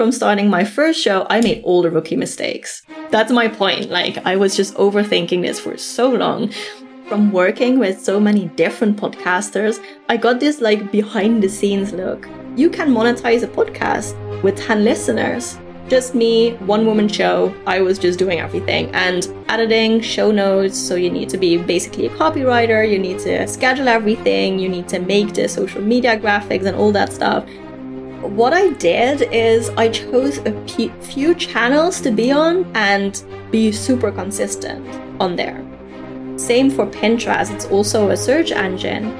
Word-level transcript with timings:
from 0.00 0.10
starting 0.10 0.48
my 0.48 0.64
first 0.64 0.98
show, 0.98 1.26
I 1.28 1.42
made 1.42 1.60
all 1.62 1.82
the 1.82 1.90
rookie 1.90 2.16
mistakes. 2.16 2.80
That's 3.10 3.30
my 3.30 3.48
point. 3.48 3.90
Like, 3.90 4.16
I 4.24 4.34
was 4.34 4.56
just 4.56 4.72
overthinking 4.76 5.42
this 5.42 5.60
for 5.60 5.76
so 5.76 6.08
long. 6.08 6.54
From 7.06 7.30
working 7.30 7.78
with 7.78 8.00
so 8.00 8.18
many 8.18 8.46
different 8.56 8.96
podcasters, 8.96 9.78
I 10.08 10.16
got 10.16 10.40
this 10.40 10.62
like 10.62 10.90
behind 10.90 11.42
the 11.42 11.50
scenes 11.50 11.92
look. 11.92 12.26
You 12.56 12.70
can 12.70 12.94
monetize 12.94 13.42
a 13.42 13.46
podcast 13.46 14.14
with 14.42 14.56
10 14.56 14.84
listeners. 14.84 15.58
Just 15.90 16.14
me, 16.14 16.52
one 16.64 16.86
woman 16.86 17.06
show. 17.06 17.54
I 17.66 17.82
was 17.82 17.98
just 17.98 18.18
doing 18.18 18.40
everything 18.40 18.88
and 18.94 19.28
editing, 19.50 20.00
show 20.00 20.30
notes. 20.30 20.78
So 20.78 20.94
you 20.94 21.10
need 21.10 21.28
to 21.28 21.36
be 21.36 21.58
basically 21.58 22.06
a 22.06 22.10
copywriter, 22.10 22.90
you 22.90 22.98
need 22.98 23.18
to 23.18 23.46
schedule 23.46 23.86
everything, 23.86 24.58
you 24.58 24.70
need 24.70 24.88
to 24.88 24.98
make 24.98 25.34
the 25.34 25.46
social 25.46 25.82
media 25.82 26.18
graphics 26.18 26.64
and 26.64 26.74
all 26.74 26.90
that 26.92 27.12
stuff 27.12 27.44
what 28.22 28.52
I 28.52 28.70
did 28.74 29.22
is 29.32 29.70
I 29.70 29.88
chose 29.88 30.38
a 30.38 30.52
few 31.00 31.34
channels 31.34 32.00
to 32.02 32.10
be 32.10 32.30
on 32.30 32.70
and 32.76 33.22
be 33.50 33.72
super 33.72 34.12
consistent 34.12 34.86
on 35.20 35.36
there. 35.36 35.64
Same 36.36 36.70
for 36.70 36.86
Pinterest, 36.86 37.50
it's 37.52 37.66
also 37.66 38.10
a 38.10 38.16
search 38.16 38.52
engine 38.52 39.10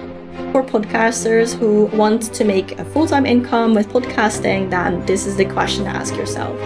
for 0.53 0.63
podcasters 0.63 1.55
who 1.55 1.87
want 1.97 2.35
to 2.35 2.45
make 2.45 2.79
a 2.79 2.85
full 2.85 3.07
time 3.07 3.25
income 3.25 3.75
with 3.75 3.89
podcasting. 3.89 4.71
Then 4.71 5.05
this 5.07 5.27
is 5.27 5.37
the 5.37 5.47
question 5.47 5.85
to 5.85 5.91
ask 5.91 6.15
yourself. 6.17 6.59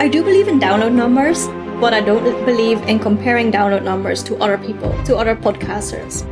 I 0.00 0.08
do 0.08 0.22
believe 0.24 0.48
in 0.48 0.58
download 0.58 0.92
numbers, 0.92 1.46
but 1.80 1.92
I 1.92 2.00
don't 2.00 2.24
believe 2.46 2.80
in 2.82 2.98
comparing 2.98 3.52
download 3.52 3.82
numbers 3.82 4.22
to 4.24 4.36
other 4.36 4.56
people, 4.56 4.92
to 5.04 5.16
other 5.16 5.36
podcasters. 5.36 6.24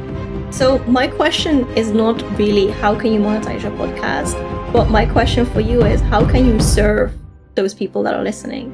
So, 0.51 0.79
my 0.89 1.07
question 1.07 1.69
is 1.77 1.93
not 1.93 2.23
really 2.39 2.69
how 2.69 2.99
can 2.99 3.13
you 3.13 3.21
monetize 3.21 3.63
your 3.63 3.73
podcast? 3.73 4.33
But 4.73 4.89
my 4.91 5.05
question 5.05 5.45
for 5.45 5.61
you 5.61 5.83
is 5.83 6.01
how 6.01 6.25
can 6.25 6.47
you 6.47 6.59
serve 6.59 7.13
those 7.55 7.75
people 7.75 8.03
that 8.05 8.15
are 8.15 8.25
listening? 8.25 8.73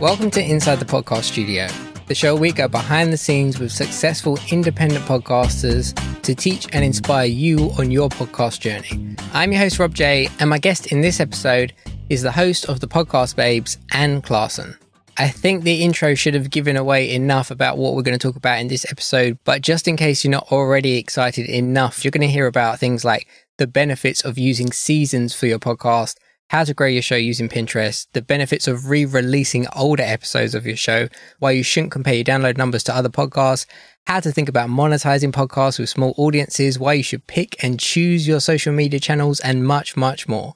Welcome 0.00 0.30
to 0.30 0.42
Inside 0.42 0.76
the 0.76 0.84
Podcast 0.84 1.24
Studio, 1.24 1.66
the 2.06 2.14
show 2.14 2.36
we 2.36 2.52
go 2.52 2.68
behind 2.68 3.12
the 3.12 3.16
scenes 3.16 3.58
with 3.58 3.72
successful 3.72 4.38
independent 4.50 5.04
podcasters 5.06 5.94
to 6.22 6.34
teach 6.34 6.66
and 6.72 6.84
inspire 6.84 7.26
you 7.26 7.70
on 7.78 7.90
your 7.90 8.08
podcast 8.08 8.60
journey. 8.60 9.16
I'm 9.32 9.52
your 9.52 9.60
host, 9.60 9.78
Rob 9.78 9.94
J, 9.94 10.28
and 10.38 10.50
my 10.50 10.58
guest 10.58 10.92
in 10.92 11.00
this 11.00 11.20
episode 11.20 11.72
is 12.10 12.22
the 12.22 12.32
host 12.32 12.66
of 12.68 12.80
the 12.80 12.88
Podcast 12.88 13.36
Babes, 13.36 13.78
Anne 13.92 14.20
Claessen. 14.20 14.76
I 15.16 15.28
think 15.28 15.62
the 15.62 15.82
intro 15.82 16.14
should 16.14 16.34
have 16.34 16.50
given 16.50 16.76
away 16.76 17.14
enough 17.14 17.50
about 17.50 17.78
what 17.78 17.94
we're 17.94 18.02
going 18.02 18.18
to 18.18 18.26
talk 18.26 18.36
about 18.36 18.58
in 18.58 18.68
this 18.68 18.84
episode, 18.90 19.38
but 19.44 19.62
just 19.62 19.86
in 19.88 19.96
case 19.96 20.24
you're 20.24 20.30
not 20.30 20.50
already 20.50 20.98
excited 20.98 21.46
enough, 21.46 22.04
you're 22.04 22.10
going 22.10 22.20
to 22.20 22.28
hear 22.28 22.46
about 22.46 22.78
things 22.80 23.04
like 23.04 23.28
the 23.56 23.66
benefits 23.66 24.22
of 24.22 24.36
using 24.36 24.72
seasons 24.72 25.32
for 25.32 25.46
your 25.46 25.60
podcast, 25.60 26.16
how 26.48 26.64
to 26.64 26.74
grow 26.74 26.86
your 26.86 27.02
show 27.02 27.16
using 27.16 27.48
Pinterest, 27.48 28.06
the 28.12 28.22
benefits 28.22 28.68
of 28.68 28.88
re 28.88 29.04
releasing 29.04 29.66
older 29.74 30.02
episodes 30.02 30.54
of 30.54 30.66
your 30.66 30.76
show, 30.76 31.08
why 31.38 31.50
you 31.52 31.62
shouldn't 31.62 31.92
compare 31.92 32.14
your 32.14 32.24
download 32.24 32.56
numbers 32.56 32.82
to 32.84 32.94
other 32.94 33.08
podcasts, 33.08 33.66
how 34.06 34.20
to 34.20 34.30
think 34.30 34.48
about 34.48 34.68
monetizing 34.68 35.32
podcasts 35.32 35.78
with 35.78 35.88
small 35.88 36.14
audiences, 36.16 36.78
why 36.78 36.92
you 36.92 37.02
should 37.02 37.26
pick 37.26 37.62
and 37.62 37.80
choose 37.80 38.28
your 38.28 38.40
social 38.40 38.72
media 38.72 39.00
channels, 39.00 39.40
and 39.40 39.66
much, 39.66 39.96
much 39.96 40.28
more. 40.28 40.54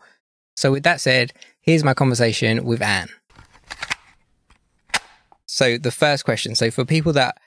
So, 0.57 0.73
with 0.73 0.83
that 0.83 1.01
said, 1.01 1.33
here's 1.61 1.85
my 1.85 1.95
conversation 1.95 2.65
with 2.65 2.83
Anne. 2.83 3.09
So 5.49 5.79
the 5.79 5.91
first 5.91 6.25
question, 6.25 6.55
so 6.55 6.71
for 6.71 6.85
people 6.85 7.13
that 7.15 7.39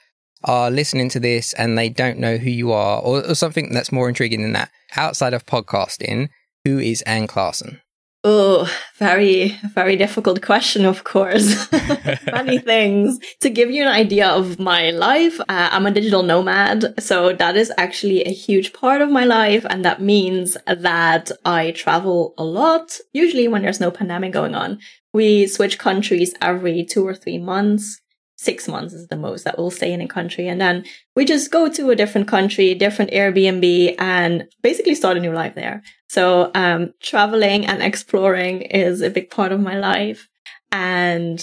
are 0.43 0.71
listening 0.71 1.07
to 1.09 1.19
this 1.19 1.53
and 1.53 1.77
they 1.77 1.87
don't 1.87 2.17
know 2.17 2.37
who 2.37 2.49
you 2.49 2.71
are, 2.71 2.99
or, 2.99 3.25
or 3.25 3.35
something 3.35 3.71
that's 3.71 3.91
more 3.91 4.09
intriguing 4.09 4.41
than 4.41 4.53
that, 4.53 4.71
outside 4.95 5.33
of 5.33 5.45
podcasting, 5.45 6.29
who 6.65 6.79
is 6.79 7.03
Anne 7.03 7.27
Claessen? 7.27 7.79
Oh, 8.23 8.71
very, 8.97 9.57
very 9.73 9.95
difficult 9.95 10.43
question, 10.43 10.85
of 10.85 11.03
course. 11.03 11.67
Many 12.31 12.59
things. 12.59 13.17
To 13.39 13.49
give 13.49 13.71
you 13.71 13.81
an 13.81 13.87
idea 13.87 14.27
of 14.27 14.59
my 14.59 14.91
life, 14.91 15.39
uh, 15.39 15.69
I'm 15.71 15.87
a 15.87 15.91
digital 15.91 16.21
nomad. 16.21 17.01
So 17.01 17.33
that 17.33 17.57
is 17.57 17.73
actually 17.79 18.23
a 18.23 18.31
huge 18.31 18.73
part 18.73 19.01
of 19.01 19.09
my 19.09 19.25
life. 19.25 19.65
And 19.67 19.83
that 19.85 20.03
means 20.03 20.55
that 20.67 21.31
I 21.45 21.71
travel 21.71 22.35
a 22.37 22.43
lot, 22.43 22.99
usually 23.11 23.47
when 23.47 23.63
there's 23.63 23.79
no 23.79 23.89
pandemic 23.89 24.33
going 24.33 24.53
on. 24.53 24.77
We 25.13 25.47
switch 25.47 25.79
countries 25.79 26.35
every 26.41 26.85
two 26.85 27.05
or 27.07 27.15
three 27.15 27.39
months. 27.39 28.00
Six 28.41 28.67
months 28.67 28.95
is 28.95 29.07
the 29.07 29.15
most 29.15 29.43
that 29.43 29.55
we'll 29.59 29.69
stay 29.69 29.93
in 29.93 30.01
a 30.01 30.07
country. 30.07 30.47
And 30.47 30.59
then 30.59 30.83
we 31.15 31.25
just 31.25 31.51
go 31.51 31.69
to 31.69 31.91
a 31.91 31.95
different 31.95 32.27
country, 32.27 32.73
different 32.73 33.11
Airbnb 33.11 33.95
and 33.99 34.47
basically 34.63 34.95
start 34.95 35.15
a 35.15 35.19
new 35.19 35.31
life 35.31 35.53
there. 35.53 35.83
So, 36.09 36.49
um, 36.55 36.91
traveling 37.01 37.67
and 37.67 37.83
exploring 37.83 38.63
is 38.63 39.01
a 39.01 39.11
big 39.11 39.29
part 39.29 39.51
of 39.51 39.59
my 39.59 39.77
life. 39.77 40.27
And 40.71 41.37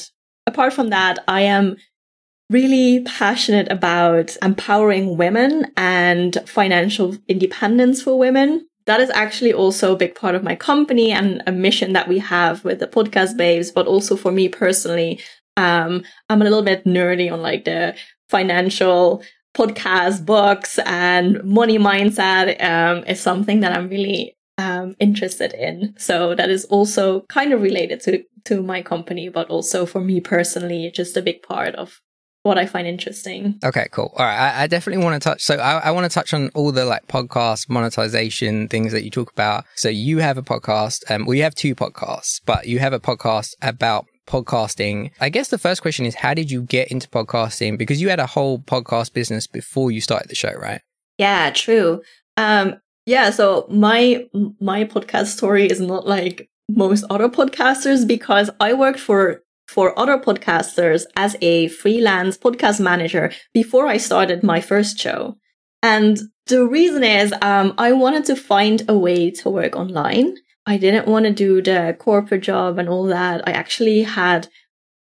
apart 0.45 0.73
from 0.73 0.91
that, 0.91 1.21
I 1.29 1.43
am 1.43 1.77
really 2.51 3.05
passionate 3.05 3.71
about 3.71 4.37
empowering 4.43 5.17
women 5.17 5.71
and 5.77 6.37
financial 6.47 7.17
independence 7.29 8.03
for 8.03 8.19
women 8.19 8.67
that 8.89 9.01
is 9.01 9.11
actually 9.11 9.53
also 9.53 9.93
a 9.93 9.99
big 9.99 10.15
part 10.15 10.35
of 10.35 10.43
my 10.43 10.57
company 10.57 11.13
and 11.13 11.43
a 11.47 11.53
mission 11.53 11.93
that 11.93 12.09
we 12.09 12.19
have 12.21 12.65
with 12.65 12.79
the 12.79 12.87
podcast 12.87 13.37
babes, 13.37 13.71
but 13.71 13.87
also 13.87 14.17
for 14.17 14.33
me 14.33 14.49
personally. 14.49 15.21
Um, 15.59 16.05
I'm 16.31 16.41
a 16.41 16.45
little 16.45 16.63
bit 16.63 16.85
nerdy 16.85 17.31
on 17.31 17.43
like 17.43 17.65
the 17.65 17.97
financial 18.31 19.23
podcast 19.55 20.25
books 20.25 20.79
and 20.87 21.43
money 21.43 21.79
mindset 21.79 22.63
um, 22.63 23.05
is 23.05 23.21
something 23.21 23.61
that 23.61 23.77
I'm 23.77 23.89
really 23.89 24.37
um, 24.57 24.95
interested 25.01 25.53
in. 25.55 25.95
So 25.99 26.35
that 26.35 26.49
is 26.49 26.65
also 26.67 27.23
kind 27.29 27.53
of 27.53 27.61
related 27.61 28.01
to 28.03 28.23
to 28.45 28.63
my 28.63 28.83
company, 28.83 29.29
but 29.29 29.49
also 29.51 29.85
for 29.85 30.01
me 30.01 30.21
personally, 30.21 30.91
just 30.95 31.17
a 31.17 31.23
big 31.23 31.43
part 31.43 31.75
of 31.75 32.01
what 32.45 32.57
I 32.57 32.67
find 32.67 32.87
interesting. 32.87 33.59
Okay, 33.65 33.89
cool. 33.91 34.13
All 34.17 34.25
right. 34.25 34.53
I, 34.53 34.63
I 34.63 34.67
definitely 34.69 35.05
want 35.05 35.21
to 35.21 35.29
touch. 35.29 35.43
So 35.43 35.57
I, 35.57 35.79
I, 35.79 35.91
want 35.91 36.11
to 36.11 36.15
touch 36.15 36.33
on 36.33 36.51
all 36.55 36.73
the 36.73 36.85
like 36.85 37.07
podcast 37.09 37.69
monetization 37.69 38.69
things 38.69 38.93
that 38.93 39.05
you 39.05 39.11
talk 39.11 39.31
about. 39.33 39.65
So 39.75 39.89
you 39.89 40.19
have 40.19 40.39
a 40.39 40.43
podcast. 40.43 41.03
Um, 41.11 41.27
well, 41.27 41.35
you 41.35 41.43
have 41.43 41.55
two 41.55 41.75
podcasts, 41.75 42.41
but 42.47 42.67
you 42.67 42.79
have 42.79 42.93
a 42.93 43.01
podcast 43.01 43.55
about 43.61 44.07
podcasting. 44.29 45.11
I 45.21 45.31
guess 45.31 45.49
the 45.49 45.59
first 45.59 45.83
question 45.83 46.07
is, 46.07 46.15
how 46.15 46.35
did 46.35 46.51
you 46.51 46.63
get 46.63 46.89
into 46.89 47.09
podcasting? 47.09 47.79
Because 47.79 48.01
you 48.01 48.09
had 48.09 48.21
a 48.21 48.27
whole 48.27 48.59
podcast 48.61 49.13
business 49.13 49.47
before 49.47 49.91
you 49.91 50.01
started 50.01 50.29
the 50.29 50.35
show, 50.35 50.53
right? 50.53 50.83
Yeah, 51.17 51.51
true. 51.51 52.03
Um, 52.37 52.77
yeah. 53.07 53.31
So 53.31 53.67
my 53.71 54.27
my 54.61 54.85
podcast 54.85 55.29
story 55.29 55.67
is 55.67 55.81
not 55.81 56.07
like 56.07 56.49
most 56.69 57.05
other 57.11 57.29
podcasters 57.29 58.07
because 58.07 58.51
I 58.61 58.75
worked 58.75 59.01
for 59.01 59.43
for 59.67 59.99
other 59.99 60.19
podcasters 60.19 61.05
as 61.17 61.37
a 61.43 61.69
freelance 61.69 62.39
podcast 62.39 62.81
manager 62.81 63.33
before 63.53 63.87
I 63.87 63.97
started 63.97 64.43
my 64.43 64.61
first 64.61 64.99
show. 64.99 65.37
And 65.83 66.19
the 66.47 66.67
reason 66.67 67.05
is 67.05 67.33
um, 67.43 67.75
I 67.79 67.93
wanted 67.93 68.25
to 68.27 68.37
find 68.37 68.83
a 68.89 68.97
way 68.97 69.31
to 69.31 69.51
work 69.51 69.77
online. 69.77 70.37
I 70.69 70.77
didn't 70.77 71.09
want 71.09 71.25
to 71.25 71.33
do 71.33 71.63
the 71.63 71.97
corporate 71.99 72.43
job 72.43 72.79
and 72.79 72.91
all 72.91 73.05
that. 73.05 73.49
I 73.49 73.53
actually 73.53 74.03
had 74.03 74.49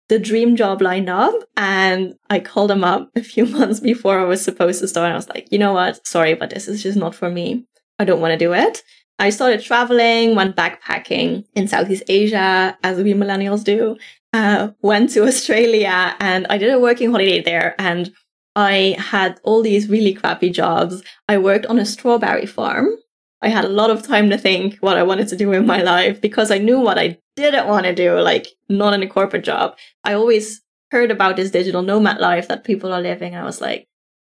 the 0.07 0.17
dream 0.17 0.55
job 0.55 0.81
lined 0.81 1.09
up 1.09 1.33
and 1.57 2.15
I 2.29 2.39
called 2.39 2.69
them 2.69 2.85
up 2.85 3.11
a 3.17 3.21
few 3.21 3.45
months 3.57 3.81
before 3.81 4.17
I 4.17 4.23
was 4.23 4.41
supposed 4.41 4.79
to 4.79 4.87
start. 4.87 5.07
And 5.07 5.13
I 5.13 5.17
was 5.17 5.27
like, 5.27 5.51
you 5.51 5.59
know 5.59 5.73
what? 5.73 6.07
Sorry, 6.07 6.35
but 6.35 6.51
this 6.51 6.69
is 6.69 6.81
just 6.81 6.97
not 6.97 7.13
for 7.13 7.29
me. 7.29 7.65
I 7.99 8.05
don't 8.05 8.21
want 8.21 8.31
to 8.31 8.37
do 8.37 8.53
it. 8.53 8.81
I 9.19 9.29
started 9.29 9.61
traveling, 9.61 10.35
went 10.35 10.55
backpacking 10.55 11.43
in 11.53 11.67
Southeast 11.67 12.03
Asia, 12.07 12.77
as 12.81 13.03
we 13.03 13.13
millennials 13.13 13.65
do, 13.65 13.97
uh, 14.31 14.69
went 14.81 15.09
to 15.11 15.23
Australia 15.27 16.15
and 16.21 16.47
I 16.49 16.57
did 16.59 16.71
a 16.71 16.79
working 16.79 17.11
holiday 17.11 17.41
there 17.41 17.75
and 17.77 18.13
I 18.55 18.95
had 18.97 19.41
all 19.43 19.61
these 19.61 19.89
really 19.89 20.13
crappy 20.13 20.49
jobs. 20.49 21.03
I 21.27 21.39
worked 21.39 21.65
on 21.65 21.77
a 21.77 21.85
strawberry 21.85 22.45
farm. 22.45 22.95
I 23.41 23.49
had 23.49 23.65
a 23.65 23.69
lot 23.69 23.89
of 23.89 24.03
time 24.03 24.29
to 24.29 24.37
think 24.37 24.77
what 24.79 24.97
I 24.97 25.03
wanted 25.03 25.27
to 25.29 25.37
do 25.37 25.51
in 25.53 25.65
my 25.65 25.81
life 25.81 26.21
because 26.21 26.51
I 26.51 26.57
knew 26.57 26.79
what 26.79 26.97
I 26.97 27.19
didn't 27.35 27.67
want 27.67 27.85
to 27.85 27.93
do, 27.93 28.19
like 28.19 28.47
not 28.67 28.93
in 28.93 29.03
a 29.03 29.07
corporate 29.07 29.43
job. 29.43 29.77
I 30.03 30.13
always 30.13 30.61
heard 30.91 31.11
about 31.11 31.35
this 31.35 31.51
digital 31.51 31.81
nomad 31.81 32.19
life 32.19 32.47
that 32.47 32.63
people 32.63 32.93
are 32.93 33.01
living. 33.01 33.33
And 33.33 33.41
I 33.41 33.45
was 33.45 33.61
like, 33.61 33.87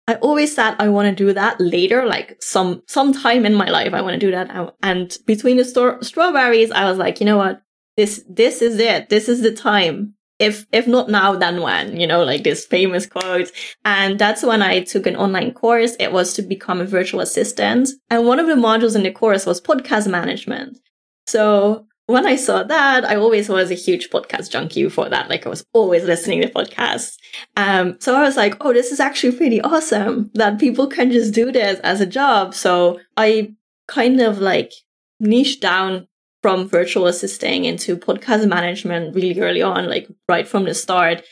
I 0.07 0.15
always 0.17 0.55
said 0.55 0.77
I 0.79 0.89
want 0.89 1.09
to 1.09 1.25
do 1.25 1.33
that 1.33 1.61
later, 1.61 2.07
like 2.07 2.37
some 2.41 2.83
some 2.89 3.13
time 3.13 3.47
in 3.47 3.55
my 3.55 3.69
life. 3.69 3.95
I 3.95 4.03
want 4.03 4.15
to 4.15 4.27
do 4.27 4.31
that. 4.31 4.75
And 4.83 5.17
between 5.27 5.57
the 5.57 5.65
st- 5.65 6.05
strawberries, 6.05 6.71
I 6.71 6.89
was 6.89 6.99
like, 6.99 7.21
you 7.21 7.27
know 7.27 7.39
what? 7.39 7.65
this 7.97 8.25
this 8.29 8.63
is 8.63 8.79
it 8.79 9.09
this 9.09 9.29
is 9.29 9.43
the 9.43 9.53
time 9.53 10.15
if 10.39 10.67
if 10.73 10.87
not 10.87 11.09
now 11.09 11.35
then 11.35 11.61
when 11.63 11.99
you 11.99 12.07
know 12.07 12.25
like 12.25 12.43
this 12.43 12.67
famous 12.67 13.07
quote 13.07 13.51
and 13.85 14.19
that's 14.19 14.43
when 14.43 14.63
i 14.63 14.81
took 14.81 15.07
an 15.07 15.17
online 15.17 15.53
course 15.53 15.97
it 16.01 16.13
was 16.13 16.35
to 16.35 16.43
become 16.43 16.81
a 16.81 16.85
virtual 16.85 17.21
assistant 17.21 17.89
and 18.11 18.27
one 18.27 18.41
of 18.41 18.47
the 18.47 18.55
modules 18.55 18.97
in 18.97 19.03
the 19.03 19.13
course 19.13 19.47
was 19.47 19.61
podcast 19.61 20.09
management 20.09 20.79
so 21.27 21.87
when 22.07 22.27
I 22.27 22.37
saw 22.37 22.63
that, 22.63 23.05
I 23.05 23.17
always 23.17 23.49
was 23.49 23.71
a 23.71 23.75
huge 23.75 24.11
podcast 24.11 24.51
junkie 24.51 24.89
for 24.91 25.09
that. 25.09 25.31
Like 25.31 25.47
I 25.47 25.49
was 25.49 25.65
always 25.73 26.05
listening 26.05 26.43
to 26.43 26.49
podcasts. 26.49 27.17
Um, 27.57 27.97
so 27.99 28.15
I 28.15 28.23
was 28.23 28.37
like, 28.37 28.57
oh, 28.61 28.73
this 28.73 28.93
is 28.93 29.01
actually 29.01 29.37
pretty 29.37 29.61
awesome 29.63 30.31
that 30.35 30.61
people 30.61 30.87
can 30.87 31.11
just 31.11 31.33
do 31.33 31.51
this 31.51 31.81
as 31.81 32.01
a 32.01 32.07
job. 32.07 32.55
So 32.55 33.01
I 33.17 33.55
kind 33.89 34.21
of 34.21 34.39
like 34.39 34.73
niche 35.19 35.61
down 35.61 36.07
from 36.45 36.69
virtual 36.69 37.07
assisting 37.07 37.65
into 37.65 37.97
podcast 37.97 38.47
management 38.47 39.15
really 39.15 39.41
early 39.41 39.63
on, 39.63 39.89
like 39.89 40.07
right 40.29 40.47
from 40.47 40.65
the 40.65 40.75
start. 40.75 41.23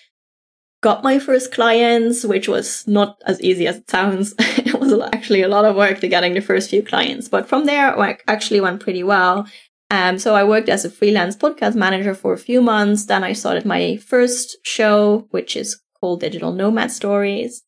Got 0.83 1.05
my 1.05 1.19
first 1.19 1.53
clients, 1.53 2.25
which 2.25 2.49
was 2.49 2.89
not 2.89 3.21
as 3.27 3.39
easy 3.43 3.67
as 3.67 3.77
it 3.77 3.91
sounds. 3.91 4.35
it 4.39 4.81
was 4.81 4.91
actually 5.13 5.43
a 5.43 5.49
lot 5.49 5.67
of 5.67 5.77
work 5.77 6.01
to 6.01 6.09
getting 6.09 6.33
the 6.33 6.41
first 6.41 6.71
few 6.71 6.83
clients, 6.83 7.29
but 7.29 7.47
from 7.47 7.67
there, 7.67 7.95
it 7.95 8.23
actually 8.27 8.63
went 8.63 8.81
pretty 8.81 9.03
well. 9.03 9.47
Um, 9.91 10.19
so 10.19 10.35
I 10.35 10.45
worked 10.45 10.71
as 10.71 10.87
a 10.87 10.91
freelance 10.91 11.37
podcast 11.37 11.75
manager 11.75 12.15
for 12.15 12.33
a 12.33 12.39
few 12.49 12.63
months. 12.63 13.05
Then 13.05 13.23
I 13.23 13.35
started 13.35 13.67
my 13.67 13.99
first 13.99 14.57
show, 14.65 15.27
which 15.31 15.57
is 15.57 15.79
called 16.01 16.21
Digital 16.21 16.55
Nomad 16.55 16.91
Stories. 16.91 17.63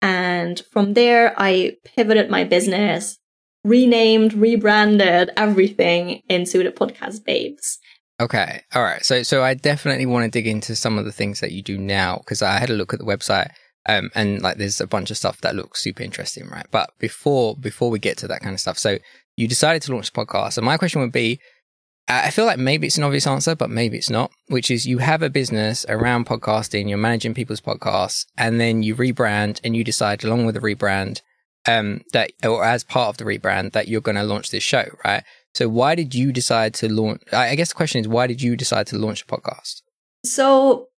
And 0.00 0.60
from 0.72 0.94
there, 0.94 1.32
I 1.36 1.76
pivoted 1.84 2.28
my 2.28 2.42
business, 2.42 3.20
renamed, 3.64 4.34
rebranded 4.34 5.30
everything 5.36 6.22
into 6.28 6.62
the 6.62 6.70
podcast 6.70 7.24
babes. 7.24 7.78
Okay. 8.20 8.62
All 8.74 8.82
right. 8.82 9.04
So, 9.04 9.22
so 9.22 9.42
I 9.42 9.54
definitely 9.54 10.06
want 10.06 10.24
to 10.24 10.30
dig 10.30 10.46
into 10.46 10.76
some 10.76 10.98
of 10.98 11.04
the 11.04 11.12
things 11.12 11.40
that 11.40 11.52
you 11.52 11.62
do 11.62 11.78
now 11.78 12.18
because 12.18 12.42
I 12.42 12.58
had 12.58 12.70
a 12.70 12.74
look 12.74 12.92
at 12.92 13.00
the 13.00 13.06
website. 13.06 13.50
Um, 13.86 14.10
and 14.14 14.40
like 14.42 14.58
there's 14.58 14.80
a 14.80 14.86
bunch 14.86 15.10
of 15.10 15.16
stuff 15.16 15.40
that 15.40 15.56
looks 15.56 15.82
super 15.82 16.04
interesting, 16.04 16.48
right? 16.48 16.66
But 16.70 16.90
before 17.00 17.56
before 17.56 17.90
we 17.90 17.98
get 17.98 18.16
to 18.18 18.28
that 18.28 18.40
kind 18.40 18.54
of 18.54 18.60
stuff, 18.60 18.78
so 18.78 18.98
you 19.36 19.48
decided 19.48 19.82
to 19.82 19.92
launch 19.92 20.10
a 20.10 20.12
podcast. 20.12 20.56
And 20.56 20.64
my 20.64 20.76
question 20.76 21.00
would 21.00 21.10
be 21.10 21.40
I 22.08 22.30
feel 22.30 22.46
like 22.46 22.58
maybe 22.58 22.88
it's 22.88 22.98
an 22.98 23.04
obvious 23.04 23.26
answer, 23.26 23.54
but 23.54 23.70
maybe 23.70 23.96
it's 23.96 24.10
not, 24.10 24.32
which 24.48 24.70
is 24.70 24.86
you 24.86 24.98
have 24.98 25.22
a 25.22 25.30
business 25.30 25.86
around 25.88 26.26
podcasting, 26.26 26.88
you're 26.88 26.98
managing 26.98 27.32
people's 27.32 27.60
podcasts, 27.60 28.26
and 28.36 28.60
then 28.60 28.82
you 28.82 28.96
rebrand 28.96 29.60
and 29.62 29.76
you 29.76 29.84
decide 29.84 30.24
along 30.24 30.44
with 30.44 30.56
the 30.56 30.60
rebrand, 30.60 31.22
um, 31.66 32.02
that, 32.12 32.32
or 32.44 32.64
as 32.64 32.84
part 32.84 33.08
of 33.08 33.16
the 33.18 33.24
rebrand, 33.24 33.72
that 33.72 33.88
you're 33.88 34.00
going 34.00 34.16
to 34.16 34.24
launch 34.24 34.50
this 34.50 34.62
show, 34.62 34.84
right? 35.04 35.24
So 35.54 35.68
why 35.68 35.94
did 35.94 36.14
you 36.14 36.32
decide 36.32 36.74
to 36.74 36.88
launch? 36.88 37.22
I 37.32 37.54
guess 37.54 37.68
the 37.68 37.74
question 37.74 38.00
is, 38.00 38.08
why 38.08 38.26
did 38.26 38.40
you 38.40 38.56
decide 38.56 38.86
to 38.88 38.98
launch 38.98 39.22
a 39.22 39.26
podcast? 39.26 39.82
So 40.24 40.88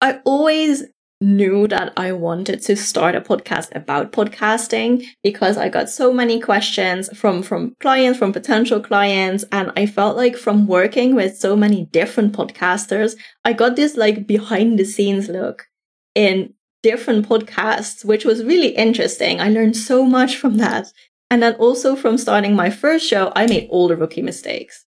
I 0.00 0.20
always 0.24 0.84
knew 1.20 1.68
that 1.68 1.92
I 1.96 2.12
wanted 2.12 2.62
to 2.62 2.76
start 2.76 3.14
a 3.14 3.20
podcast 3.20 3.74
about 3.74 4.10
podcasting 4.10 5.04
because 5.22 5.58
I 5.58 5.68
got 5.68 5.90
so 5.90 6.12
many 6.12 6.40
questions 6.40 7.10
from 7.16 7.42
from 7.42 7.76
clients, 7.80 8.18
from 8.18 8.32
potential 8.32 8.80
clients, 8.80 9.44
and 9.52 9.70
I 9.76 9.86
felt 9.86 10.16
like 10.16 10.36
from 10.36 10.66
working 10.66 11.14
with 11.14 11.36
so 11.36 11.54
many 11.56 11.84
different 11.86 12.32
podcasters, 12.34 13.16
I 13.44 13.52
got 13.52 13.76
this 13.76 13.96
like 13.96 14.26
behind 14.26 14.78
the 14.78 14.84
scenes 14.84 15.28
look 15.28 15.66
in 16.14 16.54
different 16.82 17.28
podcasts, 17.28 18.04
which 18.04 18.24
was 18.24 18.44
really 18.44 18.68
interesting. 18.68 19.40
I 19.40 19.50
learned 19.50 19.76
so 19.76 20.04
much 20.04 20.36
from 20.36 20.56
that. 20.58 20.92
And 21.30 21.42
then 21.42 21.54
also 21.54 21.94
from 21.94 22.18
starting 22.18 22.56
my 22.56 22.70
first 22.70 23.06
show, 23.06 23.32
I 23.36 23.46
made 23.46 23.68
all 23.70 23.88
the 23.88 23.96
rookie 23.96 24.22
mistakes. 24.22 24.84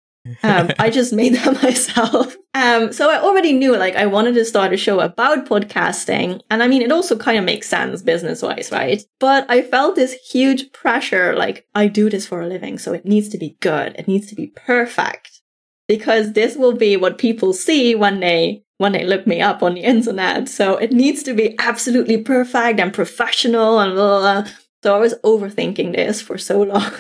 Um, 0.43 0.71
I 0.79 0.91
just 0.91 1.13
made 1.13 1.35
them 1.35 1.55
myself. 1.63 2.37
Um, 2.55 2.93
so 2.93 3.11
I 3.11 3.21
already 3.21 3.53
knew 3.53 3.77
like 3.77 3.97
I 3.97 4.07
wanted 4.07 4.35
to 4.35 4.45
start 4.45 4.73
a 4.73 4.77
show 4.77 5.01
about 5.01 5.47
podcasting. 5.47 6.41
And 6.51 6.63
I 6.63 6.69
mean, 6.69 6.83
it 6.83 6.93
also 6.93 7.17
kind 7.17 7.39
of 7.39 7.45
makes 7.45 7.69
sense 7.69 8.03
business 8.03 8.43
wise, 8.43 8.71
right? 8.71 9.03
But 9.19 9.47
I 9.51 9.63
felt 9.63 9.97
this 9.97 10.13
huge 10.13 10.73
pressure. 10.73 11.35
Like 11.35 11.67
I 11.75 11.89
do 11.89 12.09
this 12.11 12.27
for 12.27 12.41
a 12.41 12.47
living. 12.47 12.79
So 12.79 12.93
it 12.93 13.05
needs 13.05 13.29
to 13.31 13.39
be 13.39 13.57
good. 13.61 13.95
It 13.99 14.09
needs 14.09 14.27
to 14.29 14.35
be 14.35 14.49
perfect 14.49 15.41
because 15.87 16.35
this 16.35 16.57
will 16.57 16.75
be 16.75 16.97
what 16.97 17.19
people 17.19 17.53
see 17.53 17.95
when 17.95 18.21
they 18.21 18.63
when 18.79 18.93
they 18.93 19.05
look 19.05 19.27
me 19.27 19.41
up 19.41 19.63
on 19.63 19.75
the 19.75 19.83
internet. 19.83 20.49
So 20.49 20.77
it 20.77 20.93
needs 20.93 21.23
to 21.25 21.35
be 21.35 21.55
absolutely 21.59 22.23
perfect 22.23 22.81
and 22.81 22.93
professional 22.93 23.79
and 23.79 23.95
blah, 23.95 24.21
blah, 24.21 24.43
blah. 24.43 24.53
So 24.83 24.97
I 24.97 24.99
was 24.99 25.15
overthinking 25.25 25.95
this 25.95 26.23
for 26.23 26.39
so 26.39 26.63
long. 26.63 26.93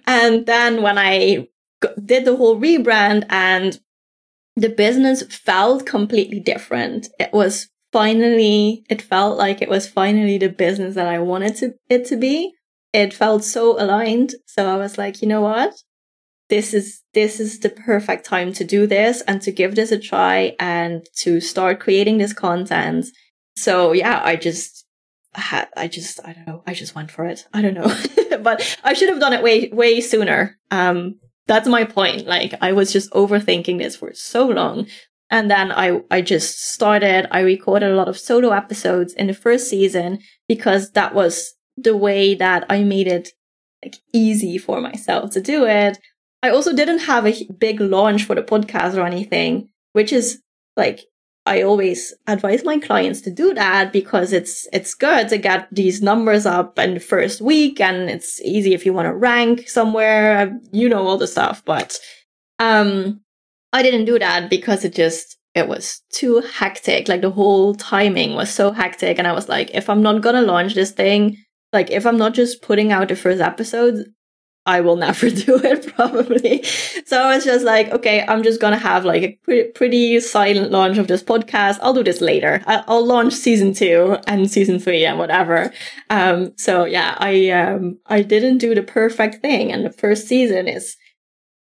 and 0.06 0.46
then 0.46 0.82
when 0.82 0.98
I 0.98 1.48
did 2.04 2.24
the 2.24 2.36
whole 2.36 2.60
rebrand 2.60 3.24
and 3.28 3.80
the 4.56 4.68
business 4.68 5.22
felt 5.22 5.86
completely 5.86 6.40
different. 6.40 7.08
It 7.18 7.32
was 7.32 7.68
finally, 7.92 8.84
it 8.88 9.02
felt 9.02 9.36
like 9.38 9.60
it 9.60 9.68
was 9.68 9.88
finally 9.88 10.38
the 10.38 10.48
business 10.48 10.94
that 10.94 11.08
I 11.08 11.18
wanted 11.18 11.56
to, 11.56 11.74
it 11.88 12.04
to 12.06 12.16
be. 12.16 12.52
It 12.92 13.12
felt 13.12 13.42
so 13.42 13.80
aligned. 13.80 14.34
So 14.46 14.68
I 14.72 14.76
was 14.76 14.96
like, 14.96 15.20
you 15.20 15.28
know 15.28 15.40
what? 15.40 15.74
This 16.48 16.74
is, 16.74 17.02
this 17.14 17.40
is 17.40 17.60
the 17.60 17.70
perfect 17.70 18.26
time 18.26 18.52
to 18.54 18.64
do 18.64 18.86
this 18.86 19.22
and 19.22 19.40
to 19.42 19.50
give 19.50 19.74
this 19.74 19.92
a 19.92 19.98
try 19.98 20.54
and 20.60 21.06
to 21.18 21.40
start 21.40 21.80
creating 21.80 22.18
this 22.18 22.32
content. 22.32 23.06
So 23.56 23.92
yeah, 23.92 24.20
I 24.22 24.36
just 24.36 24.84
I 25.36 25.88
just, 25.90 26.20
I 26.24 26.32
don't 26.32 26.46
know, 26.46 26.62
I 26.66 26.74
just 26.74 26.94
went 26.94 27.10
for 27.10 27.24
it. 27.24 27.46
I 27.52 27.62
don't 27.62 27.74
know, 27.74 28.38
but 28.42 28.78
I 28.84 28.94
should 28.94 29.08
have 29.08 29.20
done 29.20 29.32
it 29.32 29.42
way, 29.42 29.68
way 29.68 30.00
sooner. 30.00 30.58
Um, 30.70 31.16
that's 31.46 31.68
my 31.68 31.84
point. 31.84 32.26
Like 32.26 32.54
I 32.60 32.72
was 32.72 32.92
just 32.92 33.10
overthinking 33.12 33.78
this 33.78 33.96
for 33.96 34.12
so 34.14 34.46
long. 34.46 34.86
And 35.30 35.50
then 35.50 35.72
I, 35.72 36.02
I 36.10 36.20
just 36.20 36.60
started, 36.60 37.26
I 37.30 37.40
recorded 37.40 37.90
a 37.90 37.96
lot 37.96 38.08
of 38.08 38.18
solo 38.18 38.50
episodes 38.50 39.12
in 39.14 39.26
the 39.26 39.34
first 39.34 39.68
season 39.68 40.20
because 40.48 40.92
that 40.92 41.14
was 41.14 41.54
the 41.76 41.96
way 41.96 42.34
that 42.36 42.64
I 42.68 42.84
made 42.84 43.08
it 43.08 43.30
like 43.82 43.96
easy 44.12 44.58
for 44.58 44.80
myself 44.80 45.32
to 45.32 45.40
do 45.40 45.66
it. 45.66 45.98
I 46.44 46.50
also 46.50 46.74
didn't 46.74 46.98
have 46.98 47.26
a 47.26 47.48
big 47.58 47.80
launch 47.80 48.24
for 48.24 48.34
the 48.34 48.42
podcast 48.42 48.98
or 48.98 49.06
anything, 49.06 49.70
which 49.94 50.12
is 50.12 50.42
like 50.76 51.00
I 51.46 51.62
always 51.62 52.12
advise 52.26 52.62
my 52.64 52.78
clients 52.78 53.22
to 53.22 53.30
do 53.30 53.54
that 53.54 53.94
because 53.94 54.30
it's 54.34 54.68
it's 54.70 54.92
good 54.92 55.30
to 55.30 55.38
get 55.38 55.68
these 55.72 56.02
numbers 56.02 56.44
up 56.44 56.78
in 56.78 56.92
the 56.92 57.00
first 57.00 57.40
week 57.40 57.80
and 57.80 58.10
it's 58.10 58.42
easy 58.42 58.74
if 58.74 58.84
you 58.84 58.92
want 58.92 59.06
to 59.06 59.14
rank 59.14 59.70
somewhere, 59.70 60.52
you 60.70 60.86
know 60.86 61.06
all 61.06 61.16
the 61.16 61.26
stuff, 61.26 61.64
but 61.64 61.98
um 62.58 63.22
I 63.72 63.82
didn't 63.82 64.04
do 64.04 64.18
that 64.18 64.50
because 64.50 64.84
it 64.84 64.94
just 64.94 65.38
it 65.54 65.66
was 65.66 66.02
too 66.12 66.42
hectic. 66.58 67.08
Like 67.08 67.22
the 67.22 67.30
whole 67.30 67.74
timing 67.74 68.34
was 68.34 68.50
so 68.50 68.70
hectic 68.70 69.18
and 69.18 69.26
I 69.26 69.32
was 69.32 69.48
like 69.48 69.70
if 69.72 69.88
I'm 69.88 70.02
not 70.02 70.20
going 70.20 70.34
to 70.34 70.52
launch 70.52 70.74
this 70.74 70.92
thing, 70.92 71.38
like 71.72 71.90
if 71.90 72.04
I'm 72.04 72.18
not 72.18 72.34
just 72.34 72.60
putting 72.60 72.92
out 72.92 73.08
the 73.08 73.16
first 73.16 73.40
episode, 73.40 74.04
I 74.66 74.80
will 74.80 74.96
never 74.96 75.30
do 75.46 75.56
it 75.62 75.94
probably. 75.94 76.62
So 77.06 77.22
I 77.22 77.34
was 77.34 77.44
just 77.44 77.64
like, 77.64 77.90
okay, 77.90 78.24
I'm 78.26 78.42
just 78.42 78.60
gonna 78.60 78.78
have 78.78 79.04
like 79.04 79.22
a 79.22 79.38
pretty, 79.42 79.70
pretty 79.72 80.20
silent 80.20 80.70
launch 80.70 80.98
of 80.98 81.08
this 81.08 81.22
podcast. 81.22 81.78
I'll 81.82 81.94
do 81.94 82.04
this 82.04 82.20
later. 82.20 82.62
I'll 82.66 83.04
launch 83.04 83.34
season 83.34 83.74
two 83.74 84.16
and 84.26 84.50
season 84.50 84.78
three 84.78 85.04
and 85.04 85.18
whatever. 85.18 85.72
Um, 86.10 86.52
so 86.56 86.84
yeah, 86.84 87.16
I 87.18 87.50
um, 87.50 87.98
I 88.06 88.22
didn't 88.22 88.58
do 88.58 88.74
the 88.74 88.82
perfect 88.82 89.42
thing, 89.42 89.72
and 89.72 89.84
the 89.84 89.92
first 89.92 90.26
season 90.26 90.68
is 90.68 90.96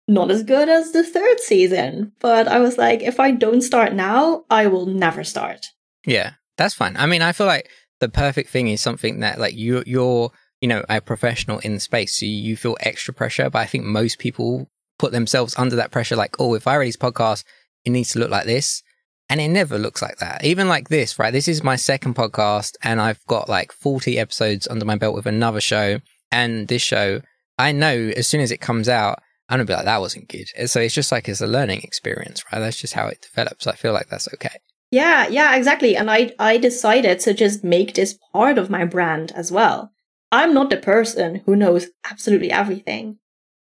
not 0.07 0.31
as 0.31 0.43
good 0.43 0.67
as 0.67 0.91
the 0.91 1.03
third 1.03 1.39
season. 1.39 2.11
But 2.19 2.47
I 2.47 2.59
was 2.59 2.77
like, 2.77 3.01
if 3.01 3.19
I 3.19 3.31
don't 3.31 3.61
start 3.61 3.93
now, 3.93 4.43
I 4.49 4.67
will 4.67 4.87
never 4.87 5.23
start. 5.23 5.65
Yeah, 6.05 6.33
that's 6.57 6.73
fine. 6.73 6.97
I 6.97 7.05
mean, 7.05 7.21
I 7.21 7.31
feel 7.31 7.47
like 7.47 7.69
the 7.99 8.09
perfect 8.09 8.49
thing 8.49 8.67
is 8.67 8.81
something 8.81 9.19
that 9.21 9.39
like 9.39 9.55
you 9.55 9.83
you're 9.85 10.31
you 10.61 10.67
know, 10.67 10.83
a 10.89 11.01
professional 11.01 11.59
in 11.59 11.73
the 11.73 11.79
space. 11.79 12.19
So 12.19 12.25
you 12.25 12.57
feel 12.57 12.77
extra 12.79 13.13
pressure. 13.13 13.49
But 13.49 13.59
I 13.59 13.65
think 13.65 13.85
most 13.85 14.19
people 14.19 14.69
put 14.97 15.11
themselves 15.11 15.55
under 15.57 15.75
that 15.77 15.91
pressure, 15.91 16.15
like, 16.15 16.35
oh, 16.39 16.53
if 16.53 16.67
I 16.67 16.75
release 16.75 16.97
podcast, 16.97 17.43
it 17.85 17.91
needs 17.91 18.11
to 18.11 18.19
look 18.19 18.29
like 18.29 18.45
this. 18.45 18.83
And 19.29 19.39
it 19.39 19.49
never 19.49 19.77
looks 19.77 20.01
like 20.01 20.17
that. 20.17 20.43
Even 20.43 20.67
like 20.67 20.89
this, 20.89 21.19
right? 21.19 21.31
This 21.31 21.47
is 21.47 21.63
my 21.63 21.75
second 21.75 22.15
podcast 22.15 22.75
and 22.83 22.99
I've 22.99 23.23
got 23.27 23.47
like 23.47 23.71
40 23.71 24.17
episodes 24.17 24.67
under 24.67 24.85
my 24.85 24.95
belt 24.95 25.13
with 25.13 25.27
another 25.27 25.61
show. 25.61 25.99
And 26.31 26.67
this 26.67 26.81
show, 26.81 27.21
I 27.57 27.71
know 27.71 28.11
as 28.17 28.25
soon 28.25 28.41
as 28.41 28.51
it 28.51 28.59
comes 28.59 28.89
out, 28.89 29.21
I'm 29.47 29.57
gonna 29.57 29.65
be 29.65 29.73
like, 29.73 29.85
that 29.85 30.01
wasn't 30.01 30.29
good. 30.29 30.47
So 30.67 30.79
it's 30.79 30.93
just 30.93 31.11
like 31.11 31.29
it's 31.29 31.41
a 31.41 31.47
learning 31.47 31.81
experience, 31.81 32.43
right? 32.51 32.59
That's 32.59 32.79
just 32.79 32.93
how 32.93 33.07
it 33.07 33.21
develops. 33.21 33.67
I 33.67 33.73
feel 33.73 33.93
like 33.93 34.07
that's 34.09 34.27
okay. 34.33 34.57
Yeah, 34.91 35.27
yeah, 35.27 35.55
exactly. 35.55 35.95
And 35.95 36.09
I 36.09 36.33
I 36.39 36.57
decided 36.57 37.19
to 37.21 37.33
just 37.33 37.63
make 37.63 37.93
this 37.93 38.17
part 38.33 38.57
of 38.57 38.69
my 38.69 38.85
brand 38.85 39.31
as 39.33 39.51
well. 39.51 39.91
I'm 40.31 40.53
not 40.53 40.69
the 40.69 40.77
person 40.77 41.41
who 41.45 41.55
knows 41.55 41.87
absolutely 42.09 42.51
everything, 42.51 43.17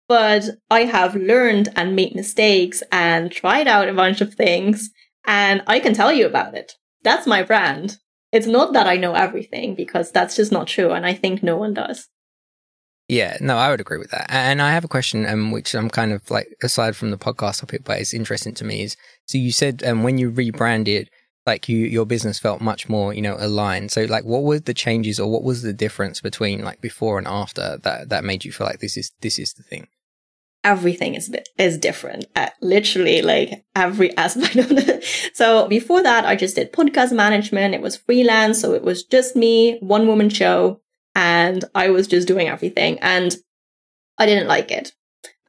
but 0.08 0.44
I 0.70 0.82
have 0.82 1.16
learned 1.16 1.70
and 1.76 1.96
made 1.96 2.16
mistakes 2.16 2.84
and 2.92 3.32
tried 3.32 3.68
out 3.68 3.90
a 3.90 3.94
bunch 3.94 4.22
of 4.22 4.34
things 4.34 4.90
and 5.26 5.62
I 5.68 5.80
can 5.80 5.94
tell 5.94 6.12
you 6.12 6.26
about 6.26 6.56
it. 6.56 6.74
That's 7.04 7.28
my 7.28 7.44
brand. 7.44 7.98
It's 8.32 8.48
not 8.48 8.74
that 8.74 8.88
I 8.88 8.98
know 8.98 9.14
everything 9.14 9.76
because 9.76 10.12
that's 10.12 10.36
just 10.36 10.52
not 10.52 10.68
true. 10.68 10.92
And 10.92 11.06
I 11.06 11.14
think 11.14 11.44
no 11.44 11.58
one 11.58 11.74
does. 11.74 12.08
Yeah, 13.08 13.38
no, 13.42 13.58
I 13.58 13.70
would 13.70 13.82
agree 13.82 13.98
with 13.98 14.12
that. 14.12 14.28
And 14.30 14.62
I 14.62 14.72
have 14.72 14.86
a 14.86 14.88
question, 14.88 15.26
um, 15.26 15.52
which 15.52 15.76
I'm 15.76 15.90
kind 15.90 16.14
of 16.14 16.30
like 16.32 16.48
aside 16.64 16.96
from 16.96 17.12
the 17.12 17.18
podcast 17.18 17.60
topic, 17.60 17.82
but 17.84 18.00
it's 18.00 18.14
interesting 18.14 18.54
to 18.56 18.66
me. 18.66 18.84
Is 18.84 18.96
so 19.26 19.38
you 19.38 19.52
said 19.52 19.84
um, 19.84 20.04
when 20.04 20.18
you 20.18 20.30
rebranded, 20.30 21.10
like 21.46 21.68
you 21.68 21.78
your 21.78 22.06
business 22.06 22.40
felt 22.40 22.62
much 22.62 22.88
more 22.88 23.14
you 23.14 23.22
know 23.22 23.36
aligned 23.40 23.92
so 23.92 24.06
like 24.06 24.24
what 24.24 24.44
were 24.44 24.60
the 24.60 24.74
changes 24.74 25.20
or 25.20 25.30
what 25.30 25.44
was 25.44 25.62
the 25.62 25.74
difference 25.74 26.22
between 26.22 26.64
like 26.64 26.80
before 26.82 27.18
and 27.18 27.28
after 27.28 27.78
that 27.84 28.10
that 28.10 28.24
made 28.24 28.46
you 28.46 28.52
feel 28.52 28.68
like 28.68 28.80
this 28.80 28.96
is 28.98 29.12
this 29.22 29.38
is 29.38 29.54
the 29.54 29.64
thing 29.64 29.88
everything 30.64 31.16
is 31.16 31.34
is 31.58 31.78
different 31.78 32.26
at 32.36 32.54
literally 32.62 33.22
like 33.22 33.64
every 33.76 34.16
aspect 34.18 34.56
of 34.56 34.72
it. 34.72 35.04
So 35.34 35.68
before 35.68 36.04
that, 36.04 36.26
I 36.26 36.36
just 36.36 36.56
did 36.56 36.72
podcast 36.72 37.12
management. 37.12 37.74
It 37.74 37.82
was 37.82 37.98
freelance. 37.98 38.62
So 38.62 38.74
it 38.74 38.84
was 38.84 39.04
just 39.04 39.36
me, 39.36 39.78
one 39.80 40.08
woman 40.08 40.30
show, 40.30 40.80
and 41.16 41.66
I 41.74 41.90
was 41.90 42.08
just 42.08 42.28
doing 42.28 42.48
everything. 42.48 43.00
And 43.00 43.36
I 44.18 44.26
didn't 44.28 44.48
like 44.48 44.72
it. 44.72 44.94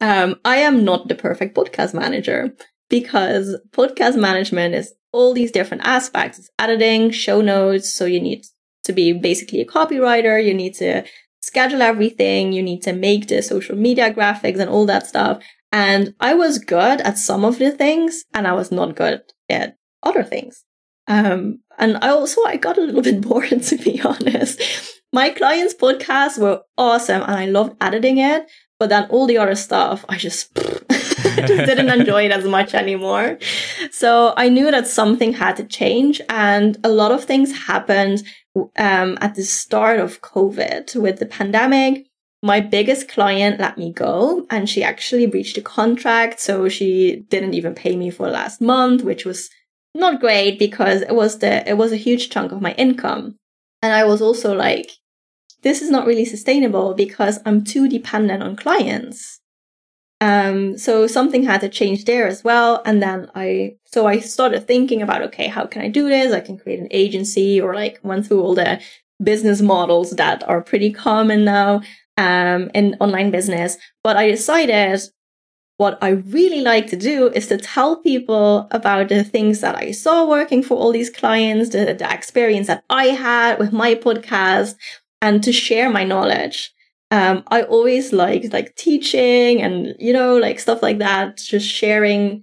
Um, 0.01 0.37
I 0.45 0.57
am 0.57 0.85
not 0.85 1.09
the 1.09 1.15
perfect 1.15 1.55
podcast 1.55 1.93
manager 1.95 2.55
because 2.89 3.57
podcast 3.71 4.17
management 4.17 4.75
is 4.75 4.95
all 5.13 5.33
these 5.33 5.53
different 5.53 5.85
aspects. 5.87 6.39
It's 6.39 6.51
editing, 6.59 7.11
show 7.11 7.41
notes. 7.41 7.93
So 7.93 8.05
you 8.05 8.21
need 8.21 8.45
to 8.85 8.93
be 8.93 9.13
basically 9.13 9.61
a 9.61 9.67
copywriter. 9.67 10.45
You 10.45 10.55
need 10.55 10.75
to 10.75 11.05
schedule 11.41 11.83
everything. 11.83 12.53
You 12.53 12.63
need 12.63 12.83
to 12.83 12.93
make 12.93 13.29
the 13.29 13.43
social 13.43 13.77
media 13.77 14.13
graphics 14.13 14.59
and 14.59 14.71
all 14.71 14.87
that 14.87 15.07
stuff. 15.07 15.43
And 15.73 16.15
I 16.21 16.35
was 16.35 16.59
good 16.59 17.01
at 17.01 17.19
some 17.19 17.45
of 17.45 17.59
the 17.59 17.71
things 17.71 18.25
and 18.33 18.47
I 18.47 18.53
was 18.53 18.71
not 18.71 18.97
good 18.97 19.23
at 19.49 19.77
other 20.03 20.23
things. 20.23 20.65
Um, 21.07 21.61
and 21.79 21.99
I 21.99 22.09
also, 22.09 22.43
I 22.45 22.57
got 22.57 22.79
a 22.79 22.81
little 22.81 23.03
bit 23.03 23.21
bored 23.29 23.63
to 23.63 23.77
be 23.77 24.01
honest. 24.01 24.61
My 25.13 25.31
clients' 25.31 25.75
podcasts 25.75 26.39
were 26.39 26.63
awesome 26.77 27.23
and 27.23 27.33
I 27.33 27.47
loved 27.47 27.77
editing 27.81 28.19
it. 28.19 28.47
But 28.79 28.89
then 28.89 29.09
all 29.11 29.27
the 29.27 29.39
other 29.39 29.55
stuff, 29.55 30.05
I 30.09 30.17
just, 30.17 30.53
just 31.47 31.67
didn't 31.67 31.91
enjoy 31.91 32.27
it 32.27 32.33
as 32.33 32.45
much 32.45 32.75
anymore. 32.75 33.39
So 33.91 34.35
I 34.37 34.49
knew 34.49 34.71
that 34.71 34.87
something 34.87 35.33
had 35.33 35.57
to 35.57 35.65
change 35.65 36.21
and 36.29 36.79
a 36.85 36.89
lot 36.89 37.13
of 37.13 37.25
things 37.25 37.67
happened 37.67 38.23
um, 38.77 39.19
at 39.21 39.35
the 39.35 39.43
start 39.43 40.01
of 40.01 40.21
COVID 40.21 40.97
with 40.97 41.19
the 41.19 41.27
pandemic, 41.27 42.07
my 42.43 42.61
biggest 42.61 43.09
client 43.09 43.59
let 43.59 43.79
me 43.79 43.93
go 43.93 44.47
and 44.51 44.69
she 44.69 44.85
actually 44.85 45.27
breached 45.27 45.57
a 45.57 45.63
contract. 45.63 46.41
So 46.41 46.69
she 46.69 47.25
didn't 47.29 47.55
even 47.55 47.75
pay 47.75 47.97
me 47.97 48.11
for 48.11 48.29
last 48.29 48.61
month, 48.61 49.03
which 49.03 49.25
was 49.25 49.51
not 49.95 50.21
great 50.21 50.59
because 50.59 51.03
it 51.03 51.15
was 51.15 51.39
the, 51.39 51.69
it 51.69 51.79
was 51.79 51.93
a 51.93 51.97
huge 51.97 52.31
chunk 52.31 52.53
of 52.53 52.61
my 52.61 52.73
income. 52.75 53.37
And 53.83 53.93
I 53.93 54.05
was 54.05 54.21
also 54.21 54.55
like, 54.55 54.91
this 55.63 55.81
is 55.81 55.91
not 55.91 56.07
really 56.07 56.27
sustainable 56.27 56.95
because 56.95 57.41
I'm 57.47 57.65
too 57.65 57.89
dependent 57.89 58.43
on 58.43 58.57
clients. 58.57 59.34
Um, 60.21 60.79
so 60.79 61.07
something 61.07 61.43
had 61.43 61.61
to 61.61 61.69
change 61.69 62.05
there 62.05 62.27
as 62.27 62.43
well. 62.43 62.83
And 62.87 63.03
then 63.03 63.31
I, 63.35 63.77
so 63.85 64.07
I 64.07 64.21
started 64.21 64.67
thinking 64.67 65.03
about, 65.03 65.23
okay, 65.23 65.49
how 65.49 65.67
can 65.67 65.83
I 65.83 65.89
do 65.89 66.09
this? 66.09 66.33
I 66.33 66.41
can 66.41 66.59
create 66.59 66.81
an 66.81 66.89
agency 66.91 67.61
or 67.61 67.75
like 67.75 68.01
went 68.03 68.27
through 68.27 68.41
all 68.41 68.55
the 68.55 68.81
business 69.23 69.61
models 69.61 70.13
that 70.13 70.47
are 70.49 70.63
pretty 70.63 70.93
common 70.93 71.45
now, 71.45 71.83
um, 72.17 72.71
in 72.75 72.97
online 73.01 73.31
business. 73.31 73.77
But 74.03 74.17
I 74.17 74.31
decided 74.31 75.01
what 75.77 75.99
I 76.01 76.11
really 76.11 76.61
like 76.61 76.87
to 76.89 76.97
do 76.97 77.29
is 77.31 77.49
to 77.49 77.59
tell 77.59 77.97
people 77.97 78.69
about 78.71 79.09
the 79.09 79.25
things 79.25 79.61
that 79.61 79.77
I 79.77 79.91
saw 79.91 80.25
working 80.27 80.63
for 80.63 80.77
all 80.77 80.93
these 80.93 81.11
clients, 81.11 81.71
the, 81.71 81.95
the 81.99 82.13
experience 82.13 82.69
that 82.69 82.85
I 82.89 83.07
had 83.07 83.59
with 83.59 83.73
my 83.73 83.95
podcast 83.95 84.77
and 85.21 85.43
to 85.43 85.53
share 85.53 85.91
my 85.91 86.05
knowledge 86.05 86.74
um, 87.15 87.45
I 87.47 87.63
always 87.63 88.13
liked 88.13 88.53
like 88.53 88.75
teaching 88.75 89.63
and, 89.63 89.95
you 90.01 90.13
know, 90.13 90.37
like 90.37 90.59
stuff 90.59 90.83
like 90.83 90.99
that, 90.99 91.37
just 91.37 91.69
sharing 91.69 92.43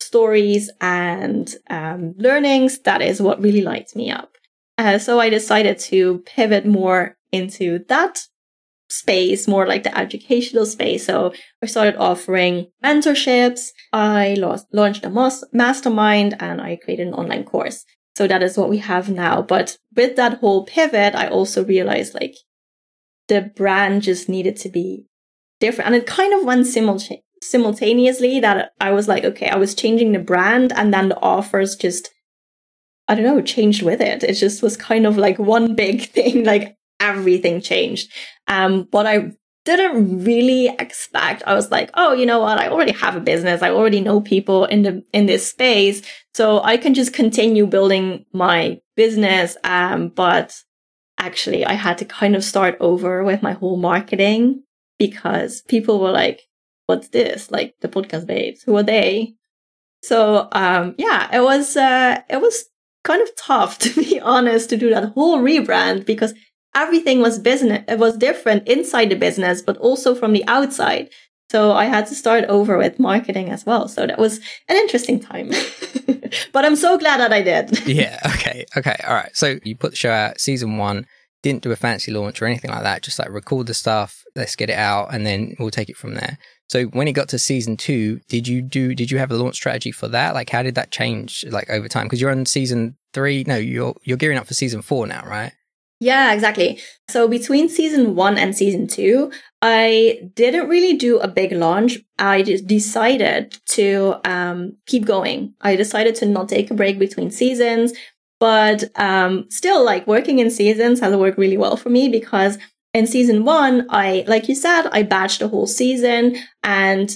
stories 0.00 0.70
and 0.80 1.54
um, 1.68 2.14
learnings. 2.16 2.78
That 2.80 3.02
is 3.02 3.20
what 3.20 3.42
really 3.42 3.60
lights 3.60 3.94
me 3.94 4.10
up. 4.10 4.30
Uh, 4.78 4.96
so 4.98 5.20
I 5.20 5.28
decided 5.28 5.78
to 5.90 6.20
pivot 6.20 6.64
more 6.64 7.18
into 7.30 7.84
that 7.88 8.26
space, 8.88 9.46
more 9.46 9.66
like 9.66 9.82
the 9.82 9.96
educational 9.96 10.64
space. 10.64 11.04
So 11.04 11.34
I 11.62 11.66
started 11.66 11.96
offering 11.96 12.68
mentorships. 12.82 13.68
I 13.92 14.34
lost, 14.38 14.66
launched 14.72 15.04
a 15.04 15.10
mas- 15.10 15.44
mastermind 15.52 16.36
and 16.40 16.62
I 16.62 16.76
created 16.76 17.08
an 17.08 17.14
online 17.14 17.44
course. 17.44 17.84
So 18.16 18.26
that 18.26 18.42
is 18.42 18.56
what 18.56 18.70
we 18.70 18.78
have 18.78 19.10
now. 19.10 19.42
But 19.42 19.76
with 19.94 20.16
that 20.16 20.38
whole 20.38 20.64
pivot, 20.64 21.14
I 21.14 21.28
also 21.28 21.62
realized 21.62 22.14
like 22.14 22.34
the 23.30 23.50
brand 23.56 24.02
just 24.02 24.28
needed 24.28 24.56
to 24.56 24.68
be 24.68 25.06
different. 25.60 25.86
And 25.86 25.94
it 25.94 26.06
kind 26.06 26.34
of 26.34 26.44
went 26.44 26.66
simultaneously 26.66 27.24
simultaneously 27.42 28.38
that 28.40 28.72
I 28.82 28.90
was 28.90 29.08
like, 29.08 29.24
okay, 29.24 29.48
I 29.48 29.56
was 29.56 29.74
changing 29.74 30.12
the 30.12 30.18
brand 30.18 30.74
and 30.74 30.92
then 30.92 31.08
the 31.08 31.18
offers 31.20 31.74
just, 31.74 32.10
I 33.08 33.14
don't 33.14 33.24
know, 33.24 33.40
changed 33.40 33.82
with 33.82 34.02
it. 34.02 34.22
It 34.22 34.34
just 34.34 34.62
was 34.62 34.76
kind 34.76 35.06
of 35.06 35.16
like 35.16 35.38
one 35.38 35.74
big 35.84 36.02
thing, 36.02 36.44
like 36.44 36.76
everything 37.00 37.62
changed. 37.62 38.12
Um, 38.46 38.88
what 38.90 39.06
I 39.06 39.32
didn't 39.64 40.22
really 40.22 40.68
expect, 40.68 41.42
I 41.46 41.54
was 41.54 41.70
like, 41.70 41.90
oh, 41.94 42.12
you 42.12 42.26
know 42.26 42.40
what? 42.40 42.58
I 42.58 42.68
already 42.68 42.92
have 42.92 43.16
a 43.16 43.20
business. 43.20 43.62
I 43.62 43.70
already 43.70 44.00
know 44.00 44.20
people 44.20 44.66
in 44.66 44.82
the, 44.82 45.02
in 45.14 45.24
this 45.24 45.48
space. 45.48 46.02
So 46.34 46.62
I 46.62 46.76
can 46.76 46.92
just 46.92 47.14
continue 47.14 47.66
building 47.66 48.26
my 48.34 48.80
business. 48.96 49.56
Um, 49.64 50.08
but 50.08 50.62
actually 51.20 51.64
I 51.64 51.74
had 51.74 51.98
to 51.98 52.04
kind 52.04 52.34
of 52.34 52.42
start 52.42 52.76
over 52.80 53.22
with 53.22 53.42
my 53.42 53.52
whole 53.52 53.76
marketing 53.76 54.64
because 54.98 55.62
people 55.62 56.00
were 56.00 56.10
like, 56.10 56.42
what's 56.86 57.08
this? 57.08 57.50
Like 57.50 57.74
the 57.80 57.88
podcast 57.88 58.26
babes, 58.26 58.62
who 58.62 58.76
are 58.76 58.82
they? 58.82 59.34
So, 60.02 60.48
um, 60.52 60.94
yeah, 60.98 61.28
it 61.34 61.42
was, 61.42 61.76
uh, 61.76 62.22
it 62.28 62.40
was 62.40 62.64
kind 63.04 63.22
of 63.22 63.34
tough 63.36 63.78
to 63.84 63.94
be 63.94 64.20
honest 64.20 64.70
to 64.70 64.76
do 64.76 64.90
that 64.90 65.12
whole 65.12 65.38
rebrand 65.38 66.06
because 66.06 66.34
everything 66.74 67.20
was 67.20 67.38
business, 67.38 67.84
it 67.88 67.98
was 67.98 68.16
different 68.16 68.66
inside 68.68 69.10
the 69.10 69.16
business, 69.16 69.62
but 69.62 69.76
also 69.78 70.14
from 70.14 70.32
the 70.32 70.44
outside. 70.46 71.10
So 71.50 71.72
I 71.72 71.86
had 71.86 72.06
to 72.06 72.14
start 72.14 72.44
over 72.44 72.78
with 72.78 73.00
marketing 73.00 73.50
as 73.50 73.66
well. 73.66 73.88
So 73.88 74.06
that 74.06 74.20
was 74.20 74.38
an 74.68 74.76
interesting 74.76 75.18
time. 75.18 75.48
but 76.52 76.64
I'm 76.64 76.76
so 76.76 76.96
glad 76.96 77.18
that 77.18 77.32
I 77.32 77.42
did. 77.42 77.86
yeah. 77.88 78.20
Okay. 78.36 78.64
Okay. 78.76 78.94
All 79.04 79.14
right. 79.14 79.34
So 79.34 79.58
you 79.64 79.76
put 79.76 79.90
the 79.90 79.96
show 79.96 80.12
out 80.12 80.40
season 80.40 80.76
one, 80.76 81.06
didn't 81.42 81.64
do 81.64 81.72
a 81.72 81.76
fancy 81.76 82.12
launch 82.12 82.40
or 82.40 82.46
anything 82.46 82.70
like 82.70 82.84
that. 82.84 83.02
Just 83.02 83.18
like 83.18 83.30
record 83.30 83.66
the 83.66 83.74
stuff, 83.74 84.22
let's 84.36 84.54
get 84.54 84.70
it 84.70 84.76
out, 84.76 85.12
and 85.12 85.26
then 85.26 85.56
we'll 85.58 85.72
take 85.72 85.90
it 85.90 85.96
from 85.96 86.14
there. 86.14 86.38
So 86.68 86.84
when 86.84 87.08
it 87.08 87.14
got 87.14 87.28
to 87.30 87.38
season 87.40 87.76
two, 87.76 88.20
did 88.28 88.46
you 88.46 88.62
do? 88.62 88.94
Did 88.94 89.10
you 89.10 89.18
have 89.18 89.32
a 89.32 89.36
launch 89.36 89.56
strategy 89.56 89.90
for 89.90 90.06
that? 90.06 90.34
Like, 90.34 90.50
how 90.50 90.62
did 90.62 90.76
that 90.76 90.92
change 90.92 91.44
like 91.48 91.68
over 91.68 91.88
time? 91.88 92.06
Because 92.06 92.20
you're 92.20 92.30
on 92.30 92.46
season 92.46 92.96
three. 93.12 93.42
No, 93.44 93.56
you're 93.56 93.96
you're 94.04 94.18
gearing 94.18 94.38
up 94.38 94.46
for 94.46 94.54
season 94.54 94.82
four 94.82 95.04
now, 95.08 95.24
right? 95.26 95.52
Yeah, 96.02 96.32
exactly. 96.32 96.80
So 97.10 97.28
between 97.28 97.68
season 97.68 98.14
one 98.14 98.38
and 98.38 98.56
season 98.56 98.86
two, 98.86 99.30
I 99.60 100.30
didn't 100.34 100.68
really 100.68 100.96
do 100.96 101.18
a 101.18 101.28
big 101.28 101.52
launch. 101.52 101.98
I 102.18 102.42
just 102.42 102.66
decided 102.66 103.58
to 103.70 104.16
um, 104.24 104.76
keep 104.86 105.04
going. 105.04 105.54
I 105.60 105.76
decided 105.76 106.14
to 106.16 106.26
not 106.26 106.48
take 106.48 106.70
a 106.70 106.74
break 106.74 106.98
between 106.98 107.30
seasons, 107.30 107.92
but 108.38 108.84
um, 108.98 109.44
still, 109.50 109.84
like 109.84 110.06
working 110.06 110.38
in 110.38 110.50
seasons 110.50 111.00
has 111.00 111.14
worked 111.14 111.36
really 111.36 111.58
well 111.58 111.76
for 111.76 111.90
me 111.90 112.08
because 112.08 112.56
in 112.94 113.06
season 113.06 113.44
one, 113.44 113.86
I, 113.90 114.24
like 114.26 114.48
you 114.48 114.54
said, 114.54 114.88
I 114.92 115.02
batched 115.02 115.40
the 115.40 115.48
whole 115.48 115.66
season. 115.66 116.36
And 116.62 117.14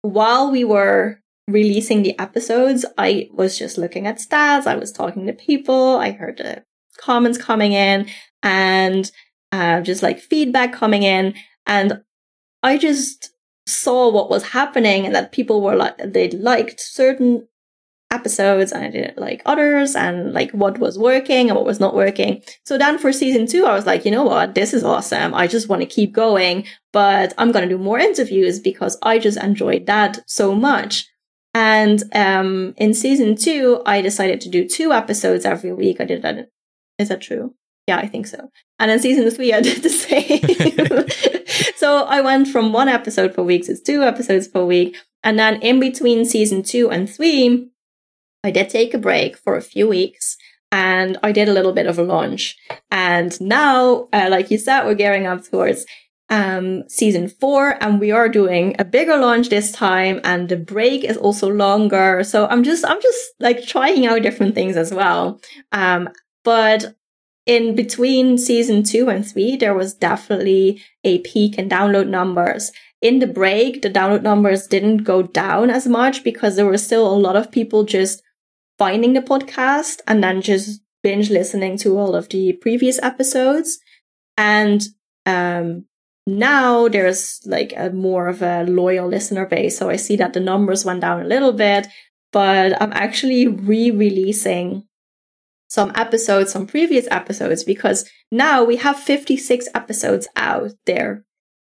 while 0.00 0.50
we 0.50 0.64
were 0.64 1.20
releasing 1.46 2.02
the 2.02 2.18
episodes, 2.18 2.86
I 2.96 3.28
was 3.34 3.58
just 3.58 3.76
looking 3.76 4.06
at 4.06 4.16
stats. 4.18 4.66
I 4.66 4.76
was 4.76 4.92
talking 4.92 5.26
to 5.26 5.34
people. 5.34 5.96
I 5.96 6.12
heard 6.12 6.38
the 6.38 6.64
comments 6.98 7.38
coming 7.38 7.72
in 7.72 8.08
and 8.42 9.10
uh, 9.52 9.80
just 9.80 10.02
like 10.02 10.18
feedback 10.18 10.72
coming 10.72 11.02
in. 11.02 11.34
And 11.66 12.02
I 12.62 12.78
just 12.78 13.30
saw 13.66 14.10
what 14.10 14.30
was 14.30 14.48
happening 14.48 15.06
and 15.06 15.14
that 15.14 15.32
people 15.32 15.62
were 15.62 15.76
like, 15.76 15.96
they 15.98 16.30
liked 16.30 16.80
certain 16.80 17.46
episodes 18.10 18.70
and 18.72 18.84
I 18.84 18.90
didn't 18.90 19.18
like 19.18 19.42
others 19.44 19.96
and 19.96 20.32
like 20.32 20.50
what 20.52 20.78
was 20.78 20.98
working 20.98 21.48
and 21.48 21.56
what 21.56 21.66
was 21.66 21.80
not 21.80 21.94
working. 21.94 22.42
So 22.64 22.78
then 22.78 22.98
for 22.98 23.12
season 23.12 23.46
two, 23.46 23.64
I 23.64 23.74
was 23.74 23.86
like, 23.86 24.04
you 24.04 24.10
know 24.10 24.24
what? 24.24 24.54
This 24.54 24.72
is 24.72 24.84
awesome. 24.84 25.34
I 25.34 25.46
just 25.46 25.68
want 25.68 25.82
to 25.82 25.86
keep 25.86 26.12
going, 26.12 26.66
but 26.92 27.34
I'm 27.38 27.52
going 27.52 27.68
to 27.68 27.74
do 27.74 27.82
more 27.82 27.98
interviews 27.98 28.60
because 28.60 28.96
I 29.02 29.18
just 29.18 29.38
enjoyed 29.42 29.86
that 29.86 30.20
so 30.26 30.54
much. 30.54 31.08
And, 31.56 32.02
um, 32.14 32.74
in 32.76 32.94
season 32.94 33.36
two, 33.36 33.80
I 33.86 34.02
decided 34.02 34.40
to 34.42 34.48
do 34.48 34.68
two 34.68 34.92
episodes 34.92 35.44
every 35.44 35.72
week. 35.72 36.00
I 36.00 36.04
did 36.04 36.22
that. 36.22 36.48
Is 36.98 37.08
that 37.08 37.20
true? 37.20 37.54
Yeah, 37.86 37.98
I 37.98 38.06
think 38.06 38.26
so. 38.26 38.50
And 38.78 38.90
in 38.90 38.98
season 38.98 39.30
three, 39.30 39.52
I 39.52 39.60
did 39.60 39.82
the 39.82 39.88
same. 39.90 41.74
so 41.76 42.04
I 42.04 42.20
went 42.20 42.48
from 42.48 42.72
one 42.72 42.88
episode 42.88 43.34
per 43.34 43.42
week 43.42 43.66
to 43.66 43.76
two 43.76 44.02
episodes 44.02 44.48
per 44.48 44.64
week. 44.64 44.96
And 45.22 45.38
then 45.38 45.60
in 45.60 45.80
between 45.80 46.24
season 46.24 46.62
two 46.62 46.90
and 46.90 47.08
three, 47.08 47.70
I 48.42 48.50
did 48.50 48.68
take 48.68 48.94
a 48.94 48.98
break 48.98 49.36
for 49.36 49.56
a 49.56 49.62
few 49.62 49.88
weeks 49.88 50.36
and 50.70 51.18
I 51.22 51.32
did 51.32 51.48
a 51.48 51.52
little 51.52 51.72
bit 51.72 51.86
of 51.86 51.98
a 51.98 52.02
launch. 52.02 52.56
And 52.90 53.38
now, 53.40 54.08
uh, 54.12 54.28
like 54.30 54.50
you 54.50 54.58
said, 54.58 54.84
we're 54.84 54.94
gearing 54.94 55.26
up 55.26 55.44
towards 55.44 55.86
um, 56.30 56.88
season 56.88 57.28
four 57.28 57.82
and 57.82 58.00
we 58.00 58.10
are 58.10 58.28
doing 58.28 58.74
a 58.78 58.84
bigger 58.84 59.16
launch 59.16 59.50
this 59.50 59.72
time 59.72 60.20
and 60.24 60.48
the 60.48 60.56
break 60.56 61.04
is 61.04 61.16
also 61.16 61.48
longer. 61.48 62.24
So 62.24 62.46
I'm 62.46 62.64
just, 62.64 62.84
I'm 62.84 63.00
just 63.00 63.32
like 63.40 63.66
trying 63.66 64.06
out 64.06 64.22
different 64.22 64.54
things 64.54 64.76
as 64.76 64.92
well. 64.92 65.40
Um, 65.72 66.08
but 66.44 66.94
in 67.46 67.74
between 67.74 68.38
season 68.38 68.82
two 68.82 69.08
and 69.08 69.26
three, 69.26 69.56
there 69.56 69.74
was 69.74 69.94
definitely 69.94 70.82
a 71.02 71.18
peak 71.18 71.58
in 71.58 71.68
download 71.68 72.08
numbers 72.08 72.72
in 73.04 73.18
the 73.18 73.26
break, 73.26 73.82
the 73.82 73.90
download 73.90 74.22
numbers 74.22 74.66
didn't 74.66 75.04
go 75.04 75.22
down 75.22 75.68
as 75.68 75.86
much 75.86 76.24
because 76.24 76.56
there 76.56 76.64
were 76.64 76.78
still 76.78 77.06
a 77.06 77.14
lot 77.14 77.36
of 77.36 77.52
people 77.52 77.84
just 77.84 78.22
finding 78.78 79.12
the 79.12 79.20
podcast 79.20 80.00
and 80.06 80.24
then 80.24 80.40
just 80.40 80.80
binge 81.02 81.28
listening 81.28 81.76
to 81.76 81.98
all 81.98 82.16
of 82.16 82.30
the 82.30 82.54
previous 82.54 82.98
episodes. 83.02 83.78
And 84.38 84.82
um, 85.26 85.84
now 86.26 86.88
there's 86.88 87.42
like 87.44 87.74
a 87.76 87.90
more 87.90 88.26
of 88.26 88.40
a 88.40 88.64
loyal 88.64 89.06
listener 89.06 89.44
base. 89.44 89.76
So 89.76 89.90
I 89.90 89.96
see 89.96 90.16
that 90.16 90.32
the 90.32 90.40
numbers 90.40 90.86
went 90.86 91.02
down 91.02 91.20
a 91.20 91.28
little 91.28 91.52
bit, 91.52 91.86
but 92.32 92.80
I'm 92.80 92.94
actually 92.94 93.48
re-releasing 93.48 94.88
some 95.68 95.92
episodes, 95.94 96.52
some 96.52 96.66
previous 96.66 97.06
episodes, 97.10 97.64
because 97.64 98.08
now 98.30 98.64
we 98.64 98.76
have 98.76 98.98
56 98.98 99.68
episodes 99.74 100.28
out 100.36 100.72
there 100.86 101.24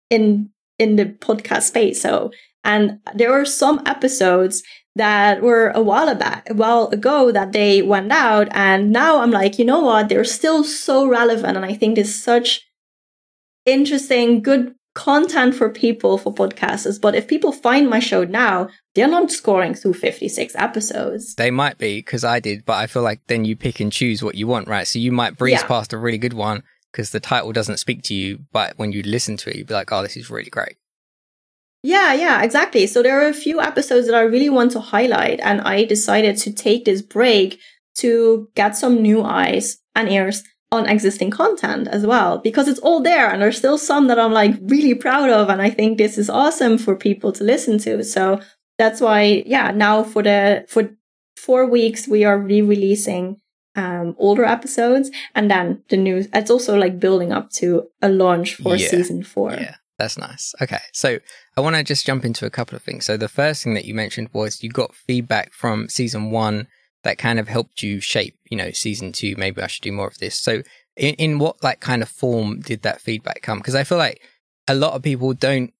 in 0.09 0.49
in 0.77 0.95
the 0.95 1.05
podcast 1.05 1.63
space. 1.63 2.01
So 2.01 2.31
and 2.63 2.99
there 3.13 3.31
were 3.31 3.45
some 3.45 3.81
episodes 3.85 4.63
that 4.95 5.41
were 5.41 5.69
a 5.69 5.81
while 5.81 6.13
back, 6.15 6.49
a 6.49 6.53
while 6.53 6.87
ago 6.89 7.31
that 7.31 7.53
they 7.53 7.81
went 7.81 8.11
out. 8.11 8.47
And 8.51 8.91
now 8.91 9.21
I'm 9.21 9.31
like, 9.31 9.57
you 9.57 9.65
know 9.65 9.79
what? 9.81 10.09
They're 10.09 10.25
still 10.25 10.63
so 10.63 11.07
relevant. 11.07 11.55
And 11.55 11.65
I 11.65 11.73
think 11.73 11.95
there's 11.95 12.13
such 12.13 12.67
interesting, 13.65 14.41
good 14.41 14.75
content 14.95 15.55
for 15.55 15.69
people 15.69 16.17
for 16.17 16.33
podcasters. 16.33 16.99
But 16.99 17.15
if 17.15 17.27
people 17.27 17.51
find 17.51 17.89
my 17.89 17.99
show 17.99 18.23
now, 18.23 18.69
they're 18.95 19.07
not 19.07 19.31
scoring 19.31 19.73
through 19.73 19.93
56 19.93 20.55
episodes. 20.55 21.35
They 21.35 21.51
might 21.51 21.77
be 21.77 21.99
because 21.99 22.23
I 22.23 22.39
did, 22.39 22.65
but 22.65 22.77
I 22.77 22.87
feel 22.87 23.03
like 23.03 23.21
then 23.27 23.45
you 23.45 23.55
pick 23.55 23.79
and 23.79 23.91
choose 23.91 24.23
what 24.23 24.35
you 24.35 24.47
want, 24.47 24.67
right? 24.67 24.87
So 24.87 24.99
you 24.99 25.11
might 25.11 25.37
breeze 25.37 25.61
yeah. 25.61 25.67
past 25.67 25.93
a 25.93 25.97
really 25.97 26.17
good 26.17 26.33
one 26.33 26.63
because 26.91 27.11
the 27.11 27.19
title 27.19 27.51
doesn't 27.51 27.77
speak 27.77 28.03
to 28.03 28.13
you, 28.13 28.39
but 28.51 28.73
when 28.77 28.91
you 28.91 29.03
listen 29.03 29.37
to 29.37 29.49
it, 29.49 29.55
you'd 29.57 29.67
be 29.67 29.73
like, 29.73 29.91
oh, 29.91 30.01
this 30.01 30.17
is 30.17 30.29
really 30.29 30.49
great. 30.49 30.75
Yeah, 31.81 32.13
yeah, 32.13 32.43
exactly. 32.43 32.87
So 32.87 33.01
there 33.01 33.21
are 33.21 33.29
a 33.29 33.33
few 33.33 33.61
episodes 33.61 34.07
that 34.07 34.15
I 34.15 34.21
really 34.21 34.49
want 34.49 34.71
to 34.71 34.81
highlight, 34.81 35.39
and 35.39 35.61
I 35.61 35.85
decided 35.85 36.37
to 36.39 36.51
take 36.51 36.85
this 36.85 37.01
break 37.01 37.59
to 37.95 38.49
get 38.55 38.75
some 38.75 39.01
new 39.01 39.23
eyes 39.23 39.77
and 39.95 40.09
ears 40.09 40.43
on 40.71 40.87
existing 40.87 41.31
content 41.31 41.87
as 41.87 42.05
well, 42.05 42.37
because 42.37 42.67
it's 42.67 42.79
all 42.79 43.01
there, 43.01 43.29
and 43.29 43.41
there's 43.41 43.57
still 43.57 43.77
some 43.77 44.07
that 44.07 44.19
I'm 44.19 44.33
like 44.33 44.55
really 44.61 44.93
proud 44.93 45.29
of, 45.29 45.49
and 45.49 45.61
I 45.61 45.69
think 45.69 45.97
this 45.97 46.17
is 46.17 46.29
awesome 46.29 46.77
for 46.77 46.95
people 46.95 47.31
to 47.33 47.43
listen 47.43 47.79
to. 47.79 48.03
So 48.03 48.39
that's 48.77 49.01
why, 49.01 49.43
yeah, 49.45 49.71
now 49.71 50.03
for 50.03 50.21
the 50.23 50.65
for 50.67 50.91
four 51.35 51.65
weeks 51.65 52.07
we 52.07 52.23
are 52.23 52.37
re-releasing 52.37 53.37
um, 53.75 54.15
older 54.19 54.45
episodes, 54.45 55.09
and 55.33 55.49
then 55.49 55.83
the 55.89 55.97
new. 55.97 56.27
It's 56.33 56.51
also 56.51 56.77
like 56.77 56.99
building 56.99 57.31
up 57.31 57.49
to 57.53 57.89
a 58.01 58.09
launch 58.09 58.55
for 58.55 58.75
yeah. 58.75 58.89
season 58.89 59.23
four. 59.23 59.53
Yeah. 59.53 59.75
That's 59.97 60.17
nice. 60.17 60.55
Okay. 60.61 60.79
So 60.93 61.19
I 61.57 61.61
want 61.61 61.75
to 61.75 61.83
just 61.83 62.05
jump 62.05 62.23
into 62.23 62.45
a 62.45 62.49
couple 62.49 62.77
of 62.77 62.81
things. 62.81 63.05
So 63.05 63.17
the 63.17 63.27
first 63.27 63.61
thing 63.61 63.73
that 63.73 63.83
you 63.83 63.93
mentioned 63.93 64.29
was 64.31 64.63
you 64.63 64.69
got 64.69 64.95
feedback 64.95 65.51
from 65.51 65.89
season 65.89 66.31
one 66.31 66.67
that 67.03 67.17
kind 67.17 67.39
of 67.39 67.47
helped 67.47 67.81
you 67.81 67.99
shape, 67.99 68.37
you 68.49 68.57
know, 68.57 68.71
season 68.71 69.11
two. 69.11 69.35
Maybe 69.37 69.61
I 69.61 69.67
should 69.67 69.83
do 69.83 69.91
more 69.91 70.07
of 70.07 70.17
this. 70.17 70.39
So 70.39 70.63
in, 70.95 71.15
in 71.15 71.39
what 71.39 71.63
like 71.63 71.79
kind 71.79 72.01
of 72.01 72.09
form 72.09 72.59
did 72.59 72.81
that 72.83 73.01
feedback 73.01 73.41
come? 73.41 73.59
Because 73.59 73.75
I 73.75 73.83
feel 73.83 73.97
like 73.97 74.21
a 74.67 74.75
lot 74.75 74.93
of 74.93 75.01
people 75.01 75.33
don't 75.33 75.73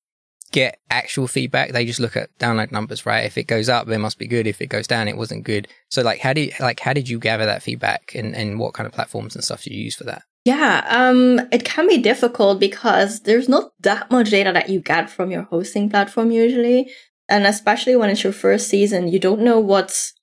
get 0.52 0.80
actual 0.90 1.28
feedback. 1.28 1.72
They 1.72 1.86
just 1.86 2.00
look 2.00 2.18
at 2.18 2.36
download 2.40 2.72
numbers, 2.72 3.06
right? 3.06 3.26
If 3.26 3.38
it 3.38 3.44
goes 3.48 3.70
up, 3.70 3.88
it 3.88 3.98
must 4.00 4.18
be 4.18 4.28
good. 4.28 4.48
If 4.48 4.62
it 4.62 4.68
goes 4.68 4.88
down, 4.88 5.08
it 5.08 5.18
wasn't 5.18 5.44
good. 5.44 5.68
So 5.90 6.02
like, 6.02 6.20
how 6.20 6.34
did 6.34 6.54
like 6.60 6.80
how 6.80 6.94
did 6.94 7.10
you 7.10 7.20
gather 7.20 7.46
that 7.46 7.64
feedback, 7.64 8.14
and 8.16 8.36
and 8.36 8.60
what 8.60 8.74
kind 8.74 8.88
of 8.88 8.94
platforms 8.94 9.36
and 9.36 9.44
stuff 9.44 9.64
do 9.64 9.74
you 9.74 9.84
use 9.84 9.96
for 9.96 10.06
that? 10.06 10.24
Yeah, 10.46 10.86
um, 10.90 11.48
it 11.52 11.66
can 11.66 11.88
be 11.88 11.98
difficult 11.98 12.60
because 12.60 13.22
there's 13.22 13.50
not 13.50 13.72
that 13.82 14.10
much 14.10 14.32
data 14.32 14.52
that 14.54 14.70
you 14.70 14.80
get 14.80 15.10
from 15.10 15.32
your 15.32 15.44
hosting 15.44 15.90
platform 15.90 16.32
usually. 16.32 16.90
And 17.28 17.46
especially 17.46 17.96
when 17.96 18.10
it's 18.10 18.24
your 18.24 18.34
first 18.34 18.70
season, 18.70 19.10
you 19.10 19.20
don't 19.20 19.42
know 19.42 19.60
what's 19.60 20.14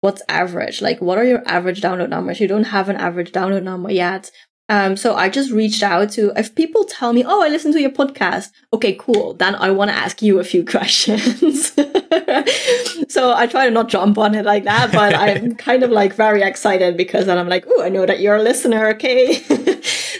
what's 0.00 0.22
average. 0.28 0.82
Like 0.82 1.00
what 1.00 1.18
are 1.18 1.24
your 1.24 1.42
average 1.46 1.80
download 1.80 2.10
numbers? 2.10 2.40
You 2.40 2.48
don't 2.48 2.64
have 2.64 2.88
an 2.88 2.96
average 2.96 3.32
download 3.32 3.62
number 3.62 3.90
yet. 3.90 4.30
Um, 4.68 4.96
so 4.96 5.14
I 5.14 5.28
just 5.28 5.52
reached 5.52 5.82
out 5.82 6.10
to, 6.12 6.32
if 6.36 6.54
people 6.54 6.84
tell 6.84 7.12
me, 7.12 7.22
oh, 7.24 7.42
I 7.42 7.48
listen 7.48 7.72
to 7.72 7.80
your 7.80 7.90
podcast. 7.90 8.50
Okay, 8.72 8.94
cool. 8.94 9.34
Then 9.34 9.54
I 9.54 9.70
want 9.70 9.90
to 9.90 9.96
ask 9.96 10.20
you 10.22 10.40
a 10.40 10.44
few 10.44 10.64
questions. 10.74 11.72
so 13.08 13.32
I 13.32 13.46
try 13.48 13.66
to 13.66 13.70
not 13.70 13.88
jump 13.88 14.18
on 14.18 14.34
it 14.34 14.44
like 14.44 14.64
that, 14.64 14.90
but 14.92 15.14
I'm 15.18 15.54
kind 15.54 15.82
of 15.82 15.90
like 15.90 16.14
very 16.14 16.42
excited 16.42 16.96
because 16.96 17.26
then 17.26 17.38
I'm 17.38 17.48
like, 17.48 17.64
oh, 17.68 17.82
I 17.82 17.88
know 17.88 18.06
that 18.06 18.20
you're 18.20 18.36
a 18.36 18.42
listener. 18.42 18.88
Okay. 18.88 19.34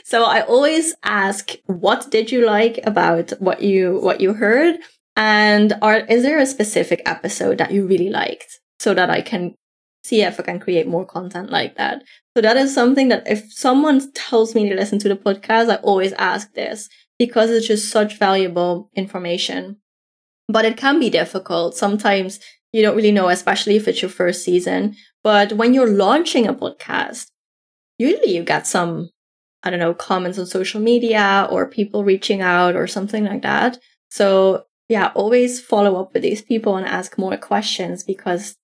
so 0.05 0.25
I 0.25 0.43
always 0.43 0.95
ask, 1.03 1.51
what 1.67 2.11
did 2.11 2.31
you 2.31 2.47
like 2.47 2.79
about 2.85 3.33
what 3.41 3.63
you, 3.63 3.99
what 4.01 4.21
you 4.21 4.35
heard? 4.35 4.77
And 5.17 5.73
are, 5.83 5.97
is 5.97 6.23
there 6.23 6.39
a 6.39 6.47
specific 6.47 7.03
episode 7.05 7.59
that 7.59 7.73
you 7.73 7.87
really 7.87 8.11
liked 8.11 8.61
so 8.79 8.95
that 8.95 9.11
I 9.11 9.23
can 9.23 9.57
see 10.07 10.23
if 10.23 10.39
I 10.39 10.43
can 10.43 10.61
create 10.61 10.87
more 10.87 11.05
content 11.05 11.51
like 11.51 11.77
that. 11.77 12.03
So 12.37 12.41
that 12.41 12.57
is 12.57 12.73
something 12.73 13.09
that 13.09 13.27
if 13.27 13.53
someone 13.53 14.13
tells 14.13 14.55
me 14.55 14.69
to 14.69 14.75
listen 14.75 14.99
to 15.01 15.09
the 15.09 15.17
podcast, 15.17 15.71
I 15.71 15.77
always 15.77 16.13
ask 16.13 16.53
this 16.55 16.89
because 17.19 17.51
it's 17.51 17.67
just 17.67 17.91
such 17.91 18.19
valuable 18.19 18.91
information. 18.95 19.79
But 20.49 20.65
it 20.65 20.77
can 20.77 21.01
be 21.01 21.11
difficult. 21.11 21.77
Sometimes 21.77 22.39
you 22.73 22.83
don't 22.83 22.97
really 22.97 23.11
know, 23.11 23.29
especially 23.29 23.77
if 23.77 23.89
it's 23.89 24.03
your 24.03 24.11
first 24.11 24.45
season. 24.45 24.97
But 25.25 25.55
when 25.55 25.75
you're 25.75 25.91
launching 25.91 26.47
a 26.47 26.55
podcast, 26.55 27.27
usually 27.99 28.35
you 28.37 28.45
get 28.45 28.67
some, 28.67 29.11
I 29.63 29.71
don't 29.71 29.81
know, 29.81 29.95
comments 29.95 30.39
on 30.39 30.47
social 30.47 30.81
media 30.81 31.49
or 31.51 31.67
people 31.67 32.05
reaching 32.05 32.43
out 32.43 32.77
or 32.77 32.87
something 32.87 33.25
like 33.25 33.43
that. 33.43 33.79
So 34.11 34.67
yeah, 34.89 35.11
always 35.15 35.61
follow 35.61 36.01
up 36.01 36.13
with 36.13 36.23
these 36.23 36.43
people 36.43 36.77
and 36.77 36.87
ask 36.87 37.19
more 37.19 37.37
questions 37.37 38.05
because 38.05 38.57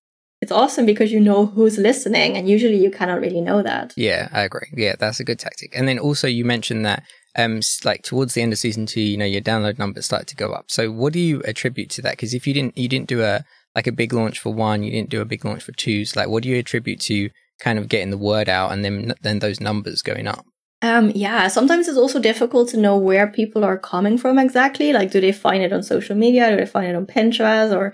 it's 0.43 0.51
awesome 0.51 0.85
because 0.85 1.09
you 1.09 1.21
know 1.21 1.45
who's 1.45 1.77
listening 1.77 2.35
and 2.35 2.49
usually 2.49 2.75
you 2.75 2.91
cannot 2.91 3.21
really 3.21 3.39
know 3.39 3.63
that 3.63 3.93
yeah 3.95 4.27
i 4.33 4.41
agree 4.41 4.67
yeah 4.73 4.93
that's 4.99 5.21
a 5.21 5.23
good 5.23 5.39
tactic 5.39 5.71
and 5.73 5.87
then 5.87 5.97
also 5.97 6.27
you 6.27 6.43
mentioned 6.43 6.85
that 6.85 7.01
um 7.37 7.61
like 7.85 8.03
towards 8.03 8.33
the 8.33 8.41
end 8.41 8.51
of 8.51 8.59
season 8.59 8.85
two 8.85 8.99
you 8.99 9.15
know 9.15 9.25
your 9.25 9.41
download 9.41 9.79
numbers 9.79 10.05
started 10.05 10.27
to 10.27 10.35
go 10.35 10.51
up 10.51 10.65
so 10.67 10.91
what 10.91 11.13
do 11.13 11.19
you 11.19 11.41
attribute 11.45 11.89
to 11.89 12.01
that 12.01 12.11
because 12.11 12.33
if 12.33 12.45
you 12.45 12.53
didn't 12.53 12.77
you 12.77 12.89
didn't 12.89 13.07
do 13.07 13.23
a 13.23 13.45
like 13.73 13.87
a 13.87 13.91
big 13.93 14.11
launch 14.11 14.37
for 14.37 14.53
one 14.53 14.83
you 14.83 14.91
didn't 14.91 15.09
do 15.09 15.21
a 15.21 15.25
big 15.25 15.45
launch 15.45 15.63
for 15.63 15.71
two 15.71 16.03
so 16.03 16.19
like 16.19 16.27
what 16.27 16.43
do 16.43 16.49
you 16.49 16.57
attribute 16.57 16.99
to 16.99 17.29
kind 17.61 17.79
of 17.79 17.87
getting 17.87 18.09
the 18.09 18.17
word 18.17 18.49
out 18.49 18.73
and 18.73 18.83
then 18.83 19.13
then 19.21 19.39
those 19.39 19.61
numbers 19.61 20.01
going 20.01 20.27
up 20.27 20.45
um, 20.83 21.13
yeah, 21.15 21.47
sometimes 21.47 21.87
it's 21.87 21.97
also 21.97 22.19
difficult 22.19 22.67
to 22.71 22.77
know 22.77 22.97
where 22.97 23.27
people 23.27 23.63
are 23.63 23.77
coming 23.77 24.17
from 24.17 24.37
exactly. 24.37 24.91
Like, 24.91 25.11
do 25.11 25.21
they 25.21 25.31
find 25.31 25.63
it 25.63 25.71
on 25.71 25.81
social 25.81 26.13
media? 26.13 26.49
Do 26.49 26.57
they 26.57 26.65
find 26.65 26.87
it 26.87 26.95
on 26.95 27.05
Pinterest? 27.05 27.73
Or 27.73 27.93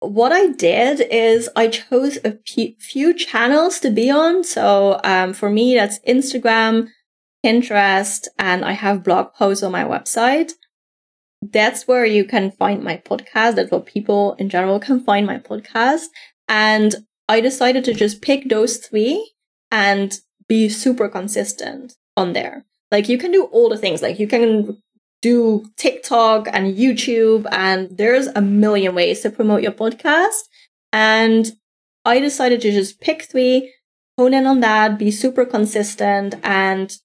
what 0.00 0.32
I 0.32 0.48
did 0.48 1.06
is 1.10 1.48
I 1.54 1.68
chose 1.68 2.18
a 2.24 2.38
few 2.78 3.14
channels 3.14 3.78
to 3.80 3.90
be 3.90 4.10
on. 4.10 4.42
So 4.44 4.98
um, 5.04 5.34
for 5.34 5.50
me, 5.50 5.74
that's 5.74 5.98
Instagram, 6.00 6.88
Pinterest, 7.44 8.26
and 8.38 8.64
I 8.64 8.72
have 8.72 9.04
blog 9.04 9.34
posts 9.34 9.62
on 9.62 9.72
my 9.72 9.84
website. 9.84 10.52
That's 11.42 11.86
where 11.86 12.04
you 12.04 12.24
can 12.24 12.50
find 12.50 12.82
my 12.82 12.96
podcast. 12.96 13.56
That's 13.56 13.70
where 13.70 13.80
people 13.80 14.34
in 14.34 14.48
general 14.48 14.80
can 14.80 15.04
find 15.04 15.26
my 15.26 15.38
podcast. 15.38 16.06
And 16.48 16.94
I 17.28 17.40
decided 17.40 17.84
to 17.84 17.94
just 17.94 18.22
pick 18.22 18.48
those 18.48 18.78
three 18.78 19.32
and 19.70 20.18
be 20.48 20.68
super 20.68 21.08
consistent 21.08 21.94
on 22.16 22.32
there. 22.32 22.64
Like 22.90 23.08
you 23.08 23.18
can 23.18 23.32
do 23.32 23.44
all 23.44 23.68
the 23.68 23.78
things. 23.78 24.02
Like 24.02 24.18
you 24.18 24.26
can 24.26 24.82
do 25.22 25.66
TikTok 25.76 26.48
and 26.52 26.76
YouTube, 26.76 27.46
and 27.52 27.88
there's 27.96 28.26
a 28.28 28.40
million 28.40 28.94
ways 28.94 29.20
to 29.20 29.30
promote 29.30 29.62
your 29.62 29.72
podcast. 29.72 30.40
And 30.92 31.52
I 32.04 32.20
decided 32.20 32.60
to 32.62 32.72
just 32.72 33.00
pick 33.00 33.22
three, 33.22 33.72
hone 34.16 34.34
in 34.34 34.46
on 34.46 34.60
that, 34.60 34.98
be 34.98 35.10
super 35.10 35.44
consistent, 35.44 36.34
and 36.42 36.96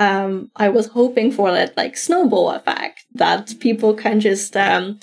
um, 0.00 0.50
I 0.56 0.68
was 0.68 0.88
hoping 0.88 1.30
for 1.30 1.52
that 1.52 1.76
like 1.76 1.96
snowball 1.96 2.50
effect 2.50 3.06
that 3.14 3.54
people 3.60 3.94
can 3.94 4.20
just 4.20 4.56
um, 4.56 4.98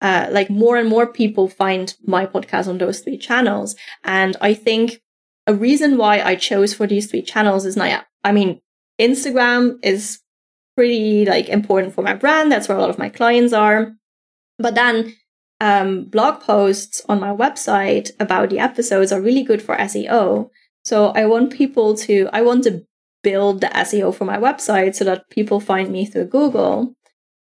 uh, 0.00 0.28
like 0.30 0.48
more 0.48 0.76
and 0.76 0.88
more 0.88 1.06
people 1.06 1.48
find 1.48 1.94
my 2.06 2.26
podcast 2.26 2.66
on 2.66 2.78
those 2.78 3.00
three 3.00 3.18
channels. 3.18 3.76
And 4.02 4.36
I 4.40 4.54
think 4.54 5.00
a 5.46 5.54
reason 5.54 5.98
why 5.98 6.20
I 6.20 6.36
chose 6.36 6.72
for 6.72 6.86
these 6.86 7.10
three 7.10 7.22
channels 7.22 7.66
is 7.66 7.76
not, 7.76 8.06
I 8.24 8.32
mean, 8.32 8.60
Instagram 8.98 9.78
is 9.82 10.20
pretty 10.80 11.26
like 11.26 11.50
important 11.50 11.94
for 11.94 12.00
my 12.00 12.14
brand. 12.14 12.50
That's 12.50 12.66
where 12.66 12.78
a 12.78 12.80
lot 12.80 12.88
of 12.88 12.98
my 12.98 13.10
clients 13.10 13.52
are. 13.52 13.92
But 14.58 14.74
then 14.74 15.14
um, 15.60 16.04
blog 16.06 16.40
posts 16.40 17.02
on 17.06 17.20
my 17.20 17.36
website 17.36 18.12
about 18.18 18.48
the 18.48 18.60
episodes 18.60 19.12
are 19.12 19.20
really 19.20 19.42
good 19.42 19.60
for 19.60 19.76
SEO. 19.76 20.48
So 20.86 21.08
I 21.08 21.26
want 21.26 21.52
people 21.52 21.94
to, 21.98 22.30
I 22.32 22.40
want 22.40 22.64
to 22.64 22.82
build 23.22 23.60
the 23.60 23.66
SEO 23.66 24.14
for 24.14 24.24
my 24.24 24.38
website 24.38 24.94
so 24.94 25.04
that 25.04 25.28
people 25.28 25.60
find 25.60 25.90
me 25.90 26.06
through 26.06 26.28
Google. 26.28 26.94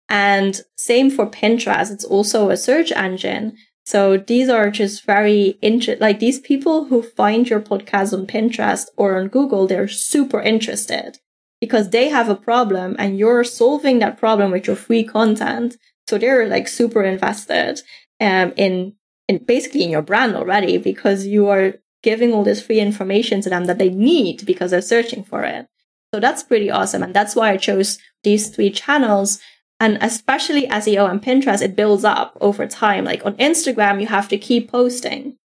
And 0.08 0.60
same 0.76 1.08
for 1.08 1.30
Pinterest. 1.30 1.92
It's 1.92 2.04
also 2.04 2.50
a 2.50 2.56
search 2.56 2.90
engine. 2.90 3.56
So 3.86 4.16
these 4.16 4.48
are 4.48 4.68
just 4.68 5.06
very 5.06 5.58
interesting. 5.62 6.00
Like 6.00 6.18
these 6.18 6.40
people 6.40 6.86
who 6.86 7.02
find 7.02 7.48
your 7.48 7.60
podcast 7.60 8.12
on 8.12 8.26
Pinterest 8.26 8.86
or 8.96 9.16
on 9.16 9.28
Google, 9.28 9.68
they're 9.68 9.86
super 9.86 10.40
interested 10.42 11.20
because 11.60 11.90
they 11.90 12.08
have 12.08 12.28
a 12.28 12.36
problem 12.36 12.96
and 12.98 13.18
you're 13.18 13.44
solving 13.44 13.98
that 13.98 14.18
problem 14.18 14.50
with 14.50 14.66
your 14.66 14.76
free 14.76 15.04
content. 15.04 15.76
So 16.06 16.18
they're 16.18 16.48
like 16.48 16.68
super 16.68 17.02
invested 17.02 17.80
um, 18.20 18.52
in 18.56 18.94
in 19.28 19.38
basically 19.38 19.82
in 19.82 19.90
your 19.90 20.02
brand 20.02 20.34
already 20.34 20.78
because 20.78 21.26
you 21.26 21.48
are 21.48 21.74
giving 22.02 22.32
all 22.32 22.44
this 22.44 22.62
free 22.62 22.80
information 22.80 23.40
to 23.42 23.50
them 23.50 23.66
that 23.66 23.78
they 23.78 23.90
need 23.90 24.46
because 24.46 24.70
they're 24.70 24.80
searching 24.80 25.22
for 25.22 25.42
it. 25.42 25.66
So 26.14 26.20
that's 26.20 26.42
pretty 26.42 26.70
awesome. 26.70 27.02
And 27.02 27.12
that's 27.14 27.36
why 27.36 27.50
I 27.50 27.56
chose 27.56 27.98
these 28.22 28.48
three 28.48 28.70
channels. 28.70 29.40
And 29.80 29.98
especially 30.00 30.66
SEO 30.66 31.10
and 31.10 31.22
Pinterest, 31.22 31.62
it 31.62 31.76
builds 31.76 32.04
up 32.04 32.36
over 32.40 32.66
time. 32.66 33.04
Like 33.04 33.26
on 33.26 33.36
Instagram, 33.36 34.00
you 34.00 34.06
have 34.06 34.28
to 34.28 34.38
keep 34.38 34.70
posting. 34.70 35.36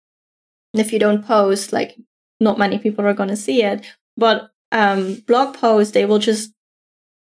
And 0.74 0.82
if 0.82 0.94
you 0.94 1.00
don't 1.00 1.26
post, 1.26 1.74
like 1.74 1.98
not 2.40 2.58
many 2.58 2.80
people 2.80 3.06
are 3.06 3.14
going 3.14 3.30
to 3.30 3.36
see 3.36 3.64
it. 3.64 3.86
But 4.16 4.53
um, 4.74 5.24
blog 5.28 5.56
posts, 5.56 5.94
they 5.94 6.06
will 6.06 6.20
just 6.20 6.52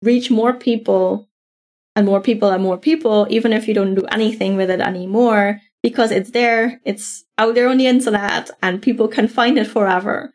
reach 0.03 0.31
more 0.31 0.53
people 0.53 1.29
and 1.97 2.05
more 2.05 2.21
people 2.21 2.51
and 2.51 2.63
more 2.63 2.77
people, 2.77 3.27
even 3.31 3.53
if 3.53 3.67
you 3.67 3.75
don't 3.75 3.95
do 3.95 4.05
anything 4.07 4.57
with 4.57 4.71
it 4.71 4.81
anymore, 4.81 5.61
because 5.83 6.11
it's 6.11 6.33
there, 6.33 6.81
it's 6.85 7.25
out 7.39 7.55
there 7.55 7.69
on 7.69 7.79
the 7.79 7.87
internet, 7.87 8.51
and 8.63 8.83
people 8.83 9.09
can 9.09 9.27
find 9.27 9.59
it 9.59 9.67
forever. 9.67 10.33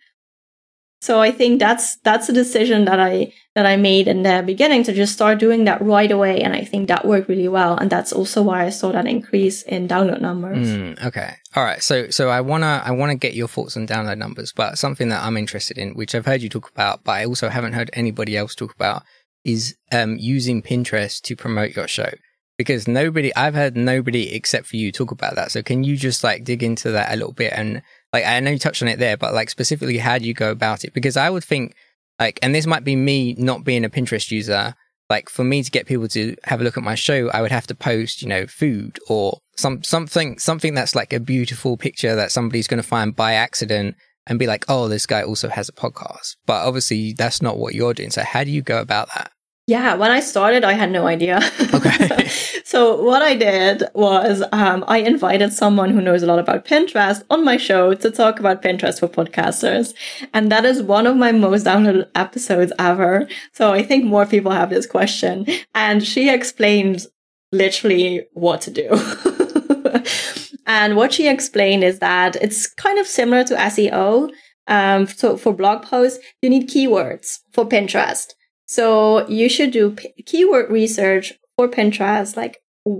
So 1.04 1.20
I 1.20 1.32
think 1.32 1.60
that's 1.60 1.98
that's 1.98 2.30
a 2.30 2.34
decision 2.34 2.86
that 2.86 2.98
I 2.98 3.34
that 3.56 3.66
I 3.66 3.76
made 3.76 4.08
in 4.08 4.24
the 4.24 4.42
beginning 4.46 4.84
to 4.84 4.94
just 4.94 5.12
start 5.12 5.38
doing 5.38 5.66
that 5.66 5.82
right 5.82 6.10
away, 6.10 6.40
and 6.40 6.54
I 6.56 6.64
think 6.64 6.88
that 6.88 7.04
worked 7.04 7.28
really 7.28 7.50
well, 7.50 7.76
and 7.76 7.90
that's 7.90 8.14
also 8.14 8.42
why 8.42 8.64
I 8.64 8.70
saw 8.70 8.94
that 8.94 9.06
increase 9.06 9.64
in 9.64 9.90
download 9.90 10.22
numbers. 10.22 10.66
Mm, 10.66 11.06
okay, 11.06 11.34
all 11.58 11.66
right. 11.66 11.84
So 11.84 12.10
so 12.10 12.30
I 12.30 12.40
wanna 12.40 12.82
I 12.86 12.92
wanna 12.92 13.16
get 13.16 13.34
your 13.34 13.50
thoughts 13.50 13.76
on 13.76 13.86
download 13.86 14.18
numbers, 14.18 14.54
but 14.54 14.78
something 14.78 15.10
that 15.10 15.22
I'm 15.22 15.36
interested 15.36 15.78
in, 15.78 15.94
which 15.94 16.16
I've 16.16 16.26
heard 16.26 16.42
you 16.42 16.48
talk 16.48 16.70
about, 16.70 17.04
but 17.04 17.12
I 17.12 17.26
also 17.26 17.50
haven't 17.50 17.74
heard 17.74 17.90
anybody 17.92 18.38
else 18.38 18.56
talk 18.56 18.74
about, 18.74 19.04
is 19.44 19.76
um, 19.92 20.16
using 20.18 20.62
Pinterest 20.62 21.22
to 21.24 21.36
promote 21.36 21.76
your 21.76 21.90
show. 21.90 22.12
Because 22.58 22.88
nobody, 22.88 23.36
I've 23.36 23.56
heard 23.56 23.76
nobody 23.76 24.34
except 24.34 24.68
for 24.68 24.78
you 24.78 24.92
talk 24.92 25.12
about 25.12 25.36
that. 25.36 25.52
So 25.52 25.64
can 25.64 25.84
you 25.84 25.98
just 25.98 26.24
like 26.24 26.46
dig 26.46 26.64
into 26.64 26.92
that 26.92 27.12
a 27.12 27.18
little 27.18 27.34
bit 27.34 27.52
and 27.54 27.82
like, 28.14 28.26
I 28.26 28.40
know 28.40 28.52
you 28.52 28.60
touched 28.60 28.82
on 28.82 28.88
it 28.88 29.00
there, 29.00 29.18
but 29.18 29.34
like 29.34 29.50
specifically, 29.50 29.98
how 29.98 30.18
do 30.20 30.26
you 30.26 30.34
go 30.34 30.52
about 30.52 30.84
it? 30.84 30.94
Because 30.94 31.18
I 31.18 31.30
would 31.30 31.44
think 31.44 31.76
like, 32.20 32.40
and 32.42 32.54
this 32.54 32.68
might 32.68 32.84
be 32.84 32.96
me 32.96 33.34
not 33.34 33.64
being 33.64 33.84
a 33.84 33.90
Pinterest 33.90 34.32
user. 34.32 34.76
Like 35.10 35.30
for 35.30 35.44
me 35.44 35.64
to 35.64 35.72
get 35.72 35.86
people 35.86 36.08
to 36.10 36.36
have 36.44 36.62
a 36.62 36.64
look 36.64 36.78
at 36.78 36.84
my 36.84 36.96
show, 36.96 37.30
I 37.32 37.42
would 37.42 37.52
have 37.52 37.68
to 37.68 37.76
post, 37.76 38.22
you 38.22 38.28
know, 38.28 38.48
food 38.48 39.00
or 39.10 39.40
some, 39.58 39.84
something, 39.84 40.40
something 40.40 40.74
that's 40.74 40.96
like 40.96 41.12
a 41.12 41.20
beautiful 41.20 41.76
picture 41.76 42.16
that 42.16 42.32
somebody's 42.32 42.68
going 42.68 42.82
to 42.82 42.88
find 42.88 43.16
by 43.16 43.34
accident 43.34 43.96
and 44.26 44.40
be 44.40 44.48
like, 44.48 44.66
oh, 44.70 44.88
this 44.88 45.06
guy 45.06 45.22
also 45.22 45.50
has 45.50 45.68
a 45.68 45.74
podcast. 45.74 46.38
But 46.46 46.66
obviously, 46.66 47.14
that's 47.14 47.42
not 47.42 47.58
what 47.58 47.76
you're 47.76 47.94
doing. 47.94 48.12
So, 48.12 48.24
how 48.24 48.44
do 48.44 48.52
you 48.52 48.62
go 48.62 48.80
about 48.80 49.10
that? 49.14 49.33
Yeah, 49.66 49.96
when 49.96 50.12
I 50.12 50.20
started, 50.20 50.66
I 50.66 50.74
had 50.74 50.92
no 50.92 51.08
idea. 51.08 51.40
Okay. 51.74 52.28
so 52.66 53.02
what 53.02 53.22
I 53.22 53.34
did 53.34 53.84
was 53.94 54.44
um, 54.52 54.84
I 54.90 54.98
invited 54.98 55.54
someone 55.54 55.90
who 55.90 56.02
knows 56.02 56.22
a 56.22 56.26
lot 56.26 56.40
about 56.40 56.66
Pinterest 56.66 57.24
on 57.30 57.46
my 57.46 57.56
show 57.56 57.94
to 57.94 58.12
talk 58.12 58.40
about 58.40 58.62
Pinterest 58.62 59.00
for 59.00 59.08
podcasters, 59.08 59.94
and 60.34 60.52
that 60.52 60.66
is 60.66 60.82
one 60.82 61.08
of 61.08 61.16
my 61.16 61.32
most 61.32 61.66
downloaded 61.66 62.10
episodes 62.14 62.74
ever. 62.78 63.26
So 63.54 63.72
I 63.72 63.84
think 63.84 64.04
more 64.04 64.26
people 64.26 64.52
have 64.52 64.70
this 64.70 64.86
question, 64.86 65.48
and 65.74 66.06
she 66.06 66.30
explained 66.30 67.06
literally 67.54 68.26
what 68.34 68.60
to 68.62 68.72
do. 68.72 68.90
and 70.66 70.98
what 70.98 71.14
she 71.14 71.30
explained 71.30 71.86
is 71.86 72.00
that 72.00 72.36
it's 72.36 72.68
kind 72.68 73.00
of 73.00 73.08
similar 73.08 73.46
to 73.46 73.56
SEO. 73.56 74.30
Um, 74.68 75.08
so 75.08 75.38
for 75.38 75.54
blog 75.54 75.84
posts, 75.84 76.20
you 76.42 76.50
need 76.50 76.70
keywords 76.70 77.40
for 77.54 77.66
Pinterest. 77.66 78.34
So 78.74 79.28
you 79.28 79.50
should 79.50 79.70
do 79.70 79.92
p- 79.92 80.14
keyword 80.26 80.72
research 80.72 81.34
for 81.56 81.68
Pinterest. 81.68 82.36
Like, 82.36 82.58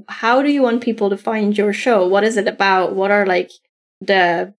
how 0.08 0.44
do 0.44 0.52
you 0.52 0.62
want 0.62 0.84
people 0.84 1.10
to 1.10 1.18
find 1.18 1.58
your 1.58 1.74
show? 1.74 2.08
What 2.08 2.24
is 2.24 2.38
it 2.38 2.48
about? 2.48 2.94
What 2.94 3.10
are 3.10 3.26
like 3.26 3.50
the 4.00 4.54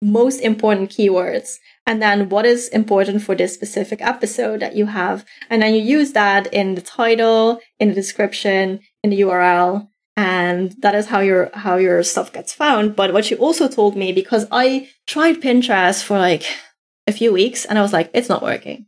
most 0.00 0.38
important 0.38 0.90
keywords? 0.90 1.56
And 1.88 2.00
then 2.00 2.28
what 2.28 2.46
is 2.46 2.68
important 2.68 3.24
for 3.24 3.34
this 3.34 3.52
specific 3.52 4.00
episode 4.00 4.60
that 4.60 4.76
you 4.76 4.86
have? 4.86 5.24
And 5.48 5.60
then 5.60 5.74
you 5.74 5.82
use 5.82 6.12
that 6.12 6.46
in 6.54 6.76
the 6.76 6.82
title, 6.82 7.58
in 7.80 7.88
the 7.88 7.94
description, 7.96 8.78
in 9.02 9.10
the 9.10 9.22
URL. 9.22 9.88
And 10.16 10.76
that 10.82 10.94
is 10.94 11.06
how 11.06 11.18
your, 11.18 11.50
how 11.52 11.78
your 11.78 12.04
stuff 12.04 12.32
gets 12.32 12.52
found. 12.52 12.94
But 12.94 13.12
what 13.12 13.28
you 13.28 13.36
also 13.38 13.66
told 13.66 13.96
me, 13.96 14.12
because 14.12 14.46
I 14.52 14.88
tried 15.08 15.40
Pinterest 15.40 16.00
for 16.04 16.16
like 16.16 16.44
a 17.08 17.12
few 17.12 17.32
weeks 17.32 17.64
and 17.64 17.76
I 17.76 17.82
was 17.82 17.92
like, 17.92 18.12
it's 18.14 18.28
not 18.28 18.40
working. 18.40 18.86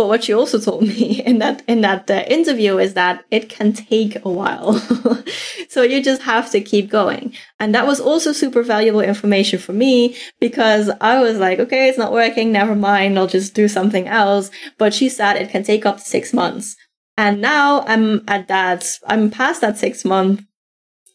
But 0.00 0.08
what 0.08 0.24
she 0.24 0.32
also 0.32 0.58
told 0.58 0.84
me 0.84 1.20
in 1.26 1.40
that 1.40 1.62
in 1.68 1.82
that 1.82 2.10
uh, 2.10 2.24
interview 2.26 2.78
is 2.78 2.94
that 2.94 3.22
it 3.30 3.50
can 3.50 3.74
take 3.74 4.16
a 4.24 4.30
while. 4.30 4.72
so 5.68 5.82
you 5.82 6.02
just 6.02 6.22
have 6.22 6.50
to 6.52 6.62
keep 6.62 6.88
going. 6.88 7.34
And 7.58 7.74
that 7.74 7.86
was 7.86 8.00
also 8.00 8.32
super 8.32 8.62
valuable 8.62 9.02
information 9.02 9.58
for 9.58 9.74
me 9.74 10.16
because 10.40 10.90
I 11.02 11.20
was 11.20 11.36
like, 11.36 11.58
okay, 11.58 11.90
it's 11.90 11.98
not 11.98 12.12
working, 12.12 12.50
never 12.50 12.74
mind, 12.74 13.18
I'll 13.18 13.26
just 13.26 13.52
do 13.52 13.68
something 13.68 14.08
else. 14.08 14.50
But 14.78 14.94
she 14.94 15.10
said 15.10 15.36
it 15.36 15.50
can 15.50 15.64
take 15.64 15.84
up 15.84 15.98
to 15.98 16.02
6 16.02 16.32
months. 16.32 16.76
And 17.18 17.42
now 17.42 17.82
I'm 17.82 18.24
at 18.26 18.48
that 18.48 18.98
I'm 19.06 19.30
past 19.30 19.60
that 19.60 19.76
6 19.76 20.06
month 20.06 20.46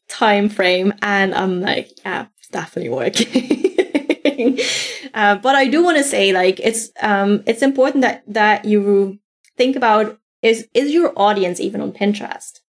time 0.09 0.47
frame 0.47 0.93
and 1.01 1.33
I'm 1.33 1.59
like, 1.59 1.89
yeah, 2.05 2.27
it's 2.37 2.49
definitely 2.49 2.91
working. 2.91 3.65
Uh, 5.13 5.35
but 5.37 5.55
I 5.55 5.67
do 5.67 5.81
want 5.81 5.97
to 5.97 6.03
say, 6.03 6.33
like, 6.33 6.59
it's 6.59 6.89
um, 7.01 7.41
it's 7.45 7.61
important 7.61 8.01
that 8.01 8.23
that 8.27 8.65
you 8.65 9.19
think 9.55 9.75
about 9.77 10.19
is 10.41 10.67
is 10.73 10.91
your 10.91 11.13
audience 11.15 11.59
even 11.59 11.79
on 11.79 11.91
Pinterest? 11.93 12.59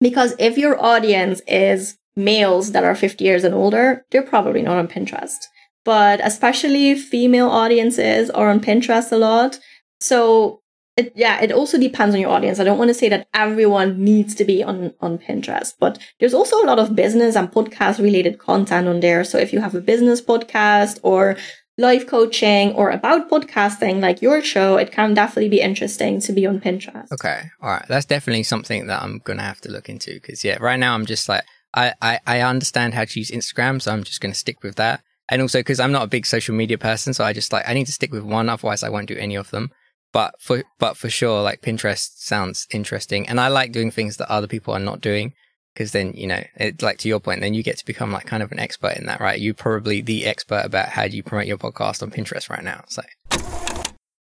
Because 0.00 0.34
if 0.38 0.56
your 0.56 0.82
audience 0.82 1.42
is 1.46 1.98
males 2.16 2.72
that 2.72 2.84
are 2.84 2.94
50 2.94 3.24
years 3.24 3.44
and 3.44 3.54
older, 3.54 4.04
they're 4.10 4.22
probably 4.22 4.62
not 4.62 4.78
on 4.78 4.88
Pinterest. 4.88 5.36
But 5.84 6.20
especially 6.24 6.94
female 6.94 7.48
audiences 7.48 8.30
are 8.30 8.50
on 8.50 8.60
Pinterest 8.60 9.12
a 9.12 9.16
lot. 9.16 9.58
So 10.00 10.62
it, 10.96 11.12
yeah, 11.14 11.40
it 11.40 11.52
also 11.52 11.78
depends 11.78 12.14
on 12.14 12.20
your 12.20 12.30
audience. 12.30 12.58
I 12.58 12.64
don't 12.64 12.78
want 12.78 12.88
to 12.88 12.94
say 12.94 13.08
that 13.08 13.28
everyone 13.32 14.02
needs 14.02 14.34
to 14.36 14.44
be 14.44 14.62
on, 14.62 14.92
on 15.00 15.18
Pinterest, 15.18 15.72
but 15.78 15.98
there's 16.18 16.34
also 16.34 16.62
a 16.62 16.66
lot 16.66 16.78
of 16.78 16.94
business 16.94 17.36
and 17.36 17.50
podcast 17.50 17.98
related 17.98 18.38
content 18.38 18.88
on 18.88 19.00
there. 19.00 19.24
So 19.24 19.38
if 19.38 19.52
you 19.52 19.60
have 19.60 19.74
a 19.74 19.80
business 19.80 20.20
podcast 20.20 20.98
or 21.02 21.36
life 21.78 22.06
coaching 22.06 22.72
or 22.74 22.90
about 22.90 23.30
podcasting 23.30 24.00
like 24.00 24.20
your 24.20 24.42
show, 24.42 24.76
it 24.76 24.92
can 24.92 25.14
definitely 25.14 25.48
be 25.48 25.60
interesting 25.60 26.20
to 26.20 26.32
be 26.32 26.46
on 26.46 26.60
Pinterest. 26.60 27.10
Okay. 27.12 27.44
All 27.62 27.70
right. 27.70 27.86
That's 27.88 28.06
definitely 28.06 28.42
something 28.42 28.86
that 28.88 29.02
I'm 29.02 29.20
going 29.20 29.38
to 29.38 29.44
have 29.44 29.60
to 29.62 29.70
look 29.70 29.88
into 29.88 30.14
because, 30.14 30.44
yeah, 30.44 30.58
right 30.60 30.78
now 30.78 30.94
I'm 30.94 31.06
just 31.06 31.28
like, 31.28 31.44
I, 31.72 31.94
I, 32.02 32.20
I 32.26 32.40
understand 32.40 32.94
how 32.94 33.04
to 33.04 33.18
use 33.18 33.30
Instagram, 33.30 33.80
so 33.80 33.92
I'm 33.92 34.04
just 34.04 34.20
going 34.20 34.32
to 34.32 34.38
stick 34.38 34.62
with 34.62 34.76
that. 34.76 35.02
And 35.28 35.40
also 35.40 35.60
because 35.60 35.78
I'm 35.78 35.92
not 35.92 36.02
a 36.02 36.08
big 36.08 36.26
social 36.26 36.54
media 36.54 36.76
person, 36.76 37.14
so 37.14 37.24
I 37.24 37.32
just 37.32 37.52
like, 37.52 37.66
I 37.66 37.74
need 37.74 37.86
to 37.86 37.92
stick 37.92 38.12
with 38.12 38.24
one, 38.24 38.48
otherwise 38.48 38.82
I 38.82 38.88
won't 38.88 39.06
do 39.06 39.16
any 39.16 39.36
of 39.36 39.50
them. 39.50 39.70
But 40.12 40.34
for 40.40 40.64
but 40.78 40.96
for 40.96 41.08
sure, 41.08 41.42
like 41.42 41.62
Pinterest 41.62 42.10
sounds 42.16 42.66
interesting, 42.70 43.28
and 43.28 43.40
I 43.40 43.48
like 43.48 43.72
doing 43.72 43.90
things 43.90 44.16
that 44.16 44.30
other 44.30 44.48
people 44.48 44.74
are 44.74 44.80
not 44.80 45.00
doing 45.00 45.34
because 45.74 45.92
then 45.92 46.12
you 46.14 46.26
know, 46.26 46.42
it, 46.56 46.82
like 46.82 46.98
to 46.98 47.08
your 47.08 47.20
point, 47.20 47.40
then 47.40 47.54
you 47.54 47.62
get 47.62 47.78
to 47.78 47.86
become 47.86 48.10
like 48.10 48.26
kind 48.26 48.42
of 48.42 48.52
an 48.52 48.58
expert 48.58 48.96
in 48.96 49.06
that, 49.06 49.20
right? 49.20 49.40
You're 49.40 49.54
probably 49.54 50.00
the 50.00 50.26
expert 50.26 50.64
about 50.64 50.88
how 50.88 51.06
do 51.06 51.16
you 51.16 51.22
promote 51.22 51.46
your 51.46 51.58
podcast 51.58 52.02
on 52.02 52.10
Pinterest 52.10 52.50
right 52.50 52.64
now. 52.64 52.84
So, 52.88 53.02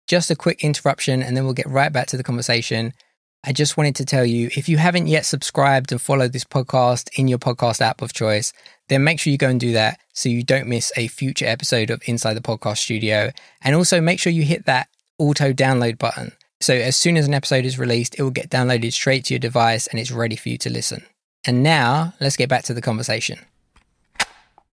just 0.06 0.30
a 0.30 0.36
quick 0.36 0.64
interruption, 0.64 1.22
and 1.22 1.36
then 1.36 1.44
we'll 1.44 1.54
get 1.54 1.68
right 1.68 1.92
back 1.92 2.06
to 2.08 2.16
the 2.16 2.24
conversation. 2.24 2.92
I 3.46 3.52
just 3.52 3.76
wanted 3.76 3.94
to 3.96 4.06
tell 4.06 4.24
you 4.24 4.48
if 4.56 4.70
you 4.70 4.78
haven't 4.78 5.06
yet 5.06 5.26
subscribed 5.26 5.92
and 5.92 6.00
followed 6.00 6.32
this 6.32 6.44
podcast 6.44 7.10
in 7.18 7.28
your 7.28 7.38
podcast 7.38 7.82
app 7.82 8.00
of 8.00 8.14
choice, 8.14 8.54
then 8.88 9.04
make 9.04 9.20
sure 9.20 9.30
you 9.30 9.36
go 9.36 9.50
and 9.50 9.60
do 9.60 9.72
that 9.74 10.00
so 10.14 10.30
you 10.30 10.42
don't 10.42 10.66
miss 10.66 10.90
a 10.96 11.08
future 11.08 11.44
episode 11.44 11.90
of 11.90 12.02
Inside 12.06 12.34
the 12.34 12.40
Podcast 12.40 12.78
Studio. 12.78 13.32
And 13.60 13.76
also 13.76 14.00
make 14.00 14.18
sure 14.18 14.32
you 14.32 14.44
hit 14.44 14.64
that 14.64 14.88
auto 15.18 15.52
download 15.52 15.98
button. 15.98 16.32
So 16.60 16.74
as 16.74 16.96
soon 16.96 17.16
as 17.16 17.26
an 17.26 17.34
episode 17.34 17.64
is 17.64 17.78
released, 17.78 18.18
it 18.18 18.22
will 18.22 18.30
get 18.30 18.50
downloaded 18.50 18.92
straight 18.92 19.26
to 19.26 19.34
your 19.34 19.38
device 19.38 19.86
and 19.86 20.00
it's 20.00 20.10
ready 20.10 20.36
for 20.36 20.48
you 20.48 20.58
to 20.58 20.70
listen. 20.70 21.04
And 21.46 21.62
now 21.62 22.14
let's 22.20 22.36
get 22.36 22.48
back 22.48 22.64
to 22.64 22.74
the 22.74 22.80
conversation. 22.80 23.38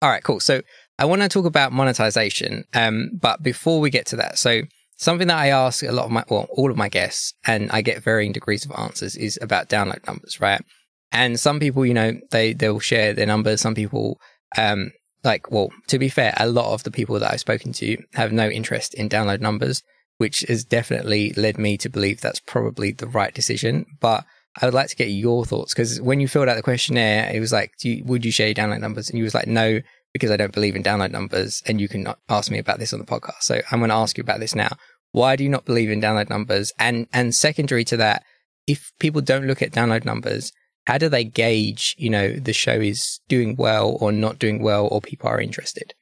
All 0.03 0.09
right, 0.09 0.23
cool. 0.23 0.41
So 0.41 0.63
I 0.99 1.05
want 1.05 1.23
to 1.23 1.29
talk 1.29 1.47
about 1.47 1.73
monetization. 1.73 2.65
Um, 2.75 3.11
but 3.21 3.43
before 3.43 3.81
we 3.81 3.91
get 3.91 4.07
to 4.07 4.17
that, 4.17 4.39
so 4.39 4.63
something 4.97 5.29
that 5.29 5.39
I 5.39 5.49
ask 5.49 5.83
a 5.83 5.93
lot 5.93 6.05
of 6.05 6.11
my, 6.11 6.25
well, 6.29 6.47
all 6.51 6.71
of 6.71 6.77
my 6.77 6.89
guests, 6.89 7.35
and 7.45 7.71
I 7.71 7.83
get 7.83 8.03
varying 8.03 8.33
degrees 8.33 8.65
of 8.65 8.73
answers 8.79 9.17
is 9.17 9.39
about 9.43 9.69
download 9.69 10.07
numbers, 10.07 10.41
right? 10.41 10.63
And 11.11 11.41
some 11.41 11.59
people, 11.59 11.85
you 11.85 11.95
know, 11.95 12.21
they, 12.31 12.53
they'll 12.53 12.79
share 12.79 13.15
their 13.15 13.27
numbers. 13.27 13.61
Some 13.61 13.75
people, 13.75 14.21
um, 14.57 14.93
like, 15.25 15.51
well, 15.51 15.71
to 15.89 15.99
be 15.99 16.09
fair, 16.09 16.35
a 16.37 16.49
lot 16.49 16.73
of 16.73 16.85
the 16.85 16.91
people 16.91 17.19
that 17.19 17.33
I've 17.33 17.41
spoken 17.41 17.73
to 17.75 17.97
have 18.15 18.33
no 18.33 18.49
interest 18.49 18.95
in 18.95 19.09
download 19.09 19.41
numbers 19.41 19.83
which 20.21 20.41
has 20.41 20.67
definitely 20.67 21.33
led 21.33 21.57
me 21.57 21.79
to 21.79 21.89
believe 21.89 22.21
that's 22.21 22.41
probably 22.41 22.93
the 22.93 23.07
right 23.07 23.33
decision. 23.33 23.87
But 24.01 24.27
I 24.61 24.67
would 24.67 24.75
like 24.75 24.91
to 24.91 24.97
get 24.97 25.07
your 25.07 25.47
thoughts 25.47 25.73
because 25.73 25.99
when 25.99 26.21
you 26.21 26.29
filled 26.29 26.47
out 26.47 26.57
the 26.57 26.63
questionnaire, 26.63 27.31
it 27.35 27.41
was 27.41 27.53
like, 27.53 27.73
you, 27.83 28.05
would 28.05 28.23
you 28.23 28.31
share 28.31 28.49
your 28.49 28.55
download 28.55 28.81
numbers? 28.81 29.09
And 29.09 29.17
you 29.17 29.25
was 29.25 29.35
like, 29.35 29.47
no, 29.47 29.81
because 30.13 30.31
I 30.31 30.37
don't 30.37 30.53
believe 30.53 30.77
in 30.77 30.83
download 30.83 31.11
numbers. 31.11 31.63
And 31.67 31.81
you 31.81 31.89
can 31.89 32.07
ask 32.29 32.51
me 32.51 32.59
about 32.59 32.79
this 32.79 32.93
on 32.93 32.99
the 32.99 33.07
podcast. 33.07 33.45
So 33.45 33.63
I'm 33.71 33.79
going 33.79 33.89
to 33.89 33.95
ask 33.95 34.19
you 34.19 34.23
about 34.23 34.41
this 34.41 34.55
now. 34.55 34.77
Why 35.13 35.37
do 35.37 35.43
you 35.43 35.49
not 35.49 35.65
believe 35.65 35.89
in 35.89 36.03
download 36.03 36.29
numbers? 36.29 36.71
And, 36.79 37.07
and 37.15 37.35
secondary 37.35 37.85
to 37.85 37.97
that, 37.97 38.23
if 38.67 38.93
people 38.99 39.23
don't 39.23 39.47
look 39.47 39.63
at 39.63 39.73
download 39.73 40.05
numbers, 40.05 40.53
how 40.87 40.99
do 40.99 41.09
they 41.09 41.25
gauge, 41.25 41.95
you 41.97 42.11
know, 42.11 42.35
the 42.35 42.53
show 42.53 42.79
is 42.79 43.21
doing 43.27 43.57
well 43.57 43.97
or 44.03 44.13
not 44.13 44.39
doing 44.39 44.63
well 44.63 44.87
or 44.87 45.01
people 45.01 45.31
are 45.31 45.41
interested? 45.41 45.95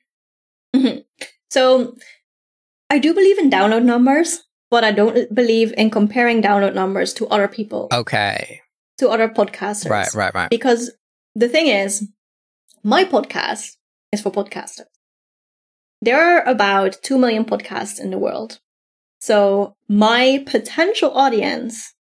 Mm-hmm. 0.74 1.02
So 1.50 1.94
I 2.90 2.98
do 2.98 3.12
believe 3.12 3.38
in 3.38 3.50
download 3.50 3.84
numbers, 3.84 4.44
but 4.70 4.84
I 4.84 4.92
don't 4.92 5.32
believe 5.34 5.74
in 5.76 5.90
comparing 5.90 6.42
download 6.42 6.74
numbers 6.74 7.12
to 7.14 7.26
other 7.28 7.48
people. 7.48 7.88
Okay. 7.92 8.62
To 8.98 9.08
other 9.08 9.28
podcasters. 9.28 9.90
Right, 9.90 10.14
right, 10.14 10.34
right. 10.34 10.50
Because 10.50 10.90
the 11.34 11.48
thing 11.48 11.66
is, 11.66 12.08
my 12.82 13.04
podcast 13.04 13.76
is 14.12 14.22
for 14.22 14.32
podcasters. 14.32 14.86
There 16.00 16.20
are 16.20 16.42
about 16.48 16.96
2 17.02 17.18
million 17.18 17.44
podcasts 17.44 18.00
in 18.00 18.10
the 18.10 18.18
world. 18.18 18.60
So 19.20 19.76
my 19.88 20.44
potential 20.46 21.10
audience 21.10 21.94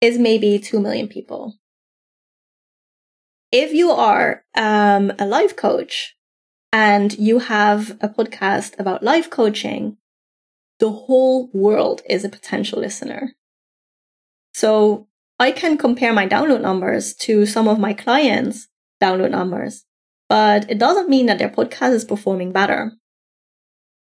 is 0.00 0.18
maybe 0.18 0.58
2 0.58 0.80
million 0.80 1.08
people. 1.08 1.54
If 3.52 3.72
you 3.72 3.90
are 3.90 4.44
um, 4.56 5.12
a 5.18 5.26
life 5.26 5.56
coach 5.56 6.16
and 6.72 7.16
you 7.18 7.38
have 7.38 7.92
a 8.00 8.08
podcast 8.08 8.78
about 8.78 9.02
life 9.02 9.30
coaching, 9.30 9.98
the 10.82 10.90
whole 10.90 11.48
world 11.54 12.02
is 12.10 12.24
a 12.24 12.28
potential 12.28 12.80
listener. 12.80 13.36
So 14.52 15.06
I 15.38 15.52
can 15.52 15.78
compare 15.78 16.12
my 16.12 16.26
download 16.26 16.60
numbers 16.60 17.14
to 17.26 17.46
some 17.46 17.68
of 17.68 17.78
my 17.78 17.92
clients' 17.92 18.66
download 19.00 19.30
numbers, 19.30 19.84
but 20.28 20.68
it 20.68 20.78
doesn't 20.78 21.08
mean 21.08 21.26
that 21.26 21.38
their 21.38 21.48
podcast 21.48 21.92
is 21.92 22.04
performing 22.04 22.50
better 22.50 22.90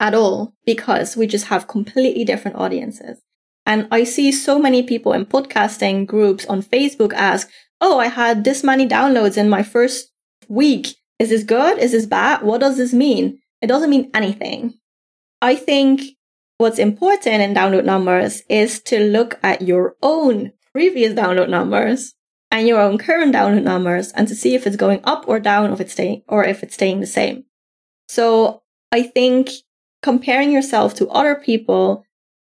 at 0.01 0.13
all 0.13 0.53
because 0.65 1.15
we 1.15 1.27
just 1.27 1.45
have 1.45 1.69
completely 1.69 2.25
different 2.25 2.57
audiences. 2.57 3.21
And 3.65 3.87
I 3.89 4.03
see 4.03 4.33
so 4.33 4.59
many 4.59 4.83
people 4.83 5.13
in 5.13 5.25
podcasting 5.25 6.05
groups 6.05 6.45
on 6.47 6.61
Facebook 6.61 7.13
ask, 7.13 7.49
Oh, 7.79 7.99
I 7.99 8.07
had 8.07 8.43
this 8.43 8.65
many 8.65 8.85
downloads 8.85 9.37
in 9.37 9.47
my 9.47 9.63
first 9.63 10.11
week. 10.49 10.87
Is 11.19 11.29
this 11.29 11.45
good? 11.45 11.77
Is 11.77 11.93
this 11.93 12.05
bad? 12.05 12.41
What 12.41 12.59
does 12.59 12.75
this 12.75 12.91
mean? 12.91 13.39
It 13.61 13.67
doesn't 13.67 13.89
mean 13.89 14.11
anything. 14.13 14.73
I 15.41 15.55
think 15.55 16.14
what's 16.57 16.79
important 16.79 17.41
in 17.41 17.53
download 17.53 17.85
numbers 17.85 18.43
is 18.49 18.79
to 18.83 18.99
look 18.99 19.39
at 19.43 19.61
your 19.61 19.95
own 20.01 20.53
previous 20.71 21.13
download 21.13 21.49
numbers 21.49 22.13
and 22.51 22.67
your 22.67 22.79
own 22.79 22.97
current 22.97 23.33
download 23.33 23.63
numbers 23.63 24.11
and 24.11 24.27
to 24.27 24.35
see 24.35 24.55
if 24.55 24.65
it's 24.65 24.77
going 24.77 25.01
up 25.03 25.27
or 25.27 25.39
down 25.39 25.73
if 25.73 25.81
it's 25.81 25.93
staying 25.93 26.23
or 26.27 26.45
if 26.45 26.63
it's 26.63 26.75
staying 26.75 27.01
the 27.01 27.07
same. 27.07 27.43
So 28.07 28.63
I 28.91 29.03
think 29.03 29.49
comparing 30.01 30.51
yourself 30.51 30.93
to 30.95 31.09
other 31.09 31.35
people, 31.35 32.05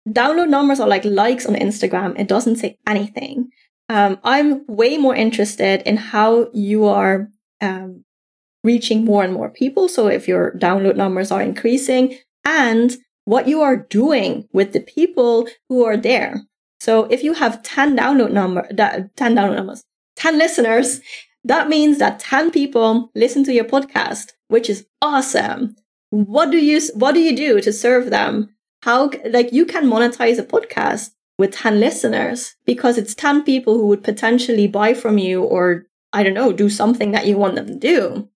download 0.09 0.49
numbers 0.49 0.81
are 0.81 0.89
like 0.89 1.05
likes 1.05 1.47
on 1.47 1.55
Instagram. 1.55 2.19
It 2.19 2.29
doesn't 2.29 2.57
say 2.57 2.79
anything. 2.87 3.51
Um, 3.91 4.19
I'm 4.23 4.67
way 4.67 4.97
more 4.97 5.15
interested 5.15 5.83
in 5.83 5.97
how 5.97 6.49
you 6.53 6.87
are 6.87 7.29
um, 7.61 8.05
reaching 8.63 9.05
more 9.05 9.25
and 9.25 9.33
more 9.33 9.51
people. 9.51 9.89
So 9.89 10.07
if 10.09 10.29
your 10.29 10.53
download 10.53 10.97
numbers 10.97 11.31
are 11.31 11.43
increasing 11.43 12.19
and 12.45 12.97
what 13.29 13.47
you 13.47 13.61
are 13.61 13.77
doing 13.77 14.49
with 14.55 14.73
the 14.73 14.81
people 14.81 15.47
who 15.69 15.85
are 15.85 15.99
there. 15.99 16.41
So 16.81 17.05
if 17.11 17.23
you 17.23 17.35
have 17.35 17.63
10 17.63 17.95
download 17.95 18.33
number, 18.33 18.67
10 18.73 19.11
download 19.19 19.57
numbers, 19.57 19.85
10 20.17 20.39
listeners, 20.39 21.03
that 21.45 21.69
means 21.69 21.99
that 21.99 22.21
10 22.21 22.51
people 22.51 23.11
listen 23.15 23.45
to 23.45 23.53
your 23.53 23.67
podcast, 23.67 24.33
which 24.49 24.71
is 24.71 24.87
awesome. 25.03 25.77
What 26.09 26.51
do 26.51 26.57
you 26.57 26.81
what 26.95 27.13
do 27.13 27.21
you 27.21 27.37
do 27.37 27.61
to 27.61 27.71
serve 27.71 28.09
them? 28.09 28.49
How 28.83 29.11
like 29.27 29.53
you 29.53 29.67
can 29.67 29.85
monetize 29.85 30.39
a 30.39 30.43
podcast 30.43 31.11
with 31.37 31.53
10 31.53 31.81
listeners 31.81 32.57
because 32.65 32.97
it's 32.97 33.15
10 33.15 33.43
people 33.43 33.75
who 33.75 33.89
would 33.89 34.03
potentially 34.03 34.69
buy 34.69 34.95
from 34.95 35.19
you 35.19 35.43
or 35.43 35.85
i 36.15 36.23
don't 36.23 36.35
know 36.35 36.53
do 36.53 36.71
something 36.71 37.13
that 37.13 37.27
you 37.27 37.37
want 37.37 37.57
them 37.57 37.67
to 37.67 37.75
do. 37.75 38.29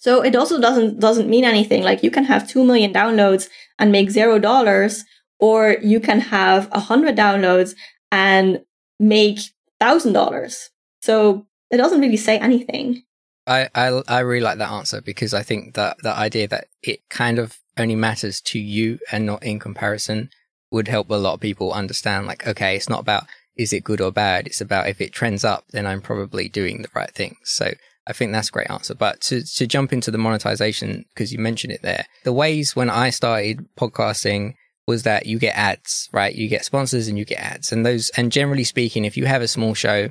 So 0.00 0.22
it 0.22 0.34
also 0.34 0.58
doesn't 0.58 0.98
doesn't 0.98 1.28
mean 1.28 1.44
anything. 1.44 1.82
Like 1.82 2.02
you 2.02 2.10
can 2.10 2.24
have 2.24 2.48
2 2.48 2.64
million 2.64 2.92
downloads 2.92 3.48
and 3.80 3.90
make 3.90 4.10
zero 4.10 4.38
dollars 4.38 5.04
or 5.40 5.76
you 5.82 5.98
can 5.98 6.20
have 6.20 6.68
a 6.70 6.78
hundred 6.78 7.16
downloads 7.16 7.74
and 8.12 8.60
make 8.98 9.40
thousand 9.80 10.12
dollars. 10.12 10.70
So 11.02 11.46
it 11.70 11.78
doesn't 11.78 12.00
really 12.00 12.16
say 12.16 12.38
anything. 12.38 13.02
I, 13.46 13.68
I, 13.74 14.02
I 14.06 14.20
really 14.20 14.44
like 14.44 14.58
that 14.58 14.70
answer 14.70 15.00
because 15.00 15.34
I 15.34 15.42
think 15.42 15.74
that 15.74 15.96
the 16.02 16.14
idea 16.14 16.46
that 16.48 16.66
it 16.82 17.00
kind 17.08 17.38
of 17.38 17.58
only 17.78 17.96
matters 17.96 18.40
to 18.42 18.58
you 18.58 18.98
and 19.10 19.26
not 19.26 19.42
in 19.42 19.58
comparison 19.58 20.30
would 20.70 20.88
help 20.88 21.10
a 21.10 21.14
lot 21.14 21.34
of 21.34 21.40
people 21.40 21.72
understand 21.72 22.26
like 22.26 22.46
okay 22.46 22.76
it's 22.76 22.88
not 22.88 23.00
about 23.00 23.24
is 23.56 23.72
it 23.72 23.82
good 23.82 24.00
or 24.00 24.12
bad 24.12 24.46
it's 24.46 24.60
about 24.60 24.88
if 24.88 25.00
it 25.00 25.12
trends 25.12 25.44
up 25.44 25.64
then 25.70 25.86
i'm 25.86 26.00
probably 26.00 26.48
doing 26.48 26.82
the 26.82 26.88
right 26.94 27.12
thing. 27.12 27.36
So 27.42 27.72
i 28.10 28.12
think 28.12 28.32
that's 28.32 28.48
a 28.48 28.52
great 28.52 28.70
answer 28.70 28.94
but 28.94 29.20
to, 29.20 29.42
to 29.42 29.66
jump 29.66 29.92
into 29.92 30.10
the 30.10 30.18
monetization 30.18 31.04
because 31.14 31.32
you 31.32 31.38
mentioned 31.38 31.72
it 31.72 31.82
there 31.82 32.04
the 32.24 32.32
ways 32.32 32.76
when 32.76 32.90
i 32.90 33.10
started 33.10 33.66
podcasting 33.78 34.54
was 34.86 35.04
that 35.04 35.26
you 35.26 35.38
get 35.38 35.56
ads 35.56 36.08
right 36.12 36.34
you 36.34 36.48
get 36.48 36.64
sponsors 36.64 37.08
and 37.08 37.16
you 37.18 37.24
get 37.24 37.38
ads 37.38 37.72
and 37.72 37.86
those 37.86 38.10
and 38.16 38.32
generally 38.32 38.64
speaking 38.64 39.04
if 39.04 39.16
you 39.16 39.26
have 39.26 39.42
a 39.42 39.48
small 39.48 39.74
show 39.74 40.08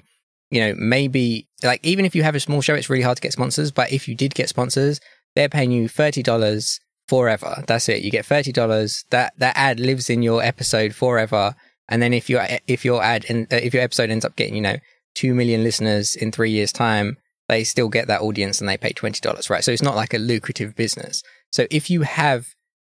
you 0.52 0.62
know, 0.62 0.74
maybe 0.78 1.48
like 1.64 1.80
even 1.84 2.06
if 2.06 2.16
you 2.16 2.24
have 2.24 2.36
a 2.36 2.40
small 2.40 2.62
show, 2.62 2.74
it's 2.74 2.90
really 2.90 3.04
hard 3.04 3.18
to 3.18 3.22
get 3.22 3.34
sponsors. 3.34 3.72
But 3.72 3.92
if 3.92 4.08
you 4.08 4.16
did 4.16 4.34
get 4.34 4.50
sponsors, 4.50 5.00
they're 5.36 5.50
paying 5.50 5.72
you 5.72 5.88
thirty 5.88 6.24
dollars 6.24 6.80
forever. 7.08 7.64
That's 7.68 7.88
it. 7.90 8.02
You 8.02 8.12
get 8.12 8.26
thirty 8.26 8.52
dollars. 8.52 9.06
That 9.12 9.34
that 9.38 9.56
ad 9.56 9.80
lives 9.80 10.10
in 10.10 10.24
your 10.24 10.42
episode 10.42 10.96
forever. 10.96 11.56
And 11.88 12.02
then 12.02 12.14
if 12.14 12.30
your 12.30 12.46
if 12.68 12.84
your 12.84 13.04
ad 13.04 13.26
and 13.30 13.52
uh, 13.54 13.58
if 13.58 13.74
your 13.74 13.84
episode 13.84 14.10
ends 14.10 14.26
up 14.26 14.36
getting 14.36 14.56
you 14.56 14.62
know 14.62 14.78
two 15.14 15.34
million 15.34 15.64
listeners 15.64 16.16
in 16.16 16.32
three 16.32 16.52
years' 16.52 16.72
time, 16.72 17.18
they 17.50 17.66
still 17.66 17.90
get 17.90 18.08
that 18.08 18.22
audience 18.22 18.62
and 18.62 18.70
they 18.70 18.78
pay 18.78 18.94
twenty 18.94 19.20
dollars, 19.20 19.50
right? 19.50 19.64
So 19.64 19.72
it's 19.72 19.82
not 19.82 19.96
like 19.96 20.14
a 20.14 20.20
lucrative 20.20 20.76
business. 20.76 21.22
So 21.52 21.68
if 21.70 21.90
you 21.90 22.04
have, 22.04 22.48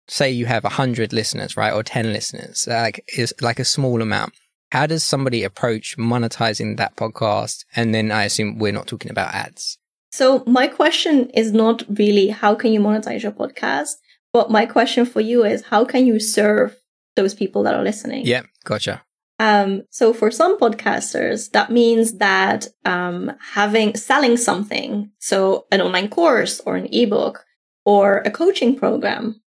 say, 0.09 0.31
you 0.31 0.47
have 0.47 0.65
a 0.65 0.71
hundred 0.71 1.13
listeners, 1.13 1.57
right, 1.57 1.73
or 1.73 1.85
ten 1.85 2.13
listeners, 2.13 2.67
like 2.67 3.05
is 3.17 3.33
like 3.41 3.61
a 3.61 3.65
small 3.65 4.03
amount 4.03 4.33
how 4.73 4.87
does 4.87 5.05
somebody 5.05 5.45
approach 5.45 5.97
monetizing 5.97 6.77
that 6.77 6.97
podcast? 6.97 7.65
And 7.75 7.95
then 7.95 8.11
I 8.11 8.25
assume 8.25 8.59
we're 8.59 8.73
not 8.73 8.87
talking 8.87 9.11
about 9.11 9.35
ads. 9.35 9.79
So 10.13 10.43
my 10.47 10.67
question 10.67 11.31
is 11.31 11.53
not 11.53 11.83
really 11.89 12.29
how 12.29 12.55
can 12.55 12.73
you 12.73 12.81
monetize 12.81 13.23
your 13.23 13.33
podcast, 13.33 13.93
but 14.33 14.51
my 14.51 14.67
question 14.67 15.07
for 15.07 15.21
you 15.21 15.45
is 15.45 15.65
how 15.65 15.85
can 15.85 16.07
you 16.07 16.19
serve 16.19 16.77
those 17.17 17.35
people 17.35 17.63
that 17.65 17.75
are 17.75 17.83
listening? 17.83 18.27
Yeah, 18.27 18.43
gotcha. 18.65 19.03
Um, 19.39 19.83
so 19.91 20.15
for 20.15 20.31
some 20.31 20.59
podcasters, 20.59 21.51
that 21.53 21.71
means 21.71 22.15
that 22.19 22.69
um, 22.85 23.33
having 23.53 23.95
selling 23.97 24.37
something, 24.37 25.11
so 25.19 25.67
an 25.71 25.81
online 25.83 26.09
course 26.09 26.61
or 26.61 26.77
an 26.77 26.89
ebook 26.93 27.45
or 27.85 28.19
a 28.25 28.31
coaching 28.31 28.77
program. 28.77 29.43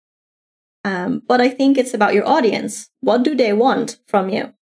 Um, 0.83 1.21
but 1.27 1.41
I 1.41 1.49
think 1.49 1.77
it's 1.77 1.93
about 1.93 2.13
your 2.13 2.27
audience. 2.27 2.89
What 3.01 3.23
do 3.23 3.35
they 3.35 3.53
want 3.53 3.97
from 4.07 4.29
you? 4.29 4.53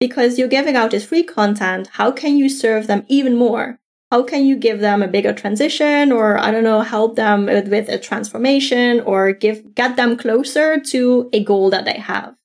because 0.00 0.38
you're 0.38 0.48
giving 0.48 0.76
out 0.76 0.90
this 0.90 1.06
free 1.06 1.22
content. 1.22 1.88
How 1.92 2.10
can 2.10 2.36
you 2.36 2.48
serve 2.48 2.86
them 2.86 3.04
even 3.08 3.36
more? 3.36 3.78
How 4.10 4.22
can 4.22 4.44
you 4.44 4.56
give 4.56 4.80
them 4.80 5.02
a 5.02 5.08
bigger 5.08 5.32
transition 5.32 6.12
or 6.12 6.38
I 6.38 6.50
don't 6.50 6.62
know, 6.62 6.82
help 6.82 7.16
them 7.16 7.46
with, 7.46 7.68
with 7.68 7.88
a 7.88 7.98
transformation 7.98 9.00
or 9.00 9.32
give, 9.32 9.74
get 9.74 9.96
them 9.96 10.16
closer 10.16 10.78
to 10.78 11.30
a 11.32 11.42
goal 11.42 11.70
that 11.70 11.86
they 11.86 11.98
have 11.98 12.36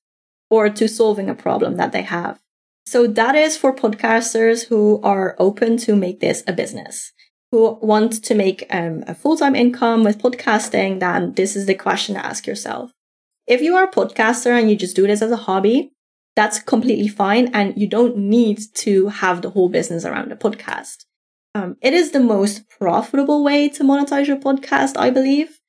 or 0.50 0.68
to 0.68 0.88
solving 0.88 1.30
a 1.30 1.34
problem 1.34 1.76
that 1.76 1.92
they 1.92 2.02
have. 2.02 2.38
So 2.84 3.06
that 3.06 3.36
is 3.36 3.56
for 3.56 3.74
podcasters 3.74 4.66
who 4.66 5.00
are 5.02 5.36
open 5.38 5.76
to 5.78 5.94
make 5.94 6.18
this 6.18 6.42
a 6.48 6.52
business, 6.52 7.12
who 7.52 7.78
want 7.80 8.24
to 8.24 8.34
make 8.34 8.66
um, 8.70 9.04
a 9.06 9.14
full-time 9.14 9.54
income 9.54 10.02
with 10.02 10.18
podcasting. 10.18 10.98
Then 10.98 11.34
this 11.34 11.54
is 11.54 11.66
the 11.66 11.74
question 11.74 12.16
to 12.16 12.26
ask 12.26 12.46
yourself. 12.46 12.90
If 13.46 13.60
you 13.60 13.76
are 13.76 13.84
a 13.84 13.90
podcaster 13.90 14.58
and 14.58 14.68
you 14.68 14.76
just 14.76 14.96
do 14.96 15.06
this 15.06 15.22
as 15.22 15.30
a 15.30 15.36
hobby, 15.36 15.92
that's 16.34 16.60
completely 16.60 17.08
fine. 17.08 17.48
And 17.54 17.76
you 17.76 17.86
don't 17.86 18.16
need 18.16 18.60
to 18.78 19.08
have 19.08 19.42
the 19.42 19.50
whole 19.50 19.68
business 19.68 20.04
around 20.04 20.32
a 20.32 20.36
podcast. 20.36 21.04
Um, 21.54 21.76
it 21.82 21.92
is 21.92 22.10
the 22.10 22.20
most 22.20 22.68
profitable 22.68 23.44
way 23.44 23.68
to 23.68 23.84
monetize 23.84 24.26
your 24.26 24.36
podcast, 24.36 24.96
I 24.96 25.10
believe. 25.10 25.59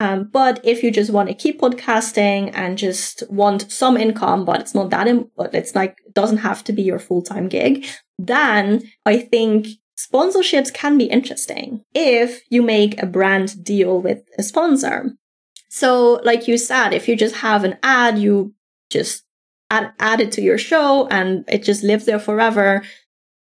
Um, 0.00 0.30
but 0.32 0.60
if 0.64 0.82
you 0.82 0.90
just 0.90 1.10
want 1.10 1.28
to 1.28 1.34
keep 1.34 1.60
podcasting 1.60 2.52
and 2.54 2.78
just 2.78 3.24
want 3.28 3.70
some 3.70 3.96
income, 3.96 4.44
but 4.44 4.60
it's 4.60 4.74
not 4.74 4.90
that, 4.90 5.08
Im- 5.08 5.30
but 5.36 5.54
it's 5.54 5.74
like, 5.74 5.96
doesn't 6.12 6.38
have 6.38 6.62
to 6.64 6.72
be 6.72 6.82
your 6.82 7.00
full 7.00 7.22
time 7.22 7.48
gig, 7.48 7.86
then 8.18 8.82
I 9.04 9.18
think 9.18 9.66
sponsorships 9.98 10.72
can 10.72 10.98
be 10.98 11.06
interesting 11.06 11.82
if 11.94 12.42
you 12.48 12.62
make 12.62 13.02
a 13.02 13.06
brand 13.06 13.64
deal 13.64 14.00
with 14.00 14.22
a 14.38 14.42
sponsor. 14.42 15.16
So, 15.68 16.20
like 16.24 16.46
you 16.46 16.58
said, 16.58 16.92
if 16.92 17.08
you 17.08 17.16
just 17.16 17.36
have 17.36 17.64
an 17.64 17.76
ad, 17.82 18.18
you 18.18 18.54
just 18.90 19.24
add, 19.70 19.92
add 19.98 20.20
it 20.20 20.32
to 20.32 20.42
your 20.42 20.58
show 20.58 21.08
and 21.08 21.44
it 21.48 21.62
just 21.64 21.82
lives 21.82 22.04
there 22.04 22.20
forever 22.20 22.82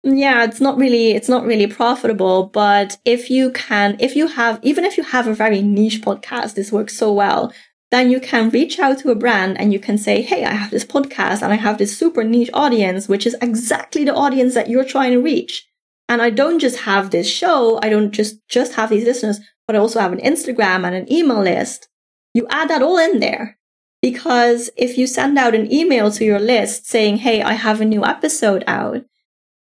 yeah 0.05 0.43
it's 0.43 0.61
not 0.61 0.77
really 0.77 1.11
it's 1.11 1.29
not 1.29 1.45
really 1.45 1.67
profitable 1.67 2.45
but 2.47 2.97
if 3.05 3.29
you 3.29 3.51
can 3.51 3.97
if 3.99 4.15
you 4.15 4.27
have 4.27 4.59
even 4.61 4.85
if 4.85 4.97
you 4.97 5.03
have 5.03 5.27
a 5.27 5.33
very 5.33 5.61
niche 5.61 6.01
podcast 6.01 6.53
this 6.55 6.71
works 6.71 6.95
so 6.95 7.11
well 7.11 7.51
then 7.91 8.11
you 8.11 8.19
can 8.19 8.49
reach 8.49 8.79
out 8.79 8.99
to 8.99 9.11
a 9.11 9.15
brand 9.15 9.59
and 9.59 9.73
you 9.73 9.79
can 9.79 9.97
say 9.97 10.21
hey 10.21 10.45
i 10.45 10.51
have 10.51 10.71
this 10.71 10.85
podcast 10.85 11.41
and 11.41 11.51
i 11.51 11.55
have 11.55 11.77
this 11.77 11.97
super 11.97 12.23
niche 12.23 12.49
audience 12.53 13.09
which 13.09 13.25
is 13.25 13.35
exactly 13.41 14.03
the 14.05 14.13
audience 14.13 14.53
that 14.53 14.69
you're 14.69 14.85
trying 14.85 15.11
to 15.11 15.21
reach 15.21 15.65
And 16.09 16.21
I 16.21 16.29
don't 16.29 16.59
just 16.59 16.79
have 16.85 17.09
this 17.09 17.27
show. 17.41 17.79
I 17.83 17.89
don't 17.89 18.11
just, 18.11 18.35
just 18.47 18.75
have 18.75 18.89
these 18.89 19.05
listeners, 19.05 19.39
but 19.65 19.75
I 19.75 19.79
also 19.79 19.99
have 19.99 20.13
an 20.13 20.19
Instagram 20.31 20.85
and 20.85 20.95
an 20.95 21.11
email 21.11 21.41
list. 21.41 21.89
You 22.37 22.45
add 22.49 22.69
that 22.69 22.83
all 22.83 22.99
in 22.99 23.19
there. 23.19 23.57
Because 24.01 24.69
if 24.77 24.97
you 24.99 25.07
send 25.07 25.37
out 25.39 25.55
an 25.55 25.71
email 25.79 26.11
to 26.11 26.23
your 26.23 26.39
list 26.39 26.85
saying, 26.85 27.17
Hey, 27.25 27.41
I 27.41 27.53
have 27.53 27.81
a 27.81 27.85
new 27.85 28.05
episode 28.05 28.63
out, 28.67 29.01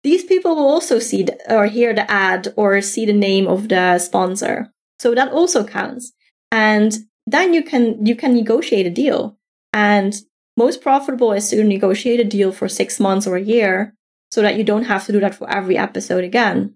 these 0.03 0.25
people 0.25 0.57
will 0.57 0.69
also 0.69 0.99
see 0.99 1.25
the, 1.25 1.37
or 1.55 1.67
hear 1.67 1.95
the 1.95 2.11
ad 2.11 2.53
or 2.57 2.81
see 2.81 3.05
the 3.07 3.13
name 3.13 3.47
of 3.47 3.69
the 3.69 3.99
sponsor. 3.99 4.73
So 4.99 5.15
that 5.15 5.33
also 5.33 5.65
counts. 5.65 6.13
And 6.51 6.97
then 7.27 7.55
you 7.55 7.63
can, 7.63 8.05
you 8.05 8.17
can 8.17 8.35
negotiate 8.35 8.87
a 8.87 8.91
deal. 8.91 9.37
And 9.73 10.15
most 10.57 10.81
profitable 10.81 11.33
is 11.33 11.49
to 11.51 11.63
negotiate 11.63 12.21
a 12.21 12.25
deal 12.25 12.53
for 12.53 12.69
six 12.69 12.99
months 12.99 13.27
or 13.27 13.37
a 13.37 13.43
year 13.43 13.95
so 14.31 14.43
that 14.43 14.57
you 14.57 14.65
don't 14.65 14.85
have 14.85 15.07
to 15.07 15.13
do 15.13 15.21
that 15.21 15.35
for 15.35 15.49
every 15.51 15.77
episode 15.77 16.25
again. 16.25 16.75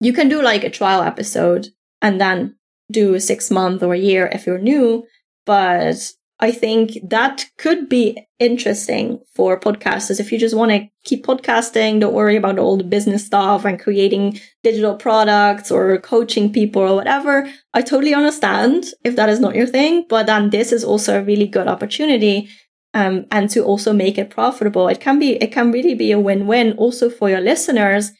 You 0.00 0.12
can 0.12 0.28
do 0.28 0.42
like 0.42 0.64
a 0.64 0.70
trial 0.70 1.02
episode 1.02 1.68
and 2.02 2.20
then 2.20 2.56
do 2.90 3.14
a 3.14 3.20
six 3.20 3.50
month 3.50 3.82
or 3.82 3.94
a 3.94 3.98
year 3.98 4.28
if 4.32 4.46
you're 4.46 4.58
new, 4.58 5.06
but 5.44 6.12
I 6.38 6.52
think 6.52 6.98
that 7.02 7.46
could 7.56 7.88
be 7.88 8.18
interesting 8.38 9.20
for 9.34 9.58
podcasters. 9.58 10.20
If 10.20 10.30
you 10.30 10.38
just 10.38 10.54
want 10.54 10.70
to 10.70 10.86
keep 11.04 11.24
podcasting, 11.24 12.00
don't 12.00 12.12
worry 12.12 12.36
about 12.36 12.58
all 12.58 12.76
the 12.76 12.84
business 12.84 13.24
stuff 13.24 13.64
and 13.64 13.80
creating 13.80 14.38
digital 14.62 14.96
products 14.96 15.70
or 15.70 15.96
coaching 15.98 16.52
people 16.52 16.82
or 16.82 16.94
whatever. 16.94 17.50
I 17.72 17.80
totally 17.80 18.12
understand 18.12 18.84
if 19.02 19.16
that 19.16 19.30
is 19.30 19.40
not 19.40 19.54
your 19.54 19.66
thing, 19.66 20.04
but 20.10 20.26
then 20.26 20.50
this 20.50 20.72
is 20.72 20.84
also 20.84 21.18
a 21.18 21.24
really 21.24 21.46
good 21.46 21.68
opportunity. 21.68 22.50
Um, 22.92 23.24
and 23.30 23.48
to 23.50 23.64
also 23.64 23.94
make 23.94 24.18
it 24.18 24.28
profitable, 24.28 24.88
it 24.88 25.00
can 25.00 25.18
be, 25.18 25.36
it 25.36 25.52
can 25.52 25.72
really 25.72 25.94
be 25.94 26.12
a 26.12 26.20
win-win 26.20 26.72
also 26.72 27.08
for 27.08 27.30
your 27.30 27.40
listeners. 27.40 28.12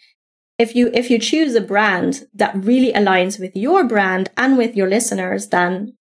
If 0.58 0.74
you, 0.74 0.90
if 0.94 1.10
you 1.10 1.18
choose 1.18 1.54
a 1.54 1.60
brand 1.60 2.26
that 2.32 2.56
really 2.56 2.94
aligns 2.94 3.38
with 3.38 3.54
your 3.54 3.84
brand 3.84 4.30
and 4.38 4.56
with 4.56 4.74
your 4.74 4.88
listeners, 4.88 5.48
then, 5.48 5.98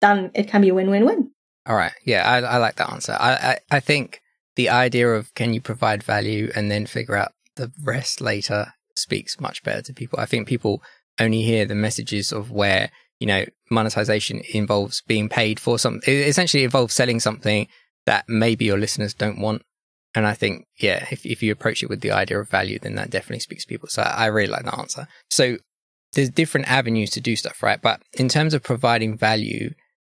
then 0.00 0.30
it 0.34 0.46
can 0.46 0.62
be 0.62 0.68
a 0.68 0.74
win-win-win. 0.74 1.32
All 1.68 1.76
right. 1.76 1.92
Yeah, 2.04 2.28
I, 2.28 2.38
I 2.38 2.56
like 2.56 2.76
that 2.76 2.90
answer. 2.90 3.16
I, 3.20 3.32
I, 3.32 3.58
I 3.76 3.80
think 3.80 4.20
the 4.56 4.70
idea 4.70 5.08
of 5.10 5.34
can 5.34 5.52
you 5.52 5.60
provide 5.60 6.02
value 6.02 6.50
and 6.56 6.70
then 6.70 6.86
figure 6.86 7.14
out 7.14 7.32
the 7.56 7.70
rest 7.84 8.20
later 8.20 8.72
speaks 8.96 9.38
much 9.38 9.62
better 9.62 9.82
to 9.82 9.92
people. 9.92 10.18
I 10.18 10.26
think 10.26 10.48
people 10.48 10.82
only 11.20 11.42
hear 11.42 11.66
the 11.66 11.74
messages 11.74 12.32
of 12.32 12.50
where, 12.50 12.90
you 13.20 13.26
know, 13.26 13.44
monetization 13.70 14.40
involves 14.54 15.02
being 15.02 15.28
paid 15.28 15.60
for 15.60 15.78
something. 15.78 16.02
It 16.12 16.26
essentially 16.26 16.64
involves 16.64 16.94
selling 16.94 17.20
something 17.20 17.68
that 18.06 18.24
maybe 18.28 18.64
your 18.64 18.78
listeners 18.78 19.12
don't 19.12 19.40
want. 19.40 19.62
And 20.14 20.26
I 20.26 20.32
think, 20.32 20.66
yeah, 20.78 21.06
if, 21.10 21.26
if 21.26 21.42
you 21.42 21.52
approach 21.52 21.82
it 21.82 21.90
with 21.90 22.00
the 22.00 22.12
idea 22.12 22.40
of 22.40 22.48
value, 22.48 22.78
then 22.78 22.94
that 22.94 23.10
definitely 23.10 23.40
speaks 23.40 23.64
to 23.64 23.68
people. 23.68 23.88
So 23.90 24.02
I 24.02 24.26
really 24.26 24.50
like 24.50 24.64
that 24.64 24.78
answer. 24.78 25.06
So 25.30 25.58
there's 26.14 26.30
different 26.30 26.70
avenues 26.70 27.10
to 27.10 27.20
do 27.20 27.36
stuff, 27.36 27.62
right? 27.62 27.80
But 27.80 28.00
in 28.14 28.28
terms 28.28 28.54
of 28.54 28.62
providing 28.62 29.18
value, 29.18 29.74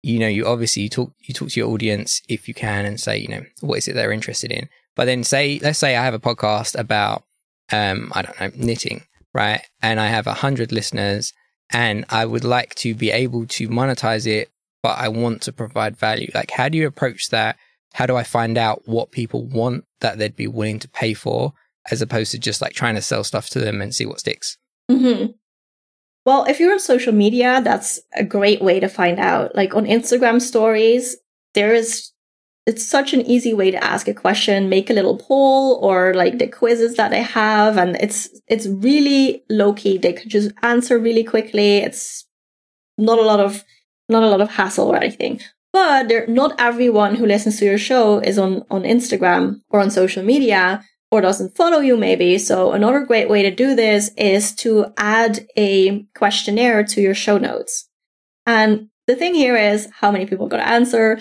you 0.08 0.18
know, 0.18 0.26
you 0.26 0.46
obviously 0.46 0.82
you 0.84 0.88
talk 0.88 1.12
you 1.20 1.34
talk 1.34 1.50
to 1.50 1.60
your 1.60 1.68
audience 1.70 2.22
if 2.28 2.48
you 2.48 2.54
can 2.54 2.86
and 2.86 2.98
say, 2.98 3.18
you 3.18 3.28
know, 3.28 3.44
what 3.60 3.78
is 3.78 3.88
it 3.88 3.94
they're 3.94 4.10
interested 4.10 4.50
in. 4.50 4.68
But 4.96 5.04
then 5.04 5.22
say, 5.22 5.60
let's 5.62 5.78
say 5.78 5.96
I 5.96 6.04
have 6.04 6.14
a 6.14 6.18
podcast 6.18 6.78
about, 6.78 7.24
um, 7.70 8.10
I 8.14 8.22
don't 8.22 8.40
know, 8.40 8.50
knitting, 8.56 9.04
right? 9.34 9.60
And 9.82 10.00
I 10.00 10.06
have 10.06 10.26
a 10.26 10.32
hundred 10.32 10.72
listeners, 10.72 11.34
and 11.70 12.06
I 12.08 12.24
would 12.24 12.42
like 12.42 12.74
to 12.76 12.94
be 12.94 13.10
able 13.10 13.46
to 13.46 13.68
monetize 13.68 14.26
it, 14.26 14.50
but 14.82 14.98
I 14.98 15.08
want 15.08 15.42
to 15.42 15.52
provide 15.52 15.96
value. 15.96 16.30
Like, 16.34 16.50
how 16.50 16.70
do 16.70 16.78
you 16.78 16.86
approach 16.86 17.28
that? 17.28 17.56
How 17.92 18.06
do 18.06 18.16
I 18.16 18.22
find 18.22 18.56
out 18.56 18.82
what 18.86 19.12
people 19.12 19.44
want 19.46 19.84
that 20.00 20.18
they'd 20.18 20.34
be 20.34 20.46
willing 20.46 20.78
to 20.80 20.88
pay 20.88 21.12
for, 21.12 21.52
as 21.90 22.00
opposed 22.00 22.32
to 22.32 22.38
just 22.38 22.62
like 22.62 22.72
trying 22.72 22.94
to 22.94 23.02
sell 23.02 23.24
stuff 23.24 23.50
to 23.50 23.60
them 23.60 23.82
and 23.82 23.94
see 23.94 24.06
what 24.06 24.20
sticks? 24.20 24.56
Mm-hmm. 24.90 25.32
Well, 26.28 26.44
if 26.44 26.60
you're 26.60 26.72
on 26.72 26.78
social 26.78 27.14
media, 27.14 27.62
that's 27.64 28.00
a 28.14 28.22
great 28.22 28.60
way 28.60 28.80
to 28.80 28.88
find 28.88 29.18
out. 29.18 29.56
Like 29.56 29.74
on 29.74 29.86
Instagram 29.86 30.42
stories, 30.42 31.16
there 31.54 31.72
is, 31.72 32.12
it's 32.66 32.86
such 32.86 33.14
an 33.14 33.22
easy 33.22 33.54
way 33.54 33.70
to 33.70 33.82
ask 33.82 34.08
a 34.08 34.12
question, 34.12 34.68
make 34.68 34.90
a 34.90 34.92
little 34.92 35.16
poll 35.16 35.80
or 35.82 36.12
like 36.12 36.38
the 36.38 36.46
quizzes 36.46 36.96
that 36.96 37.10
they 37.12 37.22
have. 37.22 37.78
And 37.78 37.96
it's, 37.96 38.28
it's 38.46 38.66
really 38.66 39.42
low 39.48 39.72
key. 39.72 39.96
They 39.96 40.12
could 40.12 40.28
just 40.28 40.50
answer 40.62 40.98
really 40.98 41.24
quickly. 41.24 41.78
It's 41.78 42.26
not 42.98 43.18
a 43.18 43.22
lot 43.22 43.40
of, 43.40 43.64
not 44.10 44.22
a 44.22 44.28
lot 44.28 44.42
of 44.42 44.50
hassle 44.50 44.88
or 44.88 44.96
anything. 44.96 45.40
But 45.72 46.28
not 46.28 46.60
everyone 46.60 47.14
who 47.14 47.24
listens 47.24 47.58
to 47.60 47.64
your 47.64 47.78
show 47.78 48.18
is 48.18 48.38
on, 48.38 48.66
on 48.70 48.82
Instagram 48.82 49.62
or 49.70 49.80
on 49.80 49.90
social 49.90 50.22
media 50.22 50.84
or 51.10 51.20
doesn't 51.20 51.56
follow 51.56 51.80
you 51.80 51.96
maybe. 51.96 52.38
So 52.38 52.72
another 52.72 53.00
great 53.00 53.28
way 53.28 53.42
to 53.42 53.50
do 53.50 53.74
this 53.74 54.10
is 54.16 54.54
to 54.56 54.92
add 54.96 55.46
a 55.56 56.02
questionnaire 56.14 56.84
to 56.84 57.00
your 57.00 57.14
show 57.14 57.38
notes. 57.38 57.88
And 58.46 58.88
the 59.06 59.16
thing 59.16 59.34
here 59.34 59.56
is 59.56 59.88
how 60.00 60.10
many 60.10 60.26
people 60.26 60.46
are 60.46 60.50
going 60.50 60.62
to 60.62 60.68
answer. 60.68 61.18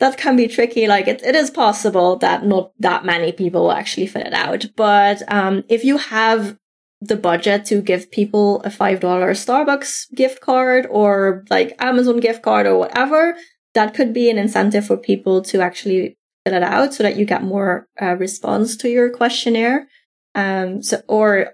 That 0.00 0.16
can 0.16 0.36
be 0.36 0.48
tricky. 0.48 0.86
Like 0.86 1.08
it, 1.08 1.22
it 1.22 1.34
is 1.34 1.50
possible 1.50 2.16
that 2.16 2.44
not 2.44 2.72
that 2.78 3.04
many 3.04 3.32
people 3.32 3.62
will 3.62 3.72
actually 3.72 4.06
fill 4.06 4.22
it 4.22 4.32
out. 4.32 4.66
But 4.76 5.22
um, 5.30 5.64
if 5.68 5.84
you 5.84 5.98
have 5.98 6.56
the 7.00 7.16
budget 7.16 7.64
to 7.66 7.80
give 7.80 8.10
people 8.10 8.60
a 8.62 8.70
$5 8.70 9.00
Starbucks 9.00 10.14
gift 10.14 10.40
card 10.40 10.86
or 10.90 11.44
like 11.50 11.76
Amazon 11.80 12.18
gift 12.20 12.42
card 12.42 12.66
or 12.66 12.76
whatever, 12.76 13.36
that 13.74 13.94
could 13.94 14.12
be 14.12 14.30
an 14.30 14.38
incentive 14.38 14.86
for 14.86 14.96
people 14.96 15.42
to 15.42 15.60
actually 15.60 16.17
fill 16.48 16.56
it 16.56 16.62
out 16.62 16.94
so 16.94 17.02
that 17.02 17.16
you 17.16 17.24
get 17.24 17.42
more 17.42 17.86
uh, 18.00 18.16
response 18.16 18.76
to 18.78 18.88
your 18.88 19.10
questionnaire. 19.10 19.88
Um, 20.34 20.82
so, 20.82 21.02
or, 21.08 21.50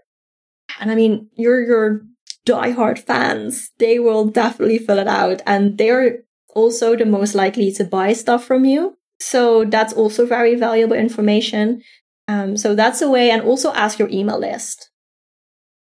and 0.80 0.90
I 0.90 0.94
mean, 0.94 1.28
your, 1.34 1.64
your 1.64 2.02
diehard 2.46 2.98
fans, 2.98 3.70
they 3.78 3.98
will 3.98 4.26
definitely 4.26 4.78
fill 4.78 4.98
it 4.98 5.08
out 5.08 5.42
and 5.46 5.78
they're 5.78 6.18
also 6.54 6.96
the 6.96 7.06
most 7.06 7.34
likely 7.34 7.72
to 7.72 7.84
buy 7.84 8.12
stuff 8.12 8.44
from 8.44 8.64
you. 8.64 8.96
So 9.18 9.64
that's 9.64 9.92
also 9.92 10.26
very 10.26 10.54
valuable 10.54 10.96
information. 10.96 11.82
Um, 12.28 12.56
so 12.56 12.74
that's 12.74 13.02
a 13.02 13.10
way 13.10 13.30
and 13.30 13.42
also 13.42 13.72
ask 13.72 13.98
your 13.98 14.08
email 14.10 14.38
list 14.38 14.90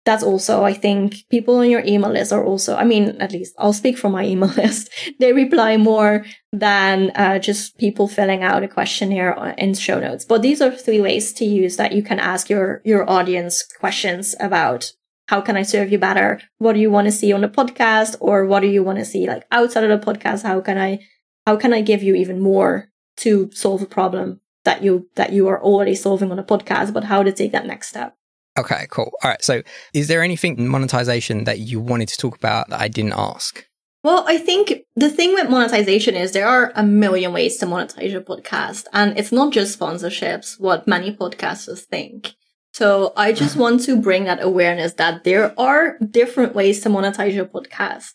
that's 0.05 0.23
also, 0.23 0.65
I 0.65 0.75
think, 0.75 1.25
people 1.31 1.57
on 1.57 1.71
your 1.71 1.83
email 1.85 2.11
list 2.11 2.33
are 2.33 2.45
also, 2.45 2.77
I 2.77 2.85
mean, 2.85 3.17
at 3.21 3.33
least 3.33 3.55
I'll 3.59 3.73
speak 3.73 3.97
for 3.97 4.11
my 4.11 4.25
email 4.33 4.51
list. 4.51 4.91
They 5.19 5.33
reply 5.33 5.77
more 5.77 6.25
than 6.53 7.11
uh, 7.15 7.39
just 7.39 7.79
people 7.79 8.07
filling 8.07 8.43
out 8.43 8.63
a 8.63 8.69
questionnaire 8.69 9.55
in 9.57 9.75
show 9.75 9.99
notes. 9.99 10.25
But 10.25 10.43
these 10.43 10.61
are 10.61 10.71
three 10.71 11.01
ways 11.01 11.33
to 11.35 11.45
use 11.45 11.77
that 11.77 11.93
you 11.93 12.03
can 12.03 12.19
ask 12.19 12.51
your, 12.51 12.83
your 12.85 13.09
audience 13.09 13.65
questions 13.81 14.35
about 14.41 14.93
how 15.29 15.41
can 15.41 15.57
I 15.57 15.63
serve 15.63 15.91
you 15.91 15.99
better? 15.99 16.41
What 16.59 16.75
do 16.75 16.81
you 16.81 16.91
want 16.91 17.07
to 17.07 17.13
see 17.13 17.33
on 17.33 17.41
the 17.41 17.49
podcast? 17.49 18.17
Or 18.21 18.45
what 18.45 18.61
do 18.61 18.67
you 18.67 18.83
want 18.83 18.99
to 18.99 19.07
see 19.07 19.27
like 19.27 19.45
outside 19.51 19.85
of 19.85 20.01
the 20.01 20.13
podcast? 20.13 20.43
How 20.43 20.61
can 20.61 20.77
I, 20.77 20.99
how 21.47 21.57
can 21.57 21.73
I 21.73 21.81
give 21.81 22.03
you 22.03 22.15
even 22.15 22.41
more 22.41 22.91
to 23.19 23.51
solve 23.53 23.81
a 23.81 23.87
problem 23.87 24.41
that 24.65 24.83
you, 24.83 25.09
that 25.15 25.33
you 25.33 25.49
are 25.49 25.63
already 25.63 25.95
solving 25.95 26.31
on 26.31 26.39
a 26.39 26.45
podcast, 26.45 26.93
but 26.93 27.05
how 27.05 27.23
to 27.23 27.33
take 27.33 27.53
that 27.53 27.67
next 27.67 27.89
step? 27.89 28.17
Okay, 28.57 28.87
cool. 28.91 29.11
All 29.23 29.31
right. 29.31 29.43
So, 29.43 29.63
is 29.93 30.09
there 30.09 30.23
anything 30.23 30.69
monetization 30.69 31.45
that 31.45 31.59
you 31.59 31.81
wanted 31.81 32.09
to 32.09 32.17
talk 32.17 32.37
about 32.37 32.69
that 32.71 32.81
I 32.81 32.89
didn't 32.89 33.15
ask? 33.15 33.67
Well, 34.05 34.25
I 34.29 34.37
think 34.37 34.85
the 34.95 35.09
thing 35.09 35.33
with 35.33 35.49
monetization 35.49 36.15
is 36.15 36.33
there 36.33 36.47
are 36.47 36.73
a 36.77 36.83
million 36.83 37.33
ways 37.33 37.57
to 37.59 37.67
monetize 37.67 38.13
your 38.13 38.21
podcast, 38.21 38.85
and 38.93 39.19
it's 39.19 39.33
not 39.33 39.53
just 39.53 39.79
sponsorships, 39.79 40.61
what 40.61 40.87
many 40.87 41.17
podcasters 41.17 41.81
think. 41.81 42.35
So 42.75 43.13
I 43.17 43.33
just 43.33 43.57
want 43.57 43.83
to 43.85 43.97
bring 43.97 44.25
that 44.25 44.43
awareness 44.43 44.95
that 44.95 45.23
there 45.23 45.59
are 45.59 45.97
different 45.99 46.57
ways 46.57 46.81
to 46.81 46.89
monetize 46.89 47.33
your 47.33 47.47
podcast. 47.47 48.15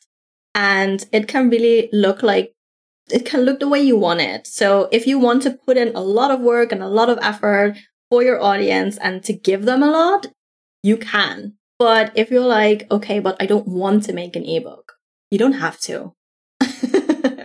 And 0.53 1.05
it 1.13 1.29
can 1.29 1.49
really 1.49 1.89
look 1.93 2.21
like 2.21 2.53
it 3.09 3.25
can 3.25 3.41
look 3.41 3.59
the 3.59 3.67
way 3.67 3.81
you 3.81 3.97
want 3.97 4.21
it. 4.21 4.45
So 4.45 4.89
if 4.91 5.07
you 5.07 5.17
want 5.17 5.41
to 5.43 5.51
put 5.65 5.77
in 5.77 5.95
a 5.95 6.01
lot 6.01 6.29
of 6.29 6.41
work 6.41 6.71
and 6.71 6.83
a 6.83 6.87
lot 6.87 7.09
of 7.09 7.17
effort 7.21 7.77
for 8.09 8.23
your 8.23 8.41
audience 8.41 8.97
and 8.97 9.23
to 9.23 9.33
give 9.33 9.65
them 9.65 9.83
a 9.83 9.89
lot, 9.89 10.27
you 10.83 10.97
can. 10.97 11.53
But 11.77 12.11
if 12.15 12.29
you're 12.29 12.41
like, 12.45 12.87
okay, 12.91 13.19
but 13.19 13.37
I 13.39 13.45
don't 13.45 13.67
want 13.67 14.03
to 14.05 14.13
make 14.13 14.35
an 14.35 14.45
ebook, 14.45 14.93
you 15.31 15.37
don't 15.37 15.53
have 15.53 15.79
to. 15.81 16.13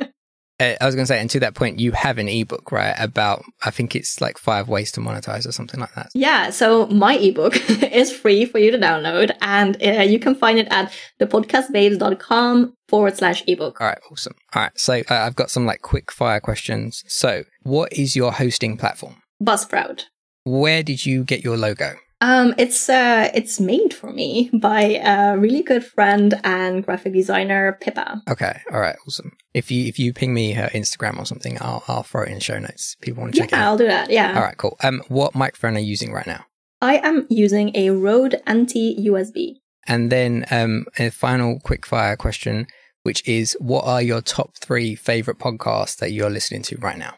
Uh, 0.60 0.74
I 0.80 0.86
was 0.86 0.94
going 0.94 1.02
to 1.02 1.08
say, 1.08 1.20
and 1.20 1.28
to 1.30 1.40
that 1.40 1.54
point, 1.54 1.80
you 1.80 1.90
have 1.92 2.16
an 2.18 2.28
ebook, 2.28 2.70
right? 2.70 2.94
About, 2.98 3.44
I 3.64 3.70
think 3.70 3.96
it's 3.96 4.20
like 4.20 4.38
five 4.38 4.68
ways 4.68 4.92
to 4.92 5.00
monetize 5.00 5.48
or 5.48 5.52
something 5.52 5.80
like 5.80 5.92
that. 5.94 6.10
Yeah. 6.14 6.50
So 6.50 6.86
my 6.86 7.16
ebook 7.16 7.56
is 7.82 8.12
free 8.12 8.46
for 8.46 8.58
you 8.58 8.70
to 8.70 8.78
download 8.78 9.36
and 9.40 9.76
uh, 9.82 10.02
you 10.02 10.20
can 10.20 10.34
find 10.36 10.58
it 10.60 10.68
at 10.70 10.92
thepodcastbabes.com 11.20 12.74
forward 12.88 13.16
slash 13.16 13.42
ebook. 13.48 13.80
All 13.80 13.88
right. 13.88 13.98
Awesome. 14.10 14.34
All 14.54 14.62
right. 14.62 14.78
So 14.78 15.02
uh, 15.10 15.14
I've 15.14 15.36
got 15.36 15.50
some 15.50 15.66
like 15.66 15.82
quick 15.82 16.12
fire 16.12 16.40
questions. 16.40 17.02
So 17.08 17.42
what 17.62 17.92
is 17.92 18.14
your 18.14 18.30
hosting 18.30 18.76
platform? 18.76 19.16
Buzzsprout. 19.42 20.04
Where 20.44 20.82
did 20.82 21.04
you 21.04 21.24
get 21.24 21.42
your 21.42 21.56
logo? 21.56 21.96
Um, 22.20 22.54
it's 22.58 22.88
uh, 22.88 23.30
it's 23.34 23.60
made 23.60 23.92
for 23.92 24.12
me 24.12 24.50
by 24.52 25.00
a 25.04 25.36
really 25.36 25.62
good 25.62 25.84
friend 25.84 26.34
and 26.44 26.84
graphic 26.84 27.12
designer 27.12 27.76
Pippa. 27.80 28.22
Okay, 28.30 28.60
all 28.72 28.80
right, 28.80 28.96
awesome. 29.06 29.32
If 29.52 29.70
you 29.70 29.86
if 29.86 29.98
you 29.98 30.12
ping 30.12 30.32
me 30.32 30.52
her 30.52 30.68
Instagram 30.72 31.18
or 31.18 31.26
something, 31.26 31.58
I'll 31.60 31.82
I'll 31.88 32.02
throw 32.02 32.22
it 32.22 32.30
in 32.30 32.40
show 32.40 32.58
notes. 32.58 32.96
People 33.00 33.22
want 33.22 33.34
to 33.34 33.40
check 33.40 33.50
yeah, 33.50 33.58
it. 33.58 33.60
Out. 33.60 33.66
I'll 33.66 33.78
do 33.78 33.86
that. 33.86 34.10
Yeah. 34.10 34.34
All 34.36 34.42
right, 34.42 34.56
cool. 34.56 34.76
Um, 34.82 35.02
what 35.08 35.34
microphone 35.34 35.76
are 35.76 35.80
you 35.80 35.86
using 35.86 36.12
right 36.12 36.26
now? 36.26 36.44
I 36.80 36.96
am 36.96 37.26
using 37.30 37.74
a 37.74 37.90
Rode 37.90 38.40
Anti 38.46 38.96
USB. 39.08 39.60
And 39.86 40.12
then 40.12 40.44
um, 40.50 40.86
a 40.98 41.10
final 41.10 41.58
quick 41.60 41.84
fire 41.84 42.16
question, 42.16 42.66
which 43.02 43.26
is 43.28 43.56
what 43.60 43.86
are 43.86 44.02
your 44.02 44.20
top 44.20 44.56
three 44.56 44.94
favorite 44.94 45.38
podcasts 45.38 45.96
that 45.96 46.12
you're 46.12 46.30
listening 46.30 46.62
to 46.62 46.76
right 46.76 46.98
now? 46.98 47.14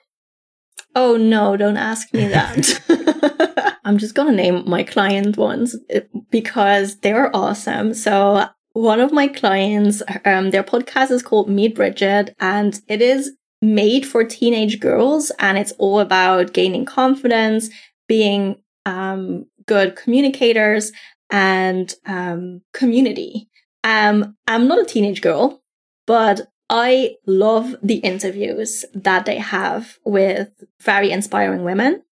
Oh 0.97 1.19
no, 1.19 1.59
don't 1.59 1.77
ask 1.77 2.13
me 2.15 2.27
that. 2.29 3.77
I'm 3.85 3.99
just 3.99 4.15
gonna 4.15 4.33
name 4.33 4.65
my 4.67 4.83
client 4.83 5.37
ones 5.37 5.77
eh, 5.91 6.01
because 6.31 6.99
they're 7.01 7.35
awesome. 7.37 7.93
So 7.93 8.47
one 8.73 9.01
of 9.01 9.13
my 9.13 9.29
clients, 9.29 10.03
um, 10.25 10.51
their 10.51 10.65
podcast 10.65 11.11
is 11.11 11.23
called 11.23 11.51
Meet 11.51 11.75
Bridget 11.75 12.35
and 12.41 12.81
it 12.89 13.03
is 13.03 13.33
made 13.61 14.07
for 14.07 14.25
teenage 14.25 14.81
girls 14.81 15.31
and 15.39 15.59
it's 15.59 15.73
all 15.73 16.01
about 16.01 16.55
gaining 16.55 16.87
confidence, 16.87 17.69
being 18.09 18.57
um, 18.87 19.45
good 19.67 19.97
communicators 19.97 20.93
and 21.31 21.95
um, 22.07 22.63
community. 22.73 23.51
Um, 23.85 24.35
I'm 24.49 24.67
not 24.67 24.81
a 24.81 24.85
teenage 24.85 25.21
girl, 25.21 25.63
but 26.07 26.49
I 26.69 27.17
love 27.27 27.77
the 27.83 27.97
interviews 27.97 28.85
that 28.95 29.25
they 29.25 29.39
have 29.39 29.99
with 30.05 30.51
very 30.81 31.11
inspiring 31.11 31.63
women. 31.65 32.03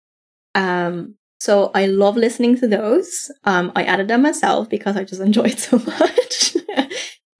Um, 0.54 1.16
so 1.40 1.70
I 1.74 1.86
love 1.86 2.16
listening 2.16 2.56
to 2.58 2.68
those. 2.68 3.30
Um, 3.44 3.72
I 3.74 3.84
added 3.84 4.08
them 4.08 4.22
myself 4.22 4.68
because 4.68 4.96
I 4.96 5.04
just 5.04 5.20
enjoy 5.28 5.44
it 5.44 5.60
so 5.60 5.78
much. 5.78 6.56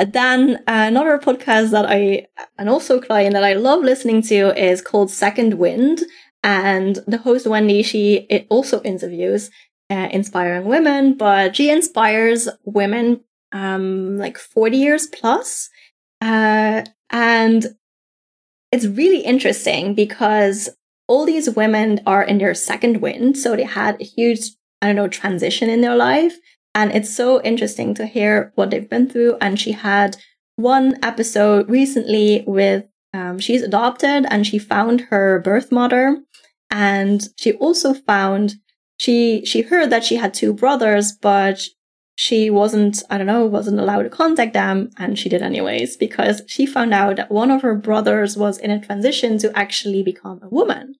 then 0.13 0.63
another 0.67 1.19
podcast 1.19 1.71
that 1.71 1.87
I, 1.89 2.27
and 2.59 2.69
also 2.69 3.01
client 3.01 3.35
that 3.35 3.45
I 3.45 3.55
love 3.55 3.83
listening 3.83 4.23
to 4.23 4.61
is 4.61 4.83
called 4.83 5.11
Second 5.11 5.55
Wind. 5.55 6.03
And 6.43 6.99
the 7.07 7.19
host 7.19 7.47
Wendy, 7.47 7.83
she 7.83 8.27
it 8.29 8.47
also 8.51 8.83
interviews 8.83 9.51
uh, 9.89 10.09
inspiring 10.11 10.67
women, 10.67 11.17
but 11.17 11.57
she 11.57 11.71
inspires 11.71 12.49
women 12.65 13.21
um, 13.53 14.19
like 14.19 14.37
40 14.37 14.77
years 14.77 15.07
plus. 15.07 15.71
Uh, 16.21 16.83
and 17.15 17.65
it's 18.73 18.87
really 18.87 19.21
interesting 19.21 19.95
because 19.95 20.69
all 21.07 21.25
these 21.25 21.49
women 21.49 22.01
are 22.07 22.25
in 22.25 22.39
their 22.39 22.55
second 22.55 23.01
wind. 23.01 23.39
So 23.39 23.55
they 23.55 23.63
had 23.63 24.01
a 24.01 24.05
huge, 24.05 24.51
I 24.83 24.89
don't 24.89 24.97
know, 24.97 25.07
transition 25.07 25.71
in 25.71 25.81
their 25.81 25.95
life. 25.95 26.37
And 26.75 26.91
it's 26.91 27.15
so 27.15 27.41
interesting 27.43 27.95
to 27.95 28.07
hear 28.07 28.53
what 28.57 28.71
they've 28.71 28.91
been 28.91 29.09
through. 29.09 29.37
And 29.41 29.61
she 29.61 29.71
had 29.71 30.17
one 30.57 30.99
episode 31.05 31.71
recently 31.71 32.43
with, 32.49 32.89
um, 33.13 33.39
she's 33.39 33.63
adopted 33.63 34.27
and 34.29 34.45
she 34.45 34.59
found 34.59 35.03
her 35.03 35.39
birth 35.39 35.71
mother. 35.71 36.21
And 36.69 37.23
she 37.39 37.53
also 37.53 37.95
found, 37.95 38.55
she, 38.97 39.45
she 39.45 39.63
heard 39.63 39.91
that 39.91 40.03
she 40.03 40.17
had 40.17 40.35
two 40.35 40.53
brothers, 40.53 41.13
but 41.13 41.61
she 42.17 42.49
wasn't, 42.49 43.03
I 43.11 43.19
don't 43.19 43.27
know, 43.27 43.45
wasn't 43.45 43.81
allowed 43.81 44.03
to 44.03 44.09
contact 44.09 44.53
them. 44.53 44.91
And 44.99 45.19
she 45.19 45.29
did 45.29 45.43
anyways, 45.43 45.97
because 45.97 46.43
she 46.47 46.65
found 46.65 46.95
out 46.95 47.17
that 47.17 47.31
one 47.31 47.51
of 47.51 47.63
her 47.63 47.75
brothers 47.75 48.37
was 48.37 48.59
in 48.59 48.71
a 48.71 48.81
transition 48.81 49.39
to 49.39 49.57
actually 49.59 50.03
become 50.03 50.41
a 50.43 50.49
woman. 50.49 50.95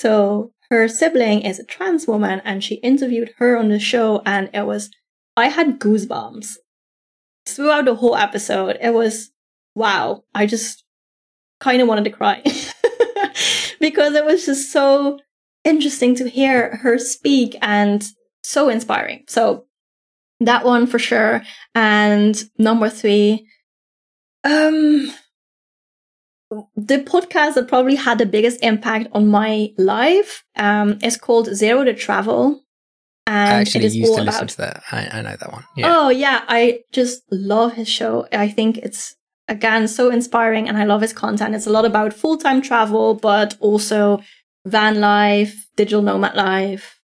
So 0.00 0.52
her 0.70 0.88
sibling 0.88 1.42
is 1.42 1.60
a 1.60 1.64
trans 1.64 2.08
woman 2.08 2.42
and 2.44 2.64
she 2.64 2.76
interviewed 2.76 3.32
her 3.38 3.56
on 3.56 3.68
the 3.68 3.78
show. 3.78 4.20
And 4.26 4.50
it 4.52 4.66
was, 4.66 4.90
I 5.36 5.48
had 5.48 5.78
goosebumps 5.78 6.56
throughout 7.46 7.84
the 7.84 7.94
whole 7.94 8.16
episode. 8.16 8.78
It 8.80 8.94
was, 8.94 9.30
wow. 9.76 10.24
I 10.34 10.46
just 10.46 10.84
kind 11.60 11.80
of 11.80 11.86
wanted 11.86 12.04
to 12.04 12.10
cry 12.10 12.42
because 13.80 14.14
it 14.14 14.24
was 14.24 14.44
just 14.44 14.72
so 14.72 15.20
interesting 15.62 16.16
to 16.16 16.28
hear 16.28 16.78
her 16.78 16.98
speak 16.98 17.54
and 17.62 18.04
so 18.42 18.68
inspiring. 18.68 19.22
So 19.28 19.66
that 20.44 20.64
one 20.64 20.86
for 20.86 20.98
sure. 20.98 21.42
And 21.74 22.42
number 22.58 22.88
three, 22.88 23.46
um, 24.44 25.12
the 26.76 26.98
podcast 26.98 27.54
that 27.54 27.68
probably 27.68 27.94
had 27.94 28.18
the 28.18 28.26
biggest 28.26 28.62
impact 28.62 29.08
on 29.12 29.28
my 29.28 29.72
life 29.78 30.44
um, 30.56 30.98
is 31.02 31.16
called 31.16 31.54
Zero 31.54 31.84
to 31.84 31.94
Travel. 31.94 32.62
And 33.26 33.50
I 33.50 33.60
actually 33.60 33.84
it 33.84 33.88
is 33.88 33.96
used 33.96 34.14
to 34.14 34.22
about... 34.22 34.32
listen 34.32 34.46
to 34.48 34.56
that. 34.58 34.82
I, 34.90 35.08
I 35.12 35.22
know 35.22 35.36
that 35.36 35.52
one. 35.52 35.64
Yeah. 35.76 35.94
Oh, 35.94 36.08
yeah. 36.10 36.44
I 36.48 36.80
just 36.92 37.22
love 37.30 37.74
his 37.74 37.88
show. 37.88 38.26
I 38.32 38.48
think 38.48 38.78
it's, 38.78 39.14
again, 39.48 39.86
so 39.88 40.10
inspiring 40.10 40.68
and 40.68 40.76
I 40.76 40.84
love 40.84 41.00
his 41.00 41.12
content. 41.12 41.54
It's 41.54 41.66
a 41.66 41.70
lot 41.70 41.84
about 41.84 42.12
full 42.12 42.36
time 42.36 42.60
travel, 42.60 43.14
but 43.14 43.56
also 43.60 44.20
van 44.66 45.00
life, 45.00 45.68
digital 45.76 46.02
nomad 46.02 46.34
life, 46.34 47.00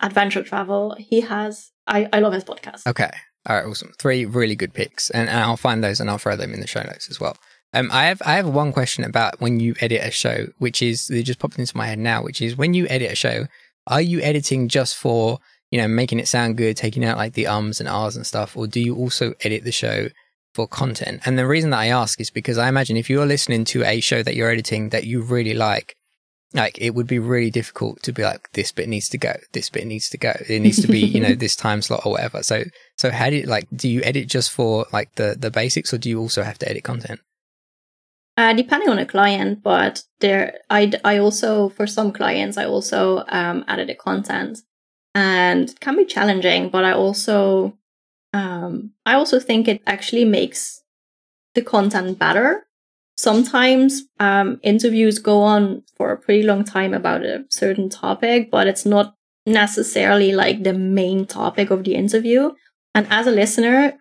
adventure 0.00 0.42
travel. 0.42 0.96
He 0.98 1.20
has 1.20 1.70
I, 1.90 2.08
I 2.12 2.20
love 2.20 2.32
his 2.32 2.44
podcast. 2.44 2.86
Okay. 2.86 3.10
All 3.48 3.56
right, 3.56 3.66
awesome. 3.66 3.92
Three 3.98 4.24
really 4.26 4.54
good 4.54 4.72
picks. 4.72 5.10
And, 5.10 5.28
and 5.28 5.40
I'll 5.40 5.56
find 5.56 5.82
those 5.82 6.00
and 6.00 6.10
I'll 6.10 6.18
throw 6.18 6.36
them 6.36 6.54
in 6.54 6.60
the 6.60 6.66
show 6.66 6.82
notes 6.82 7.10
as 7.10 7.20
well. 7.20 7.36
Um, 7.72 7.88
I 7.92 8.06
have 8.06 8.20
I 8.24 8.34
have 8.34 8.48
one 8.48 8.72
question 8.72 9.04
about 9.04 9.40
when 9.40 9.60
you 9.60 9.74
edit 9.80 10.02
a 10.02 10.10
show, 10.10 10.46
which 10.58 10.82
is 10.82 11.08
it 11.08 11.22
just 11.22 11.38
popped 11.38 11.58
into 11.58 11.76
my 11.76 11.86
head 11.86 11.98
now, 11.98 12.22
which 12.22 12.42
is 12.42 12.56
when 12.56 12.74
you 12.74 12.86
edit 12.88 13.12
a 13.12 13.16
show, 13.16 13.46
are 13.86 14.00
you 14.00 14.20
editing 14.20 14.68
just 14.68 14.96
for 14.96 15.38
you 15.70 15.80
know 15.80 15.86
making 15.86 16.18
it 16.18 16.26
sound 16.26 16.56
good, 16.56 16.76
taking 16.76 17.04
out 17.04 17.16
like 17.16 17.34
the 17.34 17.46
ums 17.46 17.78
and 17.78 17.88
ahs 17.88 18.16
and 18.16 18.26
stuff, 18.26 18.56
or 18.56 18.66
do 18.66 18.80
you 18.80 18.96
also 18.96 19.34
edit 19.42 19.62
the 19.62 19.72
show 19.72 20.08
for 20.54 20.66
content? 20.66 21.20
And 21.24 21.38
the 21.38 21.46
reason 21.46 21.70
that 21.70 21.78
I 21.78 21.86
ask 21.86 22.20
is 22.20 22.30
because 22.30 22.58
I 22.58 22.68
imagine 22.68 22.96
if 22.96 23.08
you're 23.08 23.26
listening 23.26 23.64
to 23.66 23.84
a 23.84 24.00
show 24.00 24.20
that 24.24 24.34
you're 24.34 24.50
editing 24.50 24.88
that 24.88 25.04
you 25.04 25.22
really 25.22 25.54
like, 25.54 25.94
like 26.52 26.78
it 26.80 26.94
would 26.94 27.06
be 27.06 27.18
really 27.18 27.50
difficult 27.50 28.02
to 28.02 28.12
be 28.12 28.22
like 28.22 28.50
this 28.52 28.72
bit 28.72 28.88
needs 28.88 29.08
to 29.10 29.18
go. 29.18 29.34
This 29.52 29.70
bit 29.70 29.86
needs 29.86 30.08
to 30.10 30.18
go. 30.18 30.32
It 30.48 30.60
needs 30.60 30.80
to 30.80 30.88
be 30.88 31.00
you 31.00 31.20
know 31.20 31.34
this 31.38 31.54
time 31.56 31.82
slot 31.82 32.04
or 32.04 32.12
whatever. 32.12 32.42
So 32.42 32.64
so 32.96 33.10
how 33.10 33.30
do 33.30 33.36
you 33.36 33.42
like 33.44 33.68
do 33.74 33.88
you 33.88 34.02
edit 34.02 34.28
just 34.28 34.50
for 34.50 34.86
like 34.92 35.14
the 35.14 35.36
the 35.38 35.50
basics 35.50 35.94
or 35.94 35.98
do 35.98 36.08
you 36.08 36.18
also 36.18 36.42
have 36.42 36.58
to 36.58 36.68
edit 36.68 36.84
content? 36.84 37.20
Uh, 38.36 38.52
depending 38.54 38.88
on 38.88 38.98
a 38.98 39.04
client 39.04 39.62
but 39.62 40.02
there 40.20 40.60
i 40.70 40.90
i 41.04 41.18
also 41.18 41.68
for 41.68 41.86
some 41.86 42.10
clients 42.10 42.56
i 42.56 42.64
also 42.64 43.22
um 43.28 43.64
added 43.68 43.88
the 43.88 43.94
content. 43.94 44.58
And 45.12 45.68
it 45.70 45.80
can 45.80 45.96
be 45.96 46.04
challenging 46.04 46.68
but 46.68 46.84
i 46.84 46.92
also 46.92 47.76
um 48.32 48.92
i 49.06 49.14
also 49.14 49.38
think 49.38 49.68
it 49.68 49.82
actually 49.86 50.24
makes 50.24 50.82
the 51.54 51.62
content 51.62 52.18
better 52.18 52.66
sometimes 53.20 54.02
um, 54.18 54.58
interviews 54.62 55.18
go 55.18 55.42
on 55.42 55.82
for 55.96 56.10
a 56.10 56.16
pretty 56.16 56.42
long 56.42 56.64
time 56.64 56.94
about 56.94 57.22
a 57.22 57.44
certain 57.50 57.90
topic, 57.90 58.50
but 58.50 58.66
it's 58.66 58.86
not 58.86 59.14
necessarily 59.44 60.32
like 60.32 60.62
the 60.62 60.72
main 60.72 61.26
topic 61.26 61.70
of 61.70 61.84
the 61.84 61.94
interview. 61.94 62.50
And 62.94 63.06
as 63.10 63.26
a 63.26 63.30
listener, 63.30 63.92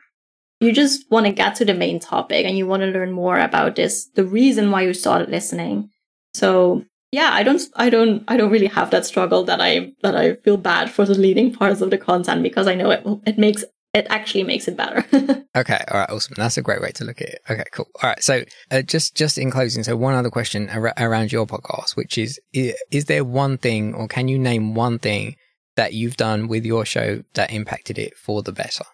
you 0.62 0.72
just 0.72 1.04
want 1.12 1.26
to 1.26 1.34
get 1.34 1.56
to 1.56 1.66
the 1.66 1.74
main 1.74 2.00
topic 2.00 2.46
and 2.46 2.58
you 2.58 2.66
want 2.66 2.82
to 2.84 2.88
learn 2.88 3.12
more 3.12 3.38
about 3.38 3.76
this, 3.76 4.08
the 4.16 4.24
reason 4.24 4.72
why 4.72 4.84
you 4.84 4.94
started 4.94 5.30
listening. 5.30 5.90
So 6.34 6.86
yeah, 7.12 7.32
I 7.34 7.44
don't, 7.44 7.62
I 7.76 7.90
don't, 7.90 8.24
I 8.30 8.38
don't 8.38 8.52
really 8.52 8.68
have 8.68 8.92
that 8.92 9.06
struggle 9.06 9.44
that 9.46 9.60
I, 9.60 9.92
that 10.02 10.16
I 10.16 10.36
feel 10.36 10.58
bad 10.58 10.92
for 10.92 11.04
the 11.06 11.16
leading 11.16 11.54
parts 11.54 11.82
of 11.82 11.90
the 11.90 11.98
content 11.98 12.42
because 12.42 12.68
I 12.68 12.76
know 12.76 12.90
it, 12.92 13.04
it 13.26 13.38
makes 13.38 13.66
it 13.94 14.08
actually 14.10 14.44
makes 14.44 14.68
it 14.68 14.78
better. 14.78 15.06
okay, 15.56 15.84
all 15.90 16.00
right, 16.00 16.10
awesome. 16.10 16.36
That's 16.38 16.58
a 16.58 16.62
great 16.62 16.82
way 16.82 16.92
to 16.92 17.04
look 17.04 17.22
at 17.22 17.30
it. 17.30 17.42
Okay, 17.50 17.64
cool. 17.72 17.88
All 18.02 18.10
right, 18.10 18.24
so 18.24 18.44
uh, 18.72 18.82
just 18.82 19.16
just 19.16 19.38
in 19.38 19.52
closing, 19.52 19.84
so 19.84 19.96
one 19.96 20.16
other 20.16 20.30
question 20.30 20.70
ar- 20.70 20.94
around 20.98 21.32
your 21.32 21.48
podcast, 21.48 21.96
which 21.96 22.18
is, 22.18 22.40
is 22.54 23.06
there 23.06 23.24
one 23.24 23.58
thing, 23.58 23.94
or 23.94 24.08
can 24.08 24.28
you 24.28 24.38
name 24.38 24.76
one 24.76 25.00
thing 25.00 25.36
that 25.76 25.94
you've 25.94 26.18
done 26.18 26.48
with 26.48 26.66
your 26.66 26.86
show 26.86 27.24
that 27.34 27.52
impacted 27.52 27.98
it 27.98 28.16
for 28.16 28.44
the 28.44 28.52
better? 28.52 28.86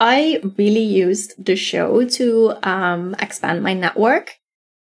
I 0.00 0.40
really 0.56 0.82
used 0.82 1.44
the 1.44 1.56
show 1.56 2.06
to 2.08 2.54
um, 2.62 3.14
expand 3.18 3.62
my 3.62 3.74
network 3.74 4.36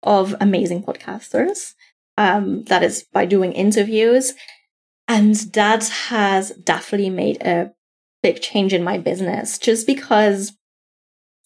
of 0.02 0.34
amazing 0.40 0.84
podcasters. 0.84 1.72
Um, 2.18 2.64
that 2.64 2.82
is 2.82 3.04
by 3.12 3.24
doing 3.24 3.52
interviews. 3.52 4.34
And 5.06 5.36
that 5.54 5.88
has 5.88 6.50
definitely 6.50 7.10
made 7.10 7.40
a 7.42 7.72
big 8.22 8.40
change 8.40 8.72
in 8.72 8.84
my 8.84 8.98
business 8.98 9.58
just 9.58 9.86
because 9.86 10.52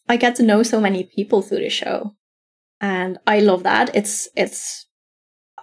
I 0.09 0.17
get 0.17 0.37
to 0.37 0.43
know 0.43 0.63
so 0.63 0.81
many 0.81 1.05
people 1.05 1.43
through 1.43 1.61
the 1.61 1.71
show. 1.71 2.15
And 2.81 3.19
I 3.27 3.41
love 3.41 3.63
that. 3.63 3.95
It's, 3.95 4.29
it's, 4.37 4.87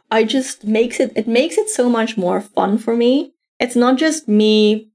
I 0.10 0.24
just 0.24 0.64
makes 0.64 1.00
it, 1.00 1.12
it 1.16 1.28
makes 1.28 1.58
it 1.58 1.70
so 1.70 1.90
much 1.90 2.18
more 2.18 2.42
fun 2.42 2.78
for 2.78 2.96
me. 2.96 3.34
It's 3.60 3.76
not 3.76 3.98
just 3.98 4.28
me 4.28 4.92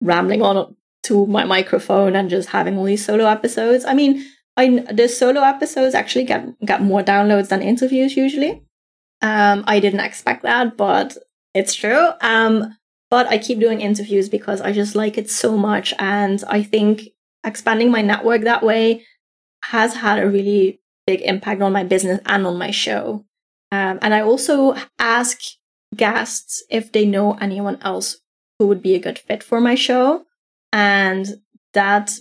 rambling 0.00 0.42
on 0.42 0.74
to 1.04 1.26
my 1.26 1.44
microphone 1.44 2.16
and 2.16 2.30
just 2.30 2.48
having 2.48 2.78
all 2.78 2.84
these 2.84 3.04
solo 3.04 3.26
episodes. 3.26 3.84
I 3.84 3.94
mean, 3.94 4.24
I, 4.56 4.80
the 4.90 5.08
solo 5.08 5.42
episodes 5.42 5.94
actually 5.94 6.24
get, 6.24 6.58
get 6.64 6.82
more 6.82 7.02
downloads 7.02 7.48
than 7.48 7.62
interviews 7.62 8.16
usually. 8.16 8.62
Um, 9.22 9.64
I 9.66 9.80
didn't 9.80 10.00
expect 10.00 10.42
that, 10.42 10.76
but 10.76 11.16
it's 11.54 11.74
true. 11.74 12.08
Um, 12.22 12.74
but 13.10 13.26
I 13.26 13.38
keep 13.38 13.58
doing 13.58 13.80
interviews 13.80 14.28
because 14.28 14.60
I 14.60 14.72
just 14.72 14.94
like 14.94 15.18
it 15.18 15.28
so 15.28 15.56
much. 15.56 15.92
And 15.98 16.42
I 16.46 16.62
think 16.62 17.08
expanding 17.44 17.90
my 17.90 18.02
network 18.02 18.42
that 18.42 18.62
way 18.62 19.04
has 19.64 19.94
had 19.94 20.18
a 20.18 20.28
really 20.28 20.80
big 21.06 21.20
impact 21.22 21.60
on 21.60 21.72
my 21.72 21.84
business 21.84 22.20
and 22.24 22.46
on 22.46 22.56
my 22.56 22.70
show. 22.70 23.24
Um, 23.72 23.98
and 24.00 24.14
I 24.14 24.20
also 24.20 24.76
ask 24.98 25.40
guests 25.94 26.62
if 26.70 26.92
they 26.92 27.04
know 27.04 27.34
anyone 27.40 27.78
else 27.82 28.18
who 28.58 28.66
would 28.68 28.82
be 28.82 28.94
a 28.94 29.00
good 29.00 29.18
fit 29.18 29.42
for 29.42 29.60
my 29.60 29.74
show. 29.74 30.24
And 30.72 31.26
that 31.74 32.12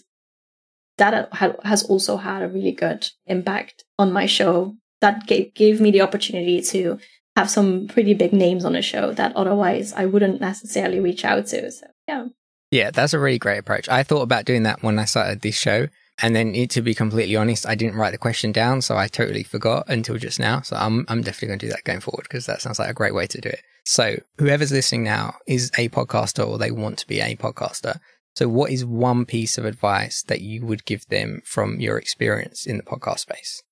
that 0.98 1.30
has 1.64 1.84
also 1.84 2.18
had 2.18 2.42
a 2.42 2.50
really 2.50 2.74
good 2.74 3.08
impact 3.26 3.86
on 3.98 4.12
my 4.12 4.26
show. 4.26 4.76
That 5.02 5.28
gave, 5.28 5.54
gave 5.54 5.80
me 5.80 5.92
the 5.92 6.02
opportunity 6.02 6.62
to 6.62 7.00
have 7.36 7.50
some 7.50 7.88
pretty 7.88 8.14
big 8.14 8.34
names 8.34 8.66
on 8.66 8.74
the 8.74 8.82
show 8.82 9.14
that 9.14 9.36
otherwise 9.36 9.94
I 9.94 10.06
wouldn't 10.06 10.42
necessarily 10.42 11.00
reach 11.00 11.24
out 11.24 11.48
to. 11.48 11.72
So, 11.72 11.88
yeah. 12.08 12.28
Yeah, 12.72 12.92
that's 12.92 13.14
a 13.14 13.20
really 13.20 13.40
great 13.40 13.58
approach. 13.58 13.90
I 13.90 14.04
thought 14.04 14.22
about 14.22 14.46
doing 14.46 14.64
that 14.64 14.84
when 14.84 15.00
I 15.00 15.06
started 15.06 15.42
this 15.42 15.58
show. 15.58 15.88
And 16.22 16.36
then 16.36 16.54
to 16.68 16.82
be 16.82 16.94
completely 16.94 17.38
honest, 17.38 17.66
I 17.66 17.76
didn't 17.76 17.96
write 17.96 18.12
the 18.12 18.18
question 18.18 18.52
down, 18.52 18.82
so 18.82 18.98
I 18.98 19.08
totally 19.08 19.44
forgot 19.44 19.86
until 19.88 20.18
just 20.18 20.38
now. 20.38 20.60
So 20.62 20.76
I'm 20.76 21.06
I'm 21.08 21.22
definitely 21.22 21.48
going 21.48 21.60
to 21.60 21.66
do 21.68 21.72
that 21.72 21.86
going 21.86 22.02
forward 22.02 22.24
because 22.24 22.46
that 22.46 22.62
sounds 22.62 22.78
like 22.78 22.90
a 22.90 22.94
great 22.94 23.16
way 23.16 23.26
to 23.28 23.40
do 23.40 23.48
it. 23.48 23.62
So 23.86 24.18
whoever's 24.38 24.74
listening 24.74 25.04
now 25.04 25.36
is 25.48 25.72
a 25.78 25.88
podcaster 25.88 26.46
or 26.46 26.58
they 26.58 26.72
want 26.72 26.98
to 27.00 27.08
be 27.08 27.22
a 27.22 27.38
podcaster. 27.38 28.02
So, 28.36 28.48
what 28.48 28.72
is 28.72 28.86
one 28.86 29.26
piece 29.26 29.58
of 29.58 29.66
advice 29.66 30.24
that 30.24 30.42
you 30.42 30.66
would 30.66 30.86
give 30.86 31.06
them 31.08 31.42
from 31.46 31.80
your 31.80 31.98
experience 31.98 32.66
in 32.66 32.78
the 32.78 32.84
podcast 32.84 33.20
space? 33.20 33.64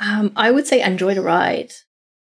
Um, 0.00 0.32
I 0.36 0.50
would 0.50 0.66
say 0.66 0.82
enjoy 0.82 1.14
the 1.14 1.22
ride. 1.22 1.72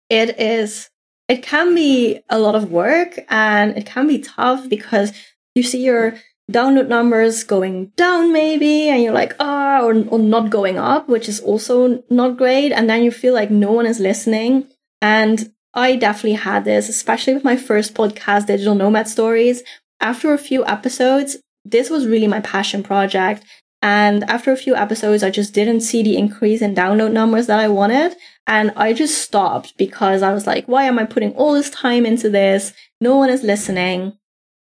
It 0.09 0.39
is, 0.39 0.91
it 1.29 1.43
can 1.43 1.75
be 1.75 2.21
a 2.29 2.39
lot 2.39 2.55
of 2.55 2.71
work 2.71 3.19
and 3.29 3.77
it 3.77 3.87
can 3.87 4.07
be 4.07 4.19
tough 4.19 4.69
because 4.69 5.13
you 5.55 5.63
see 5.63 5.85
your 5.85 6.15
download 6.51 6.89
numbers 6.89 7.43
going 7.43 7.87
down 7.97 8.33
maybe 8.33 8.89
and 8.89 9.03
you're 9.03 9.15
like 9.15 9.35
ah 9.41 9.79
oh, 9.81 9.87
or, 9.87 10.09
or 10.09 10.19
not 10.19 10.51
going 10.51 10.77
up 10.77 11.09
which 11.09 11.29
is 11.29 11.41
also 11.41 12.03
not 12.11 12.37
great. 12.37 12.73
And 12.73 12.89
then 12.89 13.03
you 13.03 13.11
feel 13.11 13.35
like 13.35 13.51
no 13.51 13.73
one 13.73 13.87
is 13.87 14.01
listening. 14.01 14.69
And 15.01 15.53
i 15.77 15.97
definitely 15.97 16.35
had 16.35 16.65
this 16.65 16.89
especially 16.89 17.35
with 17.35 17.45
my 17.45 17.57
first 17.57 17.95
podcast 17.95 18.47
digital 18.47 18.75
nomad 18.75 19.09
stories. 19.09 19.63
After 20.01 20.33
a 20.33 20.39
few 20.39 20.67
episodes, 20.67 21.39
this 21.65 21.89
was 21.89 22.07
really 22.07 22.27
my 22.27 22.41
passion 22.41 22.83
project. 22.83 23.43
And 23.85 24.25
after 24.31 24.51
a 24.51 24.57
few 24.57 24.75
episodes, 24.75 25.23
I 25.23 25.29
just 25.29 25.53
didn't 25.53 25.83
see 25.83 26.03
the 26.03 26.17
increase 26.17 26.63
in 26.63 26.75
download 26.75 27.13
numbers 27.13 27.49
that 27.49 27.61
I 27.61 27.69
wanted. 27.69 28.17
And 28.47 28.73
I 28.77 28.95
just 28.95 29.21
stopped 29.21 29.77
because 29.77 30.23
I 30.23 30.33
was 30.33 30.47
like, 30.47 30.65
why 30.65 30.85
am 30.85 30.99
I 30.99 31.05
putting 31.05 31.35
all 31.35 31.53
this 31.53 31.69
time 31.69 32.07
into 32.07 32.31
this? 32.31 32.73
No 33.03 33.15
one 33.19 33.29
is 33.29 33.43
listening. 33.43 34.15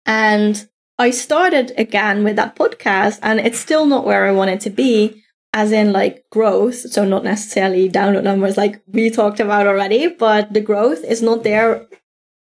And 0.06 0.64
I 0.96 1.10
started 1.10 1.72
again 1.76 2.22
with 2.22 2.36
that 2.36 2.54
podcast, 2.54 3.18
and 3.20 3.40
it's 3.40 3.58
still 3.58 3.84
not 3.84 4.06
where 4.06 4.26
I 4.26 4.30
wanted 4.30 4.60
to 4.60 4.70
be, 4.70 5.24
as 5.52 5.72
in 5.72 5.92
like 5.92 6.24
growth. 6.30 6.76
So, 6.76 7.04
not 7.04 7.24
necessarily 7.24 7.90
download 7.90 8.22
numbers 8.22 8.56
like 8.56 8.80
we 8.86 9.10
talked 9.10 9.40
about 9.40 9.66
already, 9.66 10.06
but 10.06 10.52
the 10.52 10.60
growth 10.60 11.02
is 11.02 11.20
not 11.20 11.42
there 11.42 11.88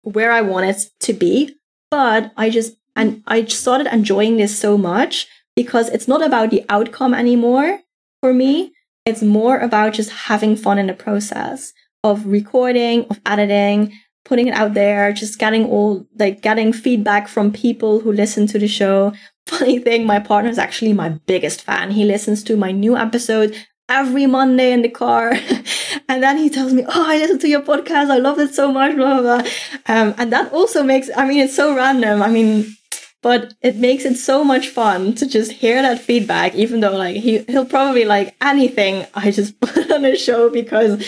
where 0.01 0.31
I 0.31 0.41
want 0.41 0.65
it 0.65 0.89
to 1.01 1.13
be. 1.13 1.55
But 1.91 2.31
I 2.35 2.49
just, 2.49 2.77
and 2.95 3.21
I 3.27 3.45
started 3.45 3.93
enjoying 3.93 4.37
this 4.37 4.57
so 4.57 4.75
much 4.75 5.27
because 5.57 5.89
it's 5.89 6.07
not 6.07 6.23
about 6.23 6.51
the 6.51 6.63
outcome 6.69 7.15
anymore 7.15 7.79
for 8.21 8.31
me. 8.31 8.71
It's 9.07 9.23
more 9.23 9.57
about 9.57 9.93
just 9.93 10.11
having 10.11 10.55
fun 10.55 10.77
in 10.77 10.85
the 10.85 10.93
process 10.93 11.73
of 12.03 12.27
recording, 12.27 13.07
of 13.09 13.19
editing, 13.25 13.91
putting 14.23 14.47
it 14.47 14.53
out 14.53 14.75
there, 14.75 15.11
just 15.11 15.39
getting 15.39 15.65
all 15.65 16.05
like 16.19 16.43
getting 16.43 16.71
feedback 16.71 17.27
from 17.27 17.51
people 17.51 18.01
who 18.01 18.11
listen 18.11 18.45
to 18.47 18.59
the 18.59 18.67
show. 18.67 19.13
Funny 19.47 19.79
thing, 19.79 20.05
my 20.05 20.19
partner 20.19 20.51
is 20.51 20.59
actually 20.59 20.93
my 20.93 21.09
biggest 21.25 21.63
fan. 21.63 21.89
He 21.89 22.05
listens 22.05 22.43
to 22.43 22.55
my 22.55 22.71
new 22.71 22.95
episode 22.95 23.55
every 23.89 24.27
Monday 24.27 24.71
in 24.71 24.83
the 24.83 24.89
car. 24.89 25.31
and 26.07 26.21
then 26.21 26.37
he 26.37 26.51
tells 26.51 26.71
me, 26.71 26.83
Oh, 26.87 27.05
I 27.07 27.17
listen 27.17 27.39
to 27.39 27.47
your 27.47 27.61
podcast. 27.61 28.11
I 28.11 28.19
love 28.19 28.37
it 28.37 28.53
so 28.53 28.71
much, 28.71 28.95
blah, 28.95 29.21
blah, 29.21 29.41
blah. 29.41 29.51
Um, 29.87 30.13
and 30.19 30.31
that 30.31 30.53
also 30.53 30.83
makes, 30.83 31.09
I 31.17 31.25
mean, 31.25 31.39
it's 31.39 31.55
so 31.55 31.75
random. 31.75 32.21
I 32.21 32.29
mean, 32.29 32.77
but 33.21 33.53
it 33.61 33.75
makes 33.75 34.05
it 34.05 34.15
so 34.15 34.43
much 34.43 34.69
fun 34.69 35.13
to 35.15 35.27
just 35.27 35.51
hear 35.51 35.81
that 35.81 35.99
feedback, 35.99 36.55
even 36.55 36.79
though 36.79 36.95
like 36.95 37.15
he, 37.15 37.39
he'll 37.43 37.65
probably 37.65 38.05
like 38.05 38.35
anything 38.41 39.05
I 39.13 39.31
just 39.31 39.59
put 39.59 39.91
on 39.91 40.05
a 40.05 40.15
show 40.15 40.49
because 40.49 41.05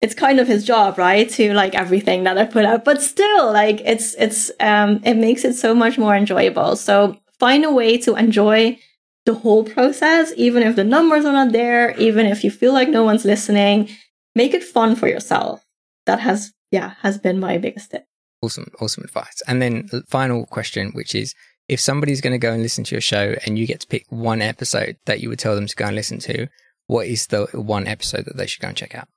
it's 0.00 0.14
kind 0.14 0.38
of 0.38 0.46
his 0.46 0.64
job, 0.64 0.98
right? 0.98 1.28
To 1.30 1.52
like 1.54 1.74
everything 1.74 2.24
that 2.24 2.38
I 2.38 2.44
put 2.44 2.64
out, 2.64 2.84
but 2.84 3.02
still 3.02 3.52
like 3.52 3.80
it's, 3.84 4.14
it's, 4.14 4.50
um, 4.60 5.00
it 5.04 5.14
makes 5.14 5.44
it 5.44 5.54
so 5.54 5.74
much 5.74 5.98
more 5.98 6.14
enjoyable. 6.14 6.76
So 6.76 7.16
find 7.38 7.64
a 7.64 7.72
way 7.72 7.98
to 7.98 8.14
enjoy 8.14 8.78
the 9.24 9.34
whole 9.34 9.64
process, 9.64 10.32
even 10.36 10.62
if 10.62 10.76
the 10.76 10.84
numbers 10.84 11.24
are 11.24 11.32
not 11.32 11.52
there, 11.52 11.96
even 11.98 12.26
if 12.26 12.44
you 12.44 12.50
feel 12.50 12.72
like 12.72 12.88
no 12.88 13.02
one's 13.02 13.24
listening, 13.24 13.88
make 14.34 14.54
it 14.54 14.62
fun 14.62 14.94
for 14.94 15.08
yourself. 15.08 15.64
That 16.04 16.20
has, 16.20 16.52
yeah, 16.70 16.94
has 17.00 17.18
been 17.18 17.40
my 17.40 17.58
biggest 17.58 17.90
tip. 17.90 18.06
Awesome, 18.42 18.70
awesome 18.80 19.04
advice. 19.04 19.42
And 19.46 19.62
then 19.62 19.88
final 20.08 20.46
question, 20.46 20.90
which 20.92 21.14
is 21.14 21.34
if 21.68 21.80
somebody's 21.80 22.20
going 22.20 22.32
to 22.32 22.38
go 22.38 22.52
and 22.52 22.62
listen 22.62 22.84
to 22.84 22.94
your 22.94 23.00
show 23.00 23.34
and 23.44 23.58
you 23.58 23.66
get 23.66 23.80
to 23.80 23.86
pick 23.86 24.04
one 24.08 24.42
episode 24.42 24.96
that 25.06 25.20
you 25.20 25.28
would 25.28 25.38
tell 25.38 25.54
them 25.54 25.66
to 25.66 25.76
go 25.76 25.86
and 25.86 25.96
listen 25.96 26.18
to, 26.20 26.46
what 26.86 27.06
is 27.06 27.26
the 27.26 27.46
one 27.52 27.86
episode 27.86 28.24
that 28.26 28.36
they 28.36 28.46
should 28.46 28.62
go 28.62 28.68
and 28.68 28.76
check 28.76 28.94
out? 28.94 29.08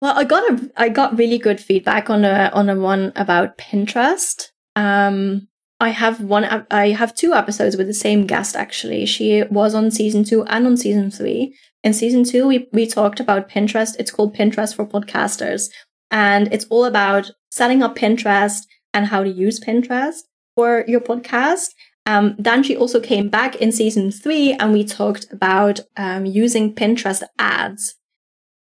Well, 0.00 0.16
I 0.16 0.24
got 0.24 0.50
a 0.50 0.70
I 0.76 0.88
got 0.88 1.18
really 1.18 1.38
good 1.38 1.60
feedback 1.60 2.08
on 2.08 2.24
a 2.24 2.50
on 2.54 2.68
a 2.68 2.76
one 2.76 3.12
about 3.16 3.58
Pinterest. 3.58 4.44
Um, 4.76 5.48
I 5.80 5.90
have 5.90 6.20
one. 6.20 6.44
I 6.70 6.90
have 6.90 7.14
two 7.14 7.34
episodes 7.34 7.76
with 7.76 7.88
the 7.88 7.94
same 7.94 8.26
guest. 8.26 8.54
Actually, 8.54 9.06
she 9.06 9.42
was 9.44 9.74
on 9.74 9.90
season 9.90 10.24
two 10.24 10.44
and 10.44 10.66
on 10.66 10.76
season 10.76 11.10
three. 11.10 11.54
In 11.82 11.92
season 11.94 12.24
two, 12.24 12.46
we 12.46 12.68
we 12.72 12.86
talked 12.86 13.18
about 13.18 13.48
Pinterest. 13.48 13.96
It's 13.98 14.10
called 14.10 14.36
Pinterest 14.36 14.74
for 14.74 14.86
podcasters, 14.86 15.68
and 16.12 16.52
it's 16.52 16.66
all 16.66 16.84
about 16.84 17.32
setting 17.50 17.82
up 17.82 17.96
Pinterest 17.96 18.60
and 18.92 19.06
how 19.06 19.22
to 19.22 19.30
use 19.30 19.60
Pinterest 19.60 20.18
for 20.54 20.84
your 20.88 21.00
podcast. 21.00 21.68
Um, 22.06 22.36
then 22.38 22.62
she 22.62 22.76
also 22.76 23.00
came 23.00 23.28
back 23.28 23.56
in 23.56 23.70
season 23.70 24.10
three, 24.10 24.52
and 24.54 24.72
we 24.72 24.82
talked 24.82 25.30
about 25.30 25.80
um, 25.96 26.24
using 26.24 26.74
Pinterest 26.74 27.22
ads. 27.38 27.96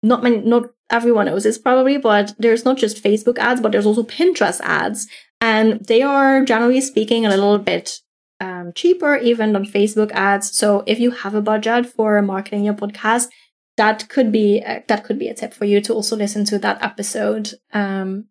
Not 0.02 0.22
many, 0.22 0.38
not 0.38 0.70
everyone 0.90 1.26
knows 1.26 1.42
this 1.42 1.58
probably, 1.58 1.98
but 1.98 2.34
there's 2.38 2.64
not 2.64 2.76
just 2.76 3.02
Facebook 3.02 3.38
ads, 3.38 3.60
but 3.60 3.72
there's 3.72 3.86
also 3.86 4.04
Pinterest 4.04 4.60
ads. 4.60 5.08
And 5.40 5.84
they 5.86 6.02
are 6.02 6.44
generally 6.44 6.80
speaking 6.80 7.26
a 7.26 7.30
little 7.30 7.58
bit 7.58 7.98
um, 8.40 8.72
cheaper 8.74 9.16
even 9.16 9.52
than 9.52 9.64
Facebook 9.64 10.12
ads. 10.12 10.56
So 10.56 10.84
if 10.86 11.00
you 11.00 11.10
have 11.10 11.34
a 11.34 11.42
budget 11.42 11.86
for 11.86 12.20
marketing 12.22 12.64
your 12.64 12.74
podcast, 12.74 13.28
that 13.76 14.08
could 14.08 14.30
be 14.30 14.62
uh, 14.64 14.80
that 14.88 15.04
could 15.04 15.18
be 15.18 15.28
a 15.28 15.34
tip 15.34 15.52
for 15.52 15.64
you 15.64 15.80
to 15.80 15.92
also 15.92 16.16
listen 16.16 16.44
to 16.46 16.58
that 16.60 16.82
episode. 16.82 17.50
Um, 17.72 18.26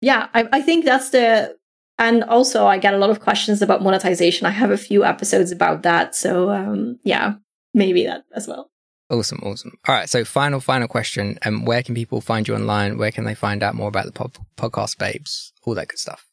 yeah, 0.00 0.28
I, 0.34 0.48
I 0.52 0.62
think 0.62 0.84
that's 0.84 1.10
the 1.10 1.56
and 1.98 2.24
also 2.24 2.66
I 2.66 2.78
get 2.78 2.94
a 2.94 2.98
lot 2.98 3.10
of 3.10 3.20
questions 3.20 3.62
about 3.62 3.82
monetization. 3.82 4.46
I 4.46 4.50
have 4.50 4.70
a 4.70 4.76
few 4.76 5.04
episodes 5.04 5.50
about 5.50 5.82
that. 5.82 6.14
So 6.14 6.50
um, 6.50 6.98
yeah, 7.04 7.34
maybe 7.74 8.04
that 8.04 8.24
as 8.34 8.46
well. 8.46 8.70
Awesome, 9.08 9.38
awesome. 9.44 9.72
All 9.86 9.94
right, 9.94 10.08
so 10.08 10.24
final, 10.24 10.58
final 10.58 10.88
question. 10.88 11.38
Um, 11.44 11.64
where 11.64 11.82
can 11.82 11.94
people 11.94 12.20
find 12.20 12.46
you 12.46 12.54
online? 12.54 12.98
Where 12.98 13.12
can 13.12 13.24
they 13.24 13.36
find 13.36 13.62
out 13.62 13.76
more 13.76 13.88
about 13.88 14.06
the 14.06 14.12
po- 14.12 14.32
podcast 14.58 14.98
babes? 14.98 15.52
All 15.62 15.74
that 15.74 15.88
good 15.88 15.98
stuff. 15.98 16.26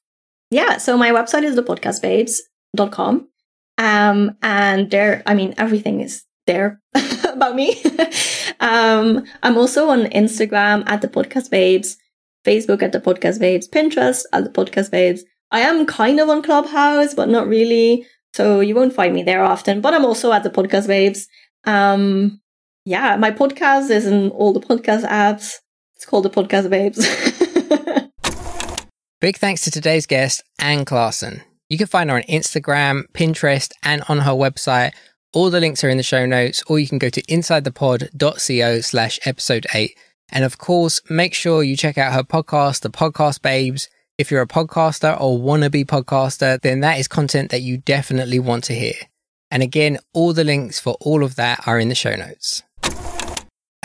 Yeah, 0.49 0.77
so 0.77 0.97
my 0.97 1.11
website 1.11 1.43
is 1.43 1.55
thepodcastbabes.com. 1.55 3.27
Um, 3.77 4.37
and 4.41 4.91
there, 4.91 5.21
I 5.25 5.35
mean, 5.35 5.53
everything 5.57 6.01
is 6.01 6.23
there 6.47 6.81
about 7.25 7.55
me. 7.55 7.81
um, 8.59 9.23
I'm 9.43 9.57
also 9.57 9.89
on 9.89 10.05
Instagram 10.05 10.83
at 10.87 11.01
the 11.01 11.07
podcast 11.07 11.51
babes, 11.51 11.97
Facebook 12.43 12.81
at 12.81 12.91
the 12.91 12.99
podcast 12.99 13.39
babes, 13.39 13.67
Pinterest 13.67 14.23
at 14.33 14.43
the 14.43 14.49
podcast 14.49 14.91
babes. 14.91 15.23
I 15.51 15.61
am 15.61 15.85
kind 15.85 16.19
of 16.19 16.29
on 16.29 16.41
Clubhouse, 16.41 17.13
but 17.13 17.29
not 17.29 17.47
really. 17.47 18.05
So 18.33 18.59
you 18.59 18.73
won't 18.73 18.93
find 18.93 19.13
me 19.13 19.23
there 19.23 19.43
often, 19.43 19.81
but 19.81 19.93
I'm 19.93 20.05
also 20.05 20.31
at 20.31 20.43
the 20.43 20.49
podcast 20.49 20.87
babes. 20.87 21.27
Um, 21.65 22.41
yeah, 22.85 23.15
my 23.15 23.31
podcast 23.31 23.91
is 23.91 24.05
in 24.05 24.29
all 24.31 24.53
the 24.53 24.59
podcast 24.59 25.07
apps. 25.07 25.55
It's 25.95 26.05
called 26.05 26.25
the 26.25 26.29
Podcast 26.29 26.69
Babes. 26.69 26.99
Big 29.21 29.37
thanks 29.37 29.61
to 29.61 29.71
today's 29.71 30.05
guest, 30.05 30.43
Anne 30.59 30.83
Claessen. 30.83 31.41
You 31.69 31.77
can 31.77 31.87
find 31.87 32.09
her 32.09 32.17
on 32.17 32.23
Instagram, 32.23 33.03
Pinterest, 33.13 33.71
and 33.83 34.03
on 34.09 34.19
her 34.19 34.31
website. 34.31 34.91
All 35.33 35.49
the 35.49 35.61
links 35.61 35.81
are 35.83 35.89
in 35.89 35.95
the 35.95 36.03
show 36.03 36.25
notes, 36.25 36.61
or 36.67 36.77
you 36.77 36.89
can 36.89 36.97
go 36.97 37.09
to 37.09 37.21
insidethepod.co 37.23 38.81
slash 38.81 39.19
episode 39.25 39.65
8. 39.73 39.97
And 40.33 40.43
of 40.43 40.57
course, 40.57 40.99
make 41.11 41.35
sure 41.35 41.61
you 41.61 41.77
check 41.77 41.99
out 41.99 42.11
her 42.11 42.23
podcast, 42.23 42.81
The 42.81 42.89
Podcast 42.89 43.43
Babes. 43.43 43.87
If 44.17 44.31
you're 44.31 44.41
a 44.41 44.47
podcaster 44.47 45.15
or 45.21 45.37
wannabe 45.37 45.85
podcaster, 45.85 46.59
then 46.59 46.79
that 46.79 46.97
is 46.97 47.07
content 47.07 47.51
that 47.51 47.61
you 47.61 47.77
definitely 47.77 48.39
want 48.39 48.63
to 48.65 48.73
hear. 48.73 48.95
And 49.51 49.61
again, 49.61 49.99
all 50.11 50.33
the 50.33 50.43
links 50.43 50.79
for 50.79 50.97
all 50.99 51.23
of 51.23 51.35
that 51.35 51.67
are 51.67 51.77
in 51.77 51.89
the 51.89 51.95
show 51.95 52.15
notes. 52.15 52.63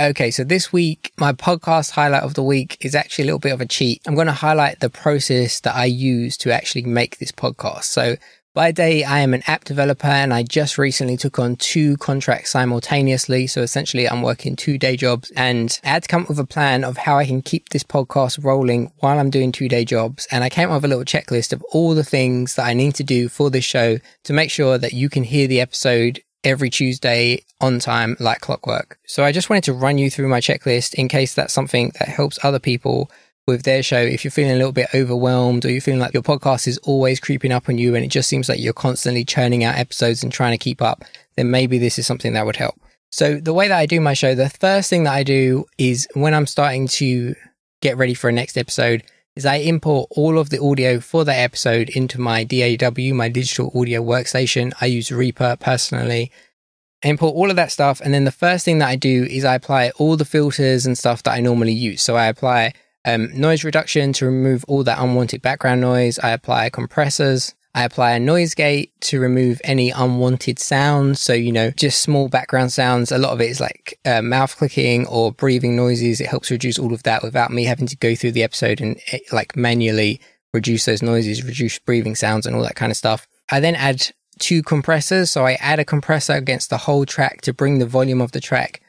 Okay, 0.00 0.30
so 0.30 0.42
this 0.42 0.72
week, 0.72 1.12
my 1.18 1.34
podcast 1.34 1.90
highlight 1.90 2.22
of 2.22 2.32
the 2.32 2.42
week 2.42 2.78
is 2.80 2.94
actually 2.94 3.24
a 3.24 3.26
little 3.26 3.40
bit 3.40 3.52
of 3.52 3.60
a 3.60 3.66
cheat. 3.66 4.00
I'm 4.06 4.14
going 4.14 4.28
to 4.28 4.32
highlight 4.32 4.80
the 4.80 4.88
process 4.88 5.60
that 5.60 5.76
I 5.76 5.84
use 5.84 6.38
to 6.38 6.54
actually 6.54 6.84
make 6.84 7.18
this 7.18 7.32
podcast. 7.32 7.84
So, 7.84 8.16
By 8.58 8.72
day, 8.72 9.04
I 9.04 9.20
am 9.20 9.34
an 9.34 9.44
app 9.46 9.62
developer 9.62 10.08
and 10.08 10.34
I 10.34 10.42
just 10.42 10.78
recently 10.78 11.16
took 11.16 11.38
on 11.38 11.54
two 11.54 11.96
contracts 11.98 12.50
simultaneously. 12.50 13.46
So 13.46 13.62
essentially, 13.62 14.08
I'm 14.08 14.20
working 14.20 14.56
two 14.56 14.78
day 14.78 14.96
jobs 14.96 15.30
and 15.36 15.78
I 15.84 15.90
had 15.90 16.02
to 16.02 16.08
come 16.08 16.22
up 16.22 16.28
with 16.28 16.40
a 16.40 16.44
plan 16.44 16.82
of 16.82 16.96
how 16.96 17.18
I 17.18 17.24
can 17.24 17.40
keep 17.40 17.68
this 17.68 17.84
podcast 17.84 18.42
rolling 18.42 18.90
while 18.96 19.20
I'm 19.20 19.30
doing 19.30 19.52
two 19.52 19.68
day 19.68 19.84
jobs. 19.84 20.26
And 20.32 20.42
I 20.42 20.48
came 20.48 20.70
up 20.70 20.82
with 20.82 20.86
a 20.86 20.88
little 20.88 21.04
checklist 21.04 21.52
of 21.52 21.62
all 21.70 21.94
the 21.94 22.02
things 22.02 22.56
that 22.56 22.66
I 22.66 22.74
need 22.74 22.96
to 22.96 23.04
do 23.04 23.28
for 23.28 23.48
this 23.48 23.64
show 23.64 23.98
to 24.24 24.32
make 24.32 24.50
sure 24.50 24.76
that 24.76 24.92
you 24.92 25.08
can 25.08 25.22
hear 25.22 25.46
the 25.46 25.60
episode 25.60 26.20
every 26.42 26.68
Tuesday 26.68 27.44
on 27.60 27.78
time 27.78 28.16
like 28.18 28.40
clockwork. 28.40 28.98
So 29.06 29.22
I 29.22 29.30
just 29.30 29.48
wanted 29.48 29.64
to 29.64 29.72
run 29.72 29.98
you 29.98 30.10
through 30.10 30.28
my 30.28 30.40
checklist 30.40 30.94
in 30.94 31.06
case 31.06 31.32
that's 31.32 31.52
something 31.52 31.92
that 32.00 32.08
helps 32.08 32.44
other 32.44 32.58
people 32.58 33.08
with 33.48 33.64
their 33.64 33.82
show, 33.82 33.98
if 33.98 34.22
you're 34.22 34.30
feeling 34.30 34.52
a 34.52 34.56
little 34.56 34.72
bit 34.72 34.88
overwhelmed 34.94 35.64
or 35.64 35.70
you're 35.70 35.80
feeling 35.80 36.00
like 36.00 36.12
your 36.12 36.22
podcast 36.22 36.68
is 36.68 36.78
always 36.78 37.18
creeping 37.18 37.50
up 37.50 37.68
on 37.68 37.78
you 37.78 37.94
and 37.94 38.04
it 38.04 38.08
just 38.08 38.28
seems 38.28 38.48
like 38.48 38.60
you're 38.60 38.74
constantly 38.74 39.24
churning 39.24 39.64
out 39.64 39.76
episodes 39.76 40.22
and 40.22 40.30
trying 40.30 40.52
to 40.52 40.62
keep 40.62 40.80
up, 40.82 41.02
then 41.36 41.50
maybe 41.50 41.78
this 41.78 41.98
is 41.98 42.06
something 42.06 42.34
that 42.34 42.46
would 42.46 42.56
help. 42.56 42.78
So 43.10 43.40
the 43.40 43.54
way 43.54 43.66
that 43.66 43.78
I 43.78 43.86
do 43.86 44.00
my 44.00 44.12
show, 44.12 44.34
the 44.34 44.50
first 44.50 44.90
thing 44.90 45.04
that 45.04 45.14
I 45.14 45.22
do 45.22 45.64
is 45.78 46.06
when 46.12 46.34
I'm 46.34 46.46
starting 46.46 46.86
to 46.88 47.34
get 47.80 47.96
ready 47.96 48.12
for 48.12 48.28
a 48.28 48.32
next 48.32 48.58
episode 48.58 49.02
is 49.34 49.46
I 49.46 49.56
import 49.56 50.08
all 50.10 50.38
of 50.38 50.50
the 50.50 50.60
audio 50.60 51.00
for 51.00 51.24
that 51.24 51.38
episode 51.38 51.88
into 51.88 52.20
my 52.20 52.44
DAW, 52.44 53.14
my 53.14 53.30
digital 53.30 53.72
audio 53.74 54.02
workstation. 54.02 54.74
I 54.80 54.86
use 54.86 55.10
Reaper 55.10 55.56
personally. 55.58 56.30
I 57.02 57.08
import 57.08 57.34
all 57.34 57.48
of 57.48 57.56
that 57.56 57.72
stuff. 57.72 58.02
And 58.02 58.12
then 58.12 58.24
the 58.24 58.32
first 58.32 58.66
thing 58.66 58.78
that 58.80 58.88
I 58.88 58.96
do 58.96 59.24
is 59.24 59.44
I 59.46 59.54
apply 59.54 59.90
all 59.96 60.16
the 60.16 60.26
filters 60.26 60.84
and 60.84 60.98
stuff 60.98 61.22
that 61.22 61.32
I 61.32 61.40
normally 61.40 61.72
use. 61.72 62.02
So 62.02 62.16
I 62.16 62.26
apply 62.26 62.74
um, 63.14 63.30
noise 63.38 63.64
reduction 63.64 64.12
to 64.14 64.26
remove 64.26 64.64
all 64.68 64.84
that 64.84 64.98
unwanted 64.98 65.42
background 65.42 65.80
noise. 65.80 66.18
I 66.18 66.30
apply 66.30 66.70
compressors. 66.70 67.54
I 67.74 67.84
apply 67.84 68.12
a 68.12 68.20
noise 68.20 68.54
gate 68.54 68.92
to 69.02 69.20
remove 69.20 69.60
any 69.62 69.90
unwanted 69.90 70.58
sounds. 70.58 71.20
So, 71.20 71.32
you 71.32 71.52
know, 71.52 71.70
just 71.70 72.00
small 72.00 72.28
background 72.28 72.72
sounds. 72.72 73.12
A 73.12 73.18
lot 73.18 73.32
of 73.32 73.40
it 73.40 73.50
is 73.50 73.60
like 73.60 73.98
uh, 74.04 74.20
mouth 74.20 74.56
clicking 74.56 75.06
or 75.06 75.32
breathing 75.32 75.76
noises. 75.76 76.20
It 76.20 76.28
helps 76.28 76.50
reduce 76.50 76.78
all 76.78 76.92
of 76.92 77.04
that 77.04 77.22
without 77.22 77.50
me 77.50 77.64
having 77.64 77.86
to 77.86 77.96
go 77.96 78.14
through 78.14 78.32
the 78.32 78.42
episode 78.42 78.80
and 78.80 78.98
eh, 79.12 79.20
like 79.32 79.56
manually 79.56 80.20
reduce 80.52 80.86
those 80.86 81.02
noises, 81.02 81.44
reduce 81.44 81.78
breathing 81.78 82.14
sounds 82.14 82.46
and 82.46 82.56
all 82.56 82.62
that 82.62 82.74
kind 82.74 82.90
of 82.90 82.96
stuff. 82.96 83.28
I 83.50 83.60
then 83.60 83.76
add 83.76 84.08
two 84.38 84.62
compressors. 84.62 85.30
So 85.30 85.46
I 85.46 85.52
add 85.54 85.78
a 85.78 85.84
compressor 85.84 86.34
against 86.34 86.70
the 86.70 86.78
whole 86.78 87.06
track 87.06 87.42
to 87.42 87.52
bring 87.52 87.78
the 87.78 87.86
volume 87.86 88.20
of 88.20 88.32
the 88.32 88.40
track 88.40 88.80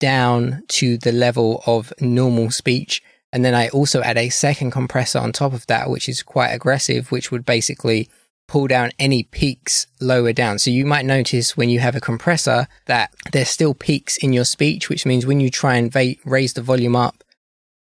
down 0.00 0.62
to 0.66 0.98
the 0.98 1.12
level 1.12 1.62
of 1.66 1.92
normal 2.00 2.50
speech. 2.50 3.02
And 3.32 3.44
then 3.44 3.54
I 3.54 3.68
also 3.68 4.02
add 4.02 4.18
a 4.18 4.28
second 4.28 4.72
compressor 4.72 5.18
on 5.18 5.32
top 5.32 5.54
of 5.54 5.66
that, 5.66 5.88
which 5.88 6.08
is 6.08 6.22
quite 6.22 6.50
aggressive, 6.50 7.10
which 7.10 7.30
would 7.30 7.46
basically 7.46 8.08
pull 8.46 8.66
down 8.66 8.90
any 8.98 9.22
peaks 9.22 9.86
lower 10.00 10.32
down. 10.32 10.58
So 10.58 10.70
you 10.70 10.84
might 10.84 11.06
notice 11.06 11.56
when 11.56 11.70
you 11.70 11.80
have 11.80 11.96
a 11.96 12.00
compressor 12.00 12.68
that 12.86 13.14
there's 13.32 13.48
still 13.48 13.72
peaks 13.72 14.18
in 14.18 14.34
your 14.34 14.44
speech, 14.44 14.90
which 14.90 15.06
means 15.06 15.24
when 15.24 15.40
you 15.40 15.48
try 15.48 15.76
and 15.76 15.90
va- 15.90 16.16
raise 16.24 16.52
the 16.52 16.60
volume 16.60 16.94
up 16.94 17.24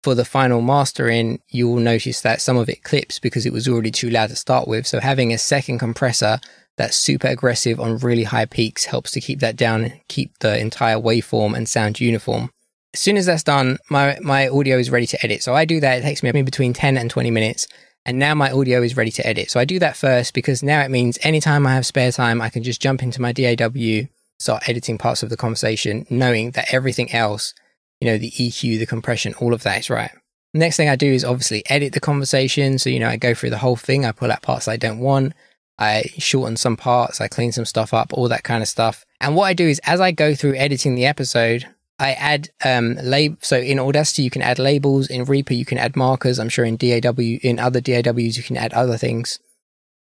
for 0.03 0.15
the 0.15 0.23
final 0.23 0.61
mastering, 0.61 1.41
you 1.49 1.67
will 1.67 1.81
notice 1.81 2.21
that 2.21 2.39
some 2.39 2.57
of 2.57 2.69
it 2.69 2.83
clips 2.83 3.19
because 3.19 3.45
it 3.45 3.51
was 3.51 3.67
already 3.67 3.91
too 3.91 4.09
loud 4.09 4.29
to 4.29 4.35
start 4.35 4.67
with. 4.67 4.87
So 4.87 5.01
having 5.01 5.33
a 5.33 5.37
second 5.37 5.79
compressor 5.79 6.39
that's 6.77 6.95
super 6.95 7.27
aggressive 7.27 7.79
on 7.79 7.97
really 7.97 8.23
high 8.23 8.45
peaks 8.45 8.85
helps 8.85 9.11
to 9.11 9.21
keep 9.21 9.39
that 9.39 9.55
down, 9.57 9.83
and 9.83 10.01
keep 10.07 10.37
the 10.39 10.57
entire 10.57 10.97
waveform 10.97 11.55
and 11.57 11.67
sound 11.67 11.99
uniform 11.99 12.51
as 12.95 13.01
soon 13.01 13.17
as 13.17 13.25
that's 13.25 13.43
done, 13.43 13.77
my, 13.89 14.17
my 14.21 14.47
audio 14.47 14.77
is 14.77 14.89
ready 14.89 15.05
to 15.07 15.21
edit. 15.21 15.43
So 15.43 15.53
I 15.53 15.65
do 15.65 15.81
that. 15.81 15.99
It 15.99 16.01
takes 16.03 16.23
me 16.23 16.31
between 16.43 16.71
10 16.71 16.97
and 16.97 17.11
20 17.11 17.29
minutes. 17.29 17.67
And 18.05 18.17
now 18.17 18.33
my 18.33 18.51
audio 18.51 18.81
is 18.81 18.95
ready 18.95 19.11
to 19.11 19.27
edit. 19.27 19.51
So 19.51 19.59
I 19.59 19.65
do 19.65 19.79
that 19.79 19.97
first 19.97 20.33
because 20.33 20.63
now 20.63 20.79
it 20.79 20.89
means 20.89 21.19
anytime 21.21 21.67
I 21.67 21.73
have 21.73 21.85
spare 21.85 22.13
time, 22.13 22.41
I 22.41 22.47
can 22.47 22.63
just 22.63 22.81
jump 22.81 23.03
into 23.03 23.21
my 23.21 23.33
DAW, 23.33 24.07
start 24.39 24.69
editing 24.69 24.97
parts 24.97 25.23
of 25.23 25.29
the 25.29 25.35
conversation, 25.35 26.07
knowing 26.09 26.51
that 26.51 26.73
everything 26.73 27.11
else, 27.11 27.53
you 27.99 28.07
know, 28.07 28.17
the 28.17 28.31
EQ, 28.31 28.79
the 28.79 28.85
compression, 28.85 29.33
all 29.41 29.53
of 29.53 29.63
that 29.63 29.79
is 29.79 29.89
right. 29.89 30.11
Next 30.53 30.77
thing 30.77 30.87
I 30.87 30.95
do 30.95 31.11
is 31.11 31.25
obviously 31.25 31.69
edit 31.69 31.91
the 31.91 31.99
conversation. 31.99 32.79
So, 32.79 32.89
you 32.89 33.01
know, 33.01 33.09
I 33.09 33.17
go 33.17 33.33
through 33.33 33.49
the 33.49 33.57
whole 33.57 33.75
thing. 33.75 34.05
I 34.05 34.13
pull 34.13 34.31
out 34.31 34.41
parts 34.41 34.69
I 34.69 34.77
don't 34.77 34.99
want. 34.99 35.33
I 35.77 36.05
shorten 36.17 36.55
some 36.55 36.77
parts. 36.77 37.19
I 37.19 37.27
clean 37.27 37.51
some 37.51 37.65
stuff 37.65 37.93
up, 37.93 38.13
all 38.13 38.29
that 38.29 38.45
kind 38.45 38.63
of 38.63 38.69
stuff. 38.69 39.05
And 39.19 39.35
what 39.35 39.47
I 39.47 39.53
do 39.53 39.67
is 39.67 39.81
as 39.83 39.99
I 39.99 40.13
go 40.13 40.33
through 40.33 40.55
editing 40.55 40.95
the 40.95 41.05
episode, 41.05 41.67
I 41.97 42.11
add 42.11 42.49
um 42.63 42.95
lab 43.01 43.37
so 43.41 43.57
in 43.57 43.79
Audacity 43.79 44.23
you 44.23 44.29
can 44.29 44.41
add 44.41 44.59
labels, 44.59 45.07
in 45.07 45.25
Reaper 45.25 45.53
you 45.53 45.65
can 45.65 45.77
add 45.77 45.95
markers, 45.95 46.39
I'm 46.39 46.49
sure 46.49 46.65
in 46.65 46.77
DAW 46.77 47.39
in 47.41 47.59
other 47.59 47.81
DAWs 47.81 48.37
you 48.37 48.43
can 48.43 48.57
add 48.57 48.73
other 48.73 48.97
things. 48.97 49.39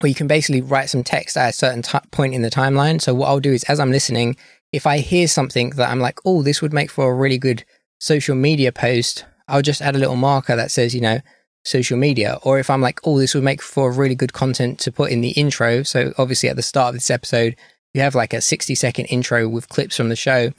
Or 0.01 0.07
you 0.07 0.15
can 0.15 0.27
basically 0.27 0.61
write 0.61 0.89
some 0.89 1.03
text 1.03 1.37
at 1.37 1.49
a 1.49 1.53
certain 1.53 1.81
t- 1.81 1.97
point 2.11 2.33
in 2.33 2.41
the 2.41 2.49
timeline. 2.49 3.01
So 3.01 3.13
what 3.13 3.27
I'll 3.29 3.39
do 3.39 3.53
is 3.53 3.63
as 3.65 3.79
I'm 3.79 3.91
listening, 3.91 4.35
if 4.73 4.85
I 4.85 4.97
hear 4.97 5.27
something 5.27 5.69
that 5.71 5.89
I'm 5.89 5.99
like, 5.99 6.19
"Oh, 6.25 6.41
this 6.41 6.61
would 6.61 6.73
make 6.73 6.91
for 6.91 7.11
a 7.11 7.15
really 7.15 7.37
good 7.37 7.63
social 7.99 8.35
media 8.35 8.71
post," 8.71 9.23
I'll 9.47 9.61
just 9.61 9.81
add 9.81 9.95
a 9.95 9.99
little 9.99 10.15
marker 10.15 10.55
that 10.55 10.71
says, 10.71 10.93
you 10.93 11.01
know, 11.01 11.19
social 11.63 11.97
media. 11.97 12.37
Or 12.41 12.59
if 12.59 12.69
I'm 12.69 12.81
like, 12.81 12.99
"Oh, 13.05 13.17
this 13.19 13.33
would 13.33 13.43
make 13.43 13.61
for 13.61 13.91
really 13.91 14.15
good 14.15 14.33
content 14.33 14.79
to 14.79 14.91
put 14.91 15.11
in 15.11 15.21
the 15.21 15.31
intro." 15.31 15.83
So 15.83 16.13
obviously 16.17 16.49
at 16.49 16.55
the 16.57 16.61
start 16.63 16.89
of 16.89 16.95
this 16.95 17.11
episode, 17.11 17.55
you 17.93 18.01
have 18.01 18.15
like 18.15 18.33
a 18.33 18.41
60 18.41 18.75
second 18.75 19.05
intro 19.05 19.47
with 19.47 19.69
clips 19.69 19.95
from 19.95 20.09
the 20.09 20.15
show 20.15 20.51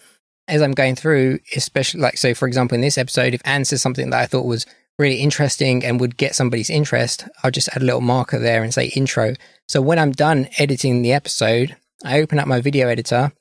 as 0.49 0.63
I'm 0.63 0.73
going 0.73 0.97
through, 0.97 1.39
especially 1.57 2.01
like, 2.01 2.19
so 2.19 2.35
for 2.35 2.47
example, 2.47 2.75
in 2.75 2.81
this 2.81 2.99
episode, 2.99 3.35
if 3.35 3.43
Anne 3.45 3.65
says 3.65 3.83
something 3.83 4.11
that 4.11 4.21
I 4.21 4.27
thought 4.27 4.47
was 4.47 4.67
really 4.99 5.17
interesting 5.17 5.85
and 5.85 5.99
would 6.01 6.17
get 6.17 6.35
somebody's 6.35 6.71
interest, 6.71 7.27
I'll 7.43 7.51
just 7.51 7.69
add 7.69 7.83
a 7.83 7.85
little 7.85 8.01
marker 8.01 8.39
there 8.39 8.63
and 8.63 8.73
say 8.73 8.87
intro. 8.89 9.35
So 9.69 9.81
when 9.81 9.99
I'm 9.99 10.13
done 10.13 10.49
editing 10.59 11.03
the 11.03 11.13
episode, 11.13 11.77
I 12.05 12.21
open 12.21 12.39
up 12.39 12.47
my 12.47 12.61
video 12.61 12.89
editor, 12.89 13.33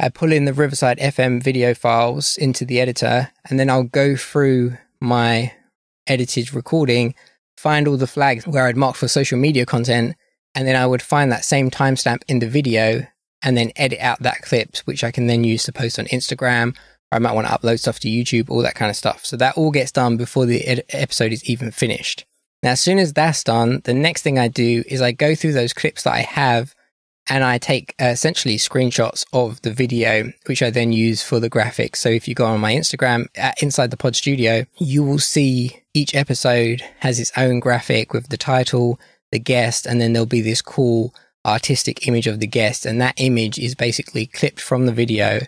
I 0.00 0.08
pull 0.08 0.32
in 0.32 0.44
the 0.44 0.52
Riverside 0.52 0.98
FM 0.98 1.42
video 1.42 1.74
files 1.74 2.36
into 2.36 2.64
the 2.64 2.80
editor, 2.80 3.30
and 3.48 3.58
then 3.58 3.70
I'll 3.70 3.84
go 3.84 4.16
through 4.16 4.76
my 5.00 5.52
edited 6.08 6.52
recording, 6.52 7.14
find 7.56 7.86
all 7.86 7.96
the 7.96 8.08
flags 8.08 8.46
where 8.46 8.66
I'd 8.66 8.76
marked 8.76 8.98
for 8.98 9.06
social 9.06 9.38
media 9.38 9.64
content, 9.64 10.16
and 10.56 10.66
then 10.66 10.74
I 10.74 10.86
would 10.86 11.02
find 11.02 11.30
that 11.30 11.44
same 11.44 11.70
timestamp 11.70 12.22
in 12.26 12.40
the 12.40 12.48
video 12.48 13.06
and 13.42 13.56
then 13.56 13.72
edit 13.76 14.00
out 14.00 14.20
that 14.20 14.42
clip, 14.42 14.76
which 14.84 15.04
I 15.04 15.10
can 15.10 15.26
then 15.26 15.44
use 15.44 15.64
to 15.64 15.72
post 15.72 15.98
on 15.98 16.06
Instagram. 16.06 16.76
Or 17.10 17.16
I 17.16 17.18
might 17.18 17.32
want 17.34 17.46
to 17.46 17.52
upload 17.52 17.78
stuff 17.78 18.00
to 18.00 18.08
YouTube, 18.08 18.50
all 18.50 18.62
that 18.62 18.74
kind 18.74 18.90
of 18.90 18.96
stuff. 18.96 19.24
So 19.24 19.36
that 19.36 19.56
all 19.56 19.70
gets 19.70 19.92
done 19.92 20.16
before 20.16 20.46
the 20.46 20.64
ed- 20.64 20.84
episode 20.90 21.32
is 21.32 21.44
even 21.44 21.70
finished. 21.70 22.24
Now, 22.62 22.70
as 22.70 22.80
soon 22.80 22.98
as 22.98 23.12
that's 23.12 23.42
done, 23.42 23.80
the 23.84 23.94
next 23.94 24.22
thing 24.22 24.38
I 24.38 24.48
do 24.48 24.84
is 24.86 25.02
I 25.02 25.12
go 25.12 25.34
through 25.34 25.52
those 25.52 25.72
clips 25.72 26.04
that 26.04 26.12
I 26.12 26.20
have 26.20 26.74
and 27.28 27.44
I 27.44 27.58
take 27.58 27.94
uh, 28.00 28.06
essentially 28.06 28.56
screenshots 28.56 29.24
of 29.32 29.60
the 29.62 29.72
video, 29.72 30.32
which 30.46 30.62
I 30.62 30.70
then 30.70 30.92
use 30.92 31.22
for 31.22 31.40
the 31.40 31.50
graphics. 31.50 31.96
So 31.96 32.08
if 32.08 32.26
you 32.26 32.34
go 32.34 32.46
on 32.46 32.60
my 32.60 32.72
Instagram 32.72 33.26
at 33.36 33.62
Inside 33.62 33.90
the 33.90 33.96
Pod 33.96 34.16
Studio, 34.16 34.64
you 34.78 35.04
will 35.04 35.18
see 35.18 35.82
each 35.94 36.14
episode 36.14 36.82
has 36.98 37.20
its 37.20 37.32
own 37.36 37.60
graphic 37.60 38.12
with 38.12 38.28
the 38.28 38.36
title, 38.36 38.98
the 39.30 39.38
guest, 39.38 39.86
and 39.86 40.00
then 40.00 40.12
there'll 40.12 40.26
be 40.26 40.40
this 40.40 40.62
cool 40.62 41.14
artistic 41.44 42.06
image 42.06 42.26
of 42.26 42.40
the 42.40 42.46
guest, 42.46 42.86
and 42.86 43.00
that 43.00 43.14
image 43.16 43.58
is 43.58 43.74
basically 43.74 44.26
clipped 44.26 44.60
from 44.60 44.86
the 44.86 44.92
video, 44.92 45.40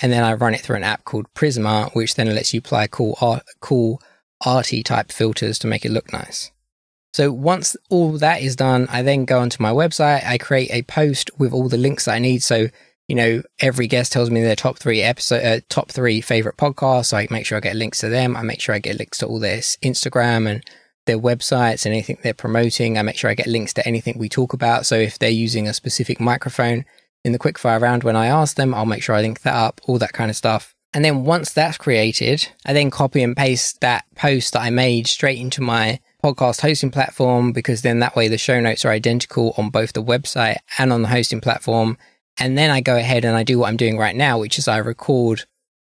and 0.00 0.12
then 0.12 0.24
I 0.24 0.34
run 0.34 0.54
it 0.54 0.60
through 0.60 0.76
an 0.76 0.84
app 0.84 1.04
called 1.04 1.32
Prisma, 1.34 1.94
which 1.94 2.14
then 2.14 2.34
lets 2.34 2.54
you 2.54 2.58
apply 2.58 2.86
cool 2.86 3.16
art, 3.20 3.44
cool 3.60 4.00
arty 4.44 4.82
type 4.82 5.12
filters 5.12 5.58
to 5.60 5.66
make 5.66 5.84
it 5.84 5.92
look 5.92 6.12
nice. 6.12 6.50
So 7.12 7.30
once 7.30 7.76
all 7.90 8.12
that 8.18 8.40
is 8.40 8.56
done, 8.56 8.88
I 8.90 9.02
then 9.02 9.26
go 9.26 9.40
onto 9.40 9.62
my 9.62 9.70
website. 9.70 10.24
I 10.24 10.38
create 10.38 10.70
a 10.72 10.82
post 10.82 11.30
with 11.38 11.52
all 11.52 11.68
the 11.68 11.76
links 11.76 12.06
that 12.06 12.14
I 12.14 12.18
need. 12.18 12.42
So 12.42 12.68
you 13.08 13.16
know, 13.16 13.42
every 13.60 13.88
guest 13.88 14.12
tells 14.12 14.30
me 14.30 14.40
their 14.40 14.56
top 14.56 14.78
three 14.78 15.02
episode, 15.02 15.44
uh, 15.44 15.60
top 15.68 15.90
three 15.90 16.20
favorite 16.20 16.56
podcasts. 16.56 17.06
So 17.06 17.16
I 17.16 17.26
make 17.30 17.44
sure 17.44 17.58
I 17.58 17.60
get 17.60 17.76
links 17.76 17.98
to 17.98 18.08
them. 18.08 18.36
I 18.36 18.42
make 18.42 18.60
sure 18.60 18.74
I 18.74 18.78
get 18.78 18.96
links 18.96 19.18
to 19.18 19.26
all 19.26 19.38
their 19.38 19.58
Instagram 19.58 20.48
and 20.48 20.64
their 21.06 21.18
websites 21.18 21.84
and 21.84 21.92
anything 21.92 22.18
they're 22.22 22.34
promoting. 22.34 22.96
I 22.96 23.02
make 23.02 23.16
sure 23.16 23.30
I 23.30 23.34
get 23.34 23.46
links 23.46 23.74
to 23.74 23.86
anything 23.86 24.18
we 24.18 24.28
talk 24.28 24.52
about. 24.52 24.86
So 24.86 24.96
if 24.96 25.18
they're 25.18 25.30
using 25.30 25.68
a 25.68 25.74
specific 25.74 26.20
microphone 26.20 26.84
in 27.24 27.32
the 27.32 27.38
quickfire 27.38 27.80
round 27.80 28.04
when 28.04 28.16
I 28.16 28.26
ask 28.26 28.56
them, 28.56 28.74
I'll 28.74 28.86
make 28.86 29.02
sure 29.02 29.14
I 29.14 29.22
link 29.22 29.42
that 29.42 29.54
up, 29.54 29.80
all 29.84 29.98
that 29.98 30.12
kind 30.12 30.30
of 30.30 30.36
stuff. 30.36 30.74
And 30.94 31.04
then 31.04 31.24
once 31.24 31.52
that's 31.52 31.78
created, 31.78 32.48
I 32.66 32.72
then 32.74 32.90
copy 32.90 33.22
and 33.22 33.36
paste 33.36 33.80
that 33.80 34.04
post 34.14 34.52
that 34.52 34.60
I 34.60 34.70
made 34.70 35.06
straight 35.06 35.38
into 35.38 35.62
my 35.62 36.00
podcast 36.22 36.60
hosting 36.60 36.90
platform 36.90 37.52
because 37.52 37.82
then 37.82 38.00
that 38.00 38.14
way 38.14 38.28
the 38.28 38.38
show 38.38 38.60
notes 38.60 38.84
are 38.84 38.90
identical 38.90 39.54
on 39.56 39.70
both 39.70 39.94
the 39.94 40.02
website 40.02 40.58
and 40.78 40.92
on 40.92 41.02
the 41.02 41.08
hosting 41.08 41.40
platform. 41.40 41.96
And 42.38 42.58
then 42.58 42.70
I 42.70 42.80
go 42.80 42.96
ahead 42.96 43.24
and 43.24 43.36
I 43.36 43.42
do 43.42 43.58
what 43.58 43.68
I'm 43.68 43.76
doing 43.76 43.96
right 43.96 44.14
now, 44.14 44.38
which 44.38 44.58
is 44.58 44.68
I 44.68 44.78
record 44.78 45.44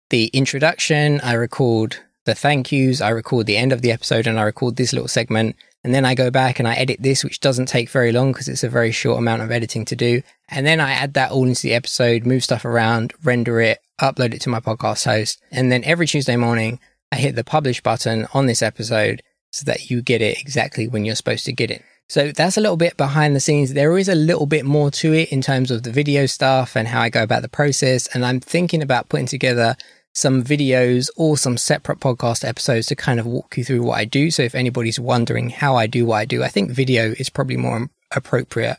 the 0.10 0.28
introduction, 0.28 1.20
I 1.22 1.34
record 1.34 1.98
the 2.26 2.36
thank 2.36 2.72
yous. 2.72 3.02
I 3.02 3.10
record 3.10 3.46
the 3.46 3.58
end 3.58 3.72
of 3.72 3.82
the 3.82 3.92
episode 3.92 4.28
and 4.28 4.40
I 4.40 4.44
record 4.44 4.76
this 4.76 4.94
little 4.94 5.08
segment. 5.08 5.56
And 5.84 5.94
then 5.94 6.04
I 6.04 6.16
go 6.16 6.32
back 6.32 6.58
and 6.58 6.68
I 6.68 6.74
edit 6.74 6.98
this, 7.00 7.24
which 7.24 7.40
doesn't 7.40 7.68
take 7.68 7.90
very 7.90 8.12
long 8.12 8.32
because 8.32 8.48
it's 8.48 8.64
a 8.64 8.70
very 8.70 8.92
short 8.92 9.20
amount 9.20 9.44
of 9.44 9.52
editing 9.52 9.86
to 9.86 9.96
do. 9.96 10.24
And 10.50 10.66
then 10.66 10.80
I 10.80 10.92
add 10.94 11.14
that 11.14 11.32
all 11.32 11.46
into 11.46 11.62
the 11.62 11.76
episode, 11.76 12.26
move 12.26 12.44
stuff 12.44 12.66
around, 12.66 13.14
render 13.24 13.62
it, 13.62 13.80
upload 14.02 14.34
it 14.34 14.42
to 14.42 14.50
my 14.50 14.60
podcast 14.60 15.06
host. 15.06 15.40
And 15.52 15.72
then 15.72 15.84
every 15.84 16.08
Tuesday 16.08 16.36
morning, 16.36 16.80
I 17.12 17.18
hit 17.18 17.36
the 17.36 17.44
publish 17.44 17.82
button 17.82 18.28
on 18.34 18.48
this 18.48 18.64
episode 18.64 19.22
so 19.52 19.64
that 19.66 19.92
you 19.92 20.02
get 20.02 20.24
it 20.24 20.40
exactly 20.40 20.88
when 20.88 21.06
you're 21.06 21.16
supposed 21.16 21.46
to 21.46 21.54
get 21.54 21.70
it. 21.70 21.84
So 22.10 22.32
that's 22.32 22.58
a 22.58 22.62
little 22.62 22.78
bit 22.78 22.98
behind 22.98 23.36
the 23.36 23.40
scenes. 23.40 23.74
There 23.74 23.98
is 23.98 24.10
a 24.10 24.16
little 24.16 24.46
bit 24.46 24.66
more 24.66 24.92
to 24.92 25.14
it 25.14 25.32
in 25.32 25.42
terms 25.42 25.72
of 25.72 25.84
the 25.84 25.92
video 25.92 26.26
stuff 26.26 26.76
and 26.76 26.88
how 26.88 27.02
I 27.02 27.10
go 27.10 27.24
about 27.24 27.42
the 27.42 27.50
process. 27.50 28.08
And 28.08 28.26
I'm 28.26 28.40
thinking 28.40 28.82
about 28.82 29.10
putting 29.10 29.26
together 29.28 29.76
some 30.16 30.44
videos 30.44 31.10
or 31.18 31.38
some 31.38 31.58
separate 31.58 32.00
podcast 32.00 32.48
episodes 32.48 32.88
to 32.88 32.96
kind 32.96 33.20
of 33.20 33.26
walk 33.26 33.58
you 33.58 33.66
through 33.66 33.84
what 33.84 34.00
I 34.00 34.06
do. 34.06 34.32
So 34.32 34.44
if 34.44 34.56
anybody's 34.56 35.00
wondering 35.00 35.50
how 35.50 35.76
I 35.76 35.88
do 35.88 36.06
what 36.06 36.16
I 36.16 36.26
do, 36.26 36.42
I 36.42 36.48
think 36.48 36.72
video 36.72 37.12
is 37.12 37.30
probably 37.30 37.58
more 37.58 37.90
appropriate. 38.16 38.78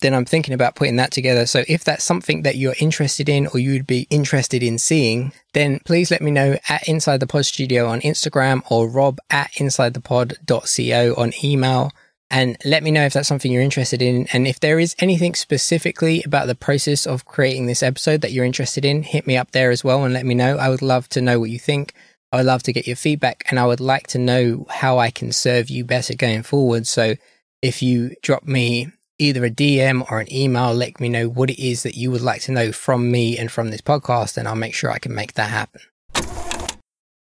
Then 0.00 0.12
I'm 0.12 0.26
thinking 0.26 0.52
about 0.52 0.74
putting 0.74 0.96
that 0.96 1.10
together. 1.10 1.46
So 1.46 1.64
if 1.66 1.82
that's 1.82 2.04
something 2.04 2.42
that 2.42 2.56
you're 2.56 2.74
interested 2.78 3.30
in 3.30 3.46
or 3.46 3.58
you'd 3.58 3.86
be 3.86 4.06
interested 4.10 4.62
in 4.62 4.78
seeing, 4.78 5.32
then 5.54 5.80
please 5.86 6.10
let 6.10 6.20
me 6.20 6.30
know 6.30 6.58
at 6.68 6.86
Inside 6.86 7.20
the 7.20 7.26
Pod 7.26 7.46
Studio 7.46 7.86
on 7.88 8.02
Instagram 8.02 8.60
or 8.70 8.86
rob 8.86 9.18
at 9.30 9.52
insidethepod.co 9.52 11.14
on 11.16 11.32
email 11.42 11.90
and 12.30 12.56
let 12.64 12.82
me 12.82 12.90
know 12.90 13.04
if 13.04 13.12
that's 13.12 13.28
something 13.28 13.52
you're 13.52 13.62
interested 13.62 14.02
in. 14.02 14.26
And 14.32 14.46
if 14.46 14.60
there 14.60 14.80
is 14.80 14.96
anything 14.98 15.34
specifically 15.34 16.22
about 16.24 16.46
the 16.46 16.54
process 16.54 17.06
of 17.06 17.24
creating 17.24 17.66
this 17.66 17.82
episode 17.82 18.20
that 18.22 18.32
you're 18.32 18.44
interested 18.44 18.84
in, 18.84 19.02
hit 19.02 19.26
me 19.26 19.36
up 19.36 19.52
there 19.52 19.70
as 19.70 19.84
well 19.84 20.04
and 20.04 20.12
let 20.12 20.26
me 20.26 20.34
know. 20.34 20.56
I 20.56 20.68
would 20.68 20.82
love 20.82 21.08
to 21.10 21.20
know 21.20 21.38
what 21.38 21.50
you 21.50 21.58
think. 21.58 21.94
I 22.32 22.38
would 22.38 22.46
love 22.46 22.64
to 22.64 22.72
get 22.72 22.86
your 22.86 22.96
feedback 22.96 23.44
and 23.48 23.58
I 23.60 23.66
would 23.66 23.80
like 23.80 24.08
to 24.08 24.18
know 24.18 24.66
how 24.68 24.98
I 24.98 25.10
can 25.10 25.30
serve 25.30 25.70
you 25.70 25.84
better 25.84 26.14
going 26.14 26.42
forward. 26.42 26.86
So 26.86 27.14
if 27.62 27.82
you 27.82 28.14
drop 28.22 28.44
me 28.44 28.88
either 29.18 29.44
a 29.44 29.50
DM 29.50 30.10
or 30.10 30.20
an 30.20 30.32
email, 30.32 30.74
let 30.74 31.00
me 31.00 31.08
know 31.08 31.28
what 31.28 31.50
it 31.50 31.62
is 31.62 31.84
that 31.84 31.96
you 31.96 32.10
would 32.10 32.20
like 32.20 32.42
to 32.42 32.52
know 32.52 32.72
from 32.72 33.10
me 33.10 33.38
and 33.38 33.50
from 33.50 33.70
this 33.70 33.80
podcast, 33.80 34.36
and 34.36 34.46
I'll 34.46 34.54
make 34.54 34.74
sure 34.74 34.90
I 34.90 34.98
can 34.98 35.14
make 35.14 35.34
that 35.34 35.50
happen. 35.50 35.80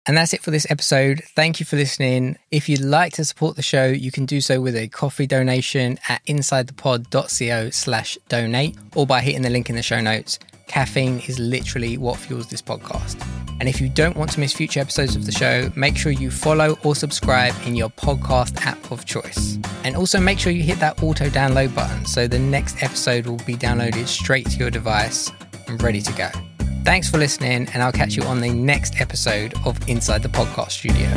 And 0.07 0.17
that's 0.17 0.33
it 0.33 0.41
for 0.41 0.49
this 0.49 0.65
episode. 0.69 1.21
Thank 1.35 1.59
you 1.59 1.65
for 1.65 1.75
listening. 1.75 2.37
If 2.49 2.67
you'd 2.67 2.81
like 2.81 3.13
to 3.13 3.25
support 3.25 3.55
the 3.55 3.61
show, 3.61 3.85
you 3.85 4.11
can 4.11 4.25
do 4.25 4.41
so 4.41 4.59
with 4.59 4.75
a 4.75 4.87
coffee 4.87 5.27
donation 5.27 5.99
at 6.09 6.25
insidethepod.co 6.25 7.69
slash 7.69 8.17
donate 8.27 8.77
or 8.95 9.05
by 9.05 9.21
hitting 9.21 9.43
the 9.43 9.49
link 9.49 9.69
in 9.69 9.75
the 9.75 9.83
show 9.83 10.01
notes. 10.01 10.39
Caffeine 10.67 11.19
is 11.27 11.37
literally 11.37 11.97
what 11.97 12.17
fuels 12.17 12.47
this 12.47 12.61
podcast. 12.61 13.21
And 13.59 13.69
if 13.69 13.79
you 13.79 13.89
don't 13.89 14.17
want 14.17 14.31
to 14.31 14.39
miss 14.39 14.53
future 14.53 14.79
episodes 14.79 15.15
of 15.15 15.27
the 15.27 15.31
show, 15.31 15.71
make 15.75 15.95
sure 15.95 16.11
you 16.11 16.31
follow 16.31 16.77
or 16.83 16.95
subscribe 16.95 17.53
in 17.67 17.75
your 17.75 17.89
podcast 17.89 18.65
app 18.65 18.91
of 18.91 19.05
choice. 19.05 19.59
And 19.83 19.95
also 19.95 20.19
make 20.19 20.39
sure 20.39 20.51
you 20.51 20.63
hit 20.63 20.79
that 20.79 21.03
auto 21.03 21.29
download 21.29 21.75
button 21.75 22.05
so 22.05 22.27
the 22.27 22.39
next 22.39 22.81
episode 22.81 23.27
will 23.27 23.37
be 23.45 23.55
downloaded 23.55 24.07
straight 24.07 24.49
to 24.49 24.57
your 24.57 24.71
device 24.71 25.31
and 25.67 25.81
ready 25.83 26.01
to 26.01 26.13
go. 26.13 26.29
Thanks 26.83 27.07
for 27.09 27.19
listening, 27.19 27.69
and 27.73 27.83
I'll 27.83 27.91
catch 27.91 28.15
you 28.15 28.23
on 28.23 28.41
the 28.41 28.49
next 28.49 28.99
episode 28.99 29.53
of 29.65 29.77
Inside 29.87 30.23
the 30.23 30.29
Podcast 30.29 30.71
Studio. 30.71 31.07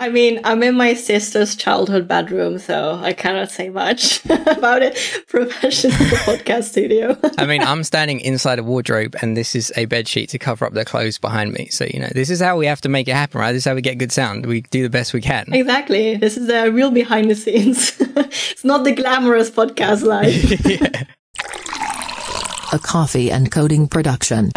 I 0.00 0.08
mean, 0.08 0.40
I'm 0.42 0.64
in 0.64 0.74
my 0.74 0.94
sister's 0.94 1.54
childhood 1.54 2.08
bedroom, 2.08 2.58
so 2.58 2.98
I 3.00 3.12
cannot 3.12 3.52
say 3.52 3.68
much 3.68 4.24
about 4.30 4.82
it. 4.82 4.96
Professional 5.28 5.92
podcast 5.96 6.64
studio. 6.64 7.16
I 7.38 7.46
mean, 7.46 7.62
I'm 7.62 7.84
standing 7.84 8.18
inside 8.20 8.58
a 8.58 8.64
wardrobe, 8.64 9.14
and 9.22 9.36
this 9.36 9.54
is 9.54 9.72
a 9.76 9.84
bed 9.84 10.08
sheet 10.08 10.28
to 10.30 10.40
cover 10.40 10.64
up 10.64 10.72
the 10.72 10.84
clothes 10.84 11.18
behind 11.18 11.52
me. 11.52 11.68
So, 11.68 11.84
you 11.84 12.00
know, 12.00 12.10
this 12.12 12.30
is 12.30 12.40
how 12.40 12.56
we 12.56 12.66
have 12.66 12.80
to 12.80 12.88
make 12.88 13.06
it 13.06 13.14
happen, 13.14 13.40
right? 13.40 13.52
This 13.52 13.62
is 13.62 13.68
how 13.68 13.76
we 13.76 13.80
get 13.80 13.98
good 13.98 14.12
sound. 14.12 14.46
We 14.46 14.62
do 14.62 14.82
the 14.82 14.90
best 14.90 15.12
we 15.12 15.20
can. 15.20 15.52
Exactly. 15.52 16.16
This 16.16 16.36
is 16.36 16.48
the 16.48 16.72
real 16.72 16.90
behind 16.90 17.30
the 17.30 17.36
scenes. 17.36 17.96
it's 18.00 18.64
not 18.64 18.82
the 18.82 18.92
glamorous 18.92 19.52
podcast 19.52 20.02
life. 20.02 20.66
yeah 20.66 21.04
a 22.72 22.78
coffee 22.78 23.30
and 23.30 23.50
coding 23.50 23.88
production. 23.88 24.50